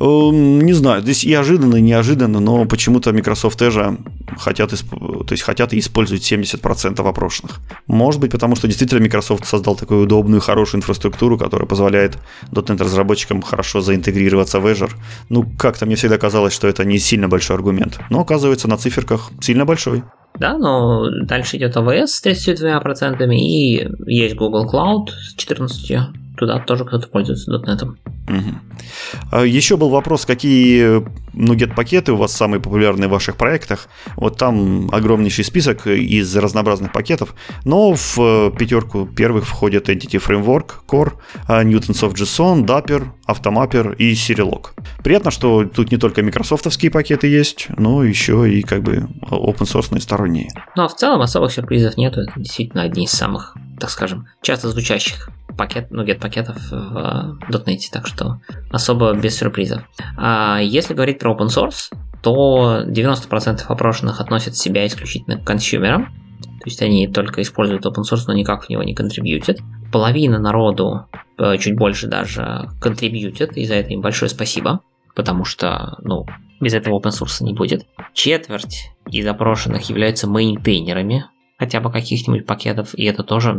Эм, 0.00 0.60
не 0.62 0.72
знаю, 0.72 1.02
здесь 1.02 1.22
и 1.22 1.32
ожиданно, 1.32 1.76
и 1.76 1.80
неожиданно, 1.80 2.40
но 2.40 2.64
почему-то 2.64 3.12
Microsoft 3.12 3.58
тоже 3.58 3.98
хотят, 4.38 4.70
то 4.70 5.26
есть 5.30 5.42
хотят 5.42 5.72
и 5.72 5.78
используют 5.78 6.22
70% 6.22 7.06
опрошенных. 7.08 7.60
Может 7.86 8.20
быть, 8.20 8.32
потому 8.32 8.56
что 8.56 8.66
действительно 8.66 9.00
Microsoft 9.00 9.46
создал 9.46 9.76
такую 9.76 10.04
удобную, 10.04 10.40
хорошую 10.40 10.80
инфраструктуру, 10.80 11.38
которая 11.38 11.68
позволяет 11.68 12.18
.NET 12.50 12.82
разработчикам 12.82 13.42
хорошо 13.42 13.80
заинтегрироваться 13.80 14.60
в 14.60 14.66
Azure. 14.66 14.90
Ну, 15.28 15.44
как-то 15.58 15.86
мне 15.86 15.94
всегда 15.94 16.18
казалось, 16.18 16.52
что 16.52 16.66
это 16.66 16.84
не 16.84 16.98
сильно 16.98 17.28
большой 17.28 17.56
аргумент. 17.56 18.00
Но 18.10 18.20
оказывается, 18.20 18.66
на 18.66 18.76
циферках 18.76 19.30
сильно 19.40 19.64
большой. 19.64 20.02
Да, 20.38 20.56
но 20.56 21.10
дальше 21.24 21.58
идет 21.58 21.76
AWS 21.76 22.06
с 22.06 22.24
32% 22.24 23.34
и 23.34 23.88
есть 24.06 24.36
Google 24.36 24.66
Cloud 24.66 25.10
с 25.10 25.36
14%. 25.36 26.06
Туда 26.40 26.58
тоже 26.58 26.86
кто-то 26.86 27.06
пользуется 27.06 27.52
.NET. 27.52 27.84
Угу. 27.84 29.44
Еще 29.44 29.76
был 29.76 29.90
вопрос, 29.90 30.24
какие 30.24 31.02
NuGet 31.34 31.74
пакеты 31.74 32.12
у 32.12 32.16
вас 32.16 32.32
самые 32.32 32.62
популярные 32.62 33.08
в 33.08 33.10
ваших 33.10 33.36
проектах. 33.36 33.88
Вот 34.16 34.38
там 34.38 34.88
огромнейший 34.90 35.44
список 35.44 35.86
из 35.86 36.34
разнообразных 36.34 36.92
пакетов, 36.92 37.34
но 37.66 37.92
в 37.92 38.18
э, 38.18 38.52
пятерку 38.58 39.04
первых 39.04 39.46
входят 39.46 39.90
Entity 39.90 40.18
Framework, 40.18 40.70
Core, 40.88 41.12
а, 41.46 41.62
Newtonsoft 41.62 42.14
JSON, 42.14 42.64
Dapper, 42.64 43.08
Automapper 43.28 43.94
и 43.96 44.14
Serialog. 44.14 44.68
Приятно, 45.04 45.30
что 45.30 45.64
тут 45.66 45.90
не 45.90 45.98
только 45.98 46.22
микрософтовские 46.22 46.90
пакеты 46.90 47.26
есть, 47.26 47.66
но 47.76 48.02
еще 48.02 48.50
и 48.50 48.62
как 48.62 48.82
бы 48.82 49.08
open 49.30 49.66
source 49.66 50.00
сторонние. 50.00 50.48
Ну 50.74 50.84
а 50.84 50.88
в 50.88 50.96
целом 50.96 51.20
особых 51.20 51.52
сюрпризов 51.52 51.98
нету. 51.98 52.20
Это 52.20 52.32
действительно 52.36 52.84
одни 52.84 53.04
из 53.04 53.10
самых, 53.10 53.54
так 53.78 53.90
скажем, 53.90 54.26
часто 54.40 54.70
звучащих 54.70 55.28
пакет, 55.56 55.88
ну, 55.90 56.04
get 56.04 56.20
пакетов 56.20 56.56
в 56.70 57.38
.NET, 57.50 57.80
так 57.92 58.06
что 58.06 58.40
особо 58.70 59.12
без 59.14 59.36
сюрпризов. 59.36 59.82
А 60.16 60.58
если 60.60 60.94
говорить 60.94 61.18
про 61.18 61.34
open 61.34 61.48
source, 61.48 61.92
то 62.22 62.82
90% 62.86 63.62
опрошенных 63.68 64.20
относят 64.20 64.56
себя 64.56 64.86
исключительно 64.86 65.38
к 65.38 65.44
консюмерам, 65.44 66.12
то 66.60 66.66
есть 66.66 66.82
они 66.82 67.08
только 67.08 67.40
используют 67.40 67.86
open 67.86 68.02
source, 68.02 68.24
но 68.26 68.34
никак 68.34 68.64
в 68.64 68.68
него 68.68 68.82
не 68.82 68.94
контрибьютят. 68.94 69.60
Половина 69.90 70.38
народу, 70.38 71.06
э, 71.38 71.56
чуть 71.56 71.74
больше 71.74 72.06
даже, 72.06 72.68
контрибьютят, 72.80 73.56
и 73.56 73.64
за 73.64 73.76
это 73.76 73.94
им 73.94 74.02
большое 74.02 74.28
спасибо, 74.28 74.80
потому 75.14 75.46
что, 75.46 75.96
ну, 76.02 76.26
без 76.60 76.74
этого 76.74 77.00
open 77.00 77.12
source 77.12 77.42
не 77.42 77.54
будет. 77.54 77.86
Четверть 78.12 78.90
из 79.10 79.26
опрошенных 79.26 79.88
являются 79.88 80.28
мейнтейнерами, 80.28 81.24
хотя 81.58 81.80
бы 81.80 81.90
каких-нибудь 81.90 82.46
пакетов, 82.46 82.94
и 82.94 83.04
это 83.04 83.22
тоже, 83.22 83.58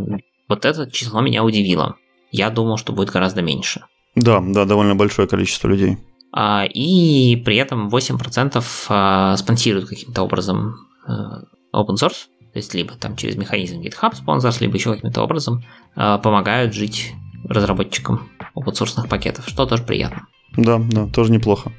вот 0.52 0.66
это 0.66 0.92
число 0.92 1.22
меня 1.22 1.44
удивило. 1.44 1.96
Я 2.30 2.50
думал, 2.50 2.78
что 2.78 2.92
будет 2.92 3.10
гораздо 3.10 3.42
меньше. 3.42 3.86
Да, 4.16 4.42
да, 4.46 4.66
довольно 4.66 4.96
большое 4.96 5.26
количество 5.26 5.70
людей. 5.70 5.98
А, 6.34 6.66
и 6.66 7.38
при 7.38 7.56
этом 7.56 7.88
8% 7.88 8.64
а, 8.90 9.38
спонсируют 9.38 9.88
каким-то 9.88 10.24
образом 10.24 10.76
а, 11.08 11.44
open 11.74 11.96
source, 11.96 12.28
то 12.52 12.58
есть 12.58 12.74
либо 12.74 12.94
там 12.96 13.16
через 13.16 13.38
механизм 13.38 13.80
GitHub 13.80 14.14
спонсорс, 14.14 14.60
либо 14.60 14.76
еще 14.76 14.94
каким-то 14.94 15.22
образом 15.22 15.64
помогают 15.96 16.74
жить 16.74 17.14
разработчикам 17.48 18.30
open 18.56 18.74
source 18.74 19.08
пакетов, 19.08 19.48
что 19.48 19.66
тоже 19.66 19.84
приятно. 19.84 20.28
Да, 20.58 20.80
да, 20.80 21.08
тоже 21.08 21.32
неплохо. 21.32 21.72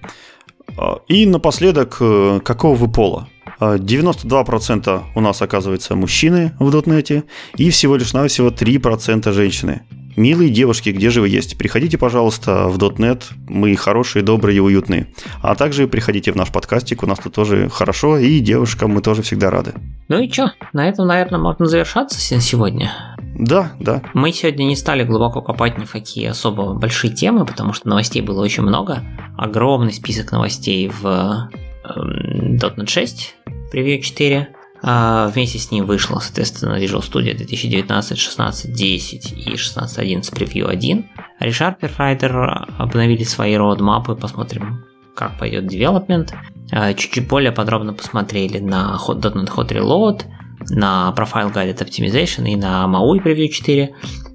И 1.08 1.26
напоследок, 1.26 1.96
э, 2.00 2.40
какого 2.44 2.74
вы 2.74 2.90
пола? 2.90 3.28
92% 3.60 5.02
у 5.14 5.20
нас, 5.20 5.40
оказывается, 5.40 5.94
мужчины 5.94 6.52
в 6.58 6.70
дотнете, 6.70 7.24
и 7.56 7.70
всего 7.70 7.96
лишь 7.96 8.12
навсего 8.12 8.50
3% 8.50 9.32
женщины. 9.32 9.82
Милые 10.16 10.50
девушки, 10.50 10.90
где 10.90 11.08
же 11.08 11.22
вы 11.22 11.28
есть? 11.28 11.56
Приходите, 11.56 11.96
пожалуйста, 11.96 12.68
в 12.68 12.76
.NET. 12.76 13.22
Мы 13.48 13.74
хорошие, 13.76 14.22
добрые 14.22 14.58
и 14.58 14.60
уютные. 14.60 15.06
А 15.40 15.54
также 15.54 15.88
приходите 15.88 16.32
в 16.32 16.36
наш 16.36 16.50
подкастик. 16.50 17.02
У 17.02 17.06
нас 17.06 17.18
тут 17.18 17.34
тоже 17.34 17.70
хорошо, 17.70 18.18
и 18.18 18.40
девушкам 18.40 18.90
мы 18.90 19.00
тоже 19.00 19.22
всегда 19.22 19.50
рады. 19.50 19.72
Ну 20.08 20.20
и 20.20 20.30
что? 20.30 20.52
На 20.74 20.88
этом, 20.88 21.06
наверное, 21.06 21.40
можно 21.40 21.64
завершаться 21.64 22.20
сегодня. 22.20 22.92
Да, 23.34 23.72
да. 23.80 24.02
Мы 24.14 24.32
сегодня 24.32 24.64
не 24.64 24.76
стали 24.76 25.04
глубоко 25.04 25.40
копать 25.40 25.78
ни 25.78 25.84
в 25.84 25.92
какие 25.92 26.26
особо 26.26 26.74
большие 26.74 27.12
темы, 27.12 27.46
потому 27.46 27.72
что 27.72 27.88
новостей 27.88 28.22
было 28.22 28.42
очень 28.42 28.62
много. 28.62 29.02
Огромный 29.36 29.92
список 29.92 30.32
новостей 30.32 30.88
в 30.88 31.50
.NET 31.84 32.86
6, 32.86 33.36
превью 33.70 34.02
4. 34.02 34.54
А 34.84 35.28
вместе 35.28 35.58
с 35.58 35.70
ним 35.70 35.86
вышло, 35.86 36.18
соответственно, 36.18 36.74
Visual 36.74 37.00
Studio 37.00 37.36
2019, 37.36 38.18
16, 38.18 38.72
10 38.72 39.32
и 39.32 39.56
16, 39.56 39.98
11 39.98 40.34
Preview 40.34 40.66
1. 40.66 41.06
ReSharper 41.40 41.90
Rider 41.96 42.66
обновили 42.78 43.22
свои 43.22 43.54
роудмапы, 43.54 44.16
посмотрим, 44.16 44.84
как 45.14 45.38
пойдет 45.38 45.72
development. 45.72 46.30
А, 46.72 46.94
чуть-чуть 46.94 47.28
более 47.28 47.52
подробно 47.52 47.92
посмотрели 47.92 48.58
на 48.58 48.98
.NET 49.06 49.54
Hot 49.54 49.68
Reload, 49.68 50.22
на 50.70 51.14
Profile 51.16 51.52
Guided 51.52 51.78
Optimization 51.78 52.48
и 52.48 52.56
на 52.56 52.86
MAUI 52.86 53.22
Preview 53.24 53.48
4 53.48 53.94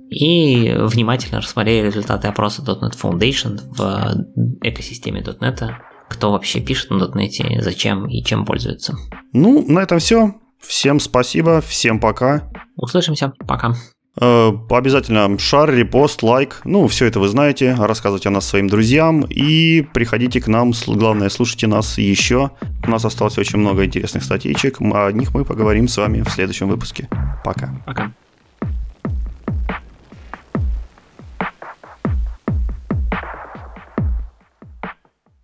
и 0.09 0.73
внимательно 0.77 1.41
рассмотрели 1.41 1.87
результаты 1.87 2.27
опроса 2.27 2.61
.NET 2.61 2.95
Foundation 3.01 3.59
в 3.75 4.27
экосистеме 4.61 5.21
.NET 5.21 5.71
кто 6.09 6.31
вообще 6.31 6.61
пишет 6.61 6.89
на 6.89 7.03
.NET, 7.03 7.61
зачем 7.61 8.07
и 8.07 8.23
чем 8.23 8.45
пользуется. 8.45 8.95
Ну, 9.33 9.65
на 9.67 9.79
этом 9.79 9.99
все. 9.99 10.35
Всем 10.59 10.99
спасибо, 10.99 11.61
всем 11.61 11.99
пока. 11.99 12.49
Услышимся, 12.75 13.33
пока. 13.45 13.73
Э, 14.19 14.51
обязательно 14.69 15.37
шар, 15.37 15.73
репост, 15.73 16.23
лайк. 16.23 16.61
Ну, 16.65 16.87
все 16.87 17.05
это 17.05 17.19
вы 17.19 17.27
знаете. 17.27 17.75
Рассказывайте 17.77 18.29
о 18.29 18.31
нас 18.31 18.47
своим 18.47 18.67
друзьям. 18.67 19.25
И 19.29 19.85
приходите 19.93 20.41
к 20.41 20.47
нам. 20.47 20.73
Главное, 20.87 21.29
слушайте 21.29 21.67
нас 21.67 21.97
еще. 21.97 22.51
У 22.85 22.89
нас 22.89 23.05
осталось 23.05 23.37
очень 23.37 23.59
много 23.59 23.85
интересных 23.85 24.23
статейчик. 24.23 24.81
О 24.81 25.11
них 25.11 25.33
мы 25.33 25.45
поговорим 25.45 25.87
с 25.87 25.97
вами 25.97 26.21
в 26.21 26.29
следующем 26.29 26.67
выпуске. 26.67 27.07
Пока. 27.43 27.73
Пока. 27.85 28.11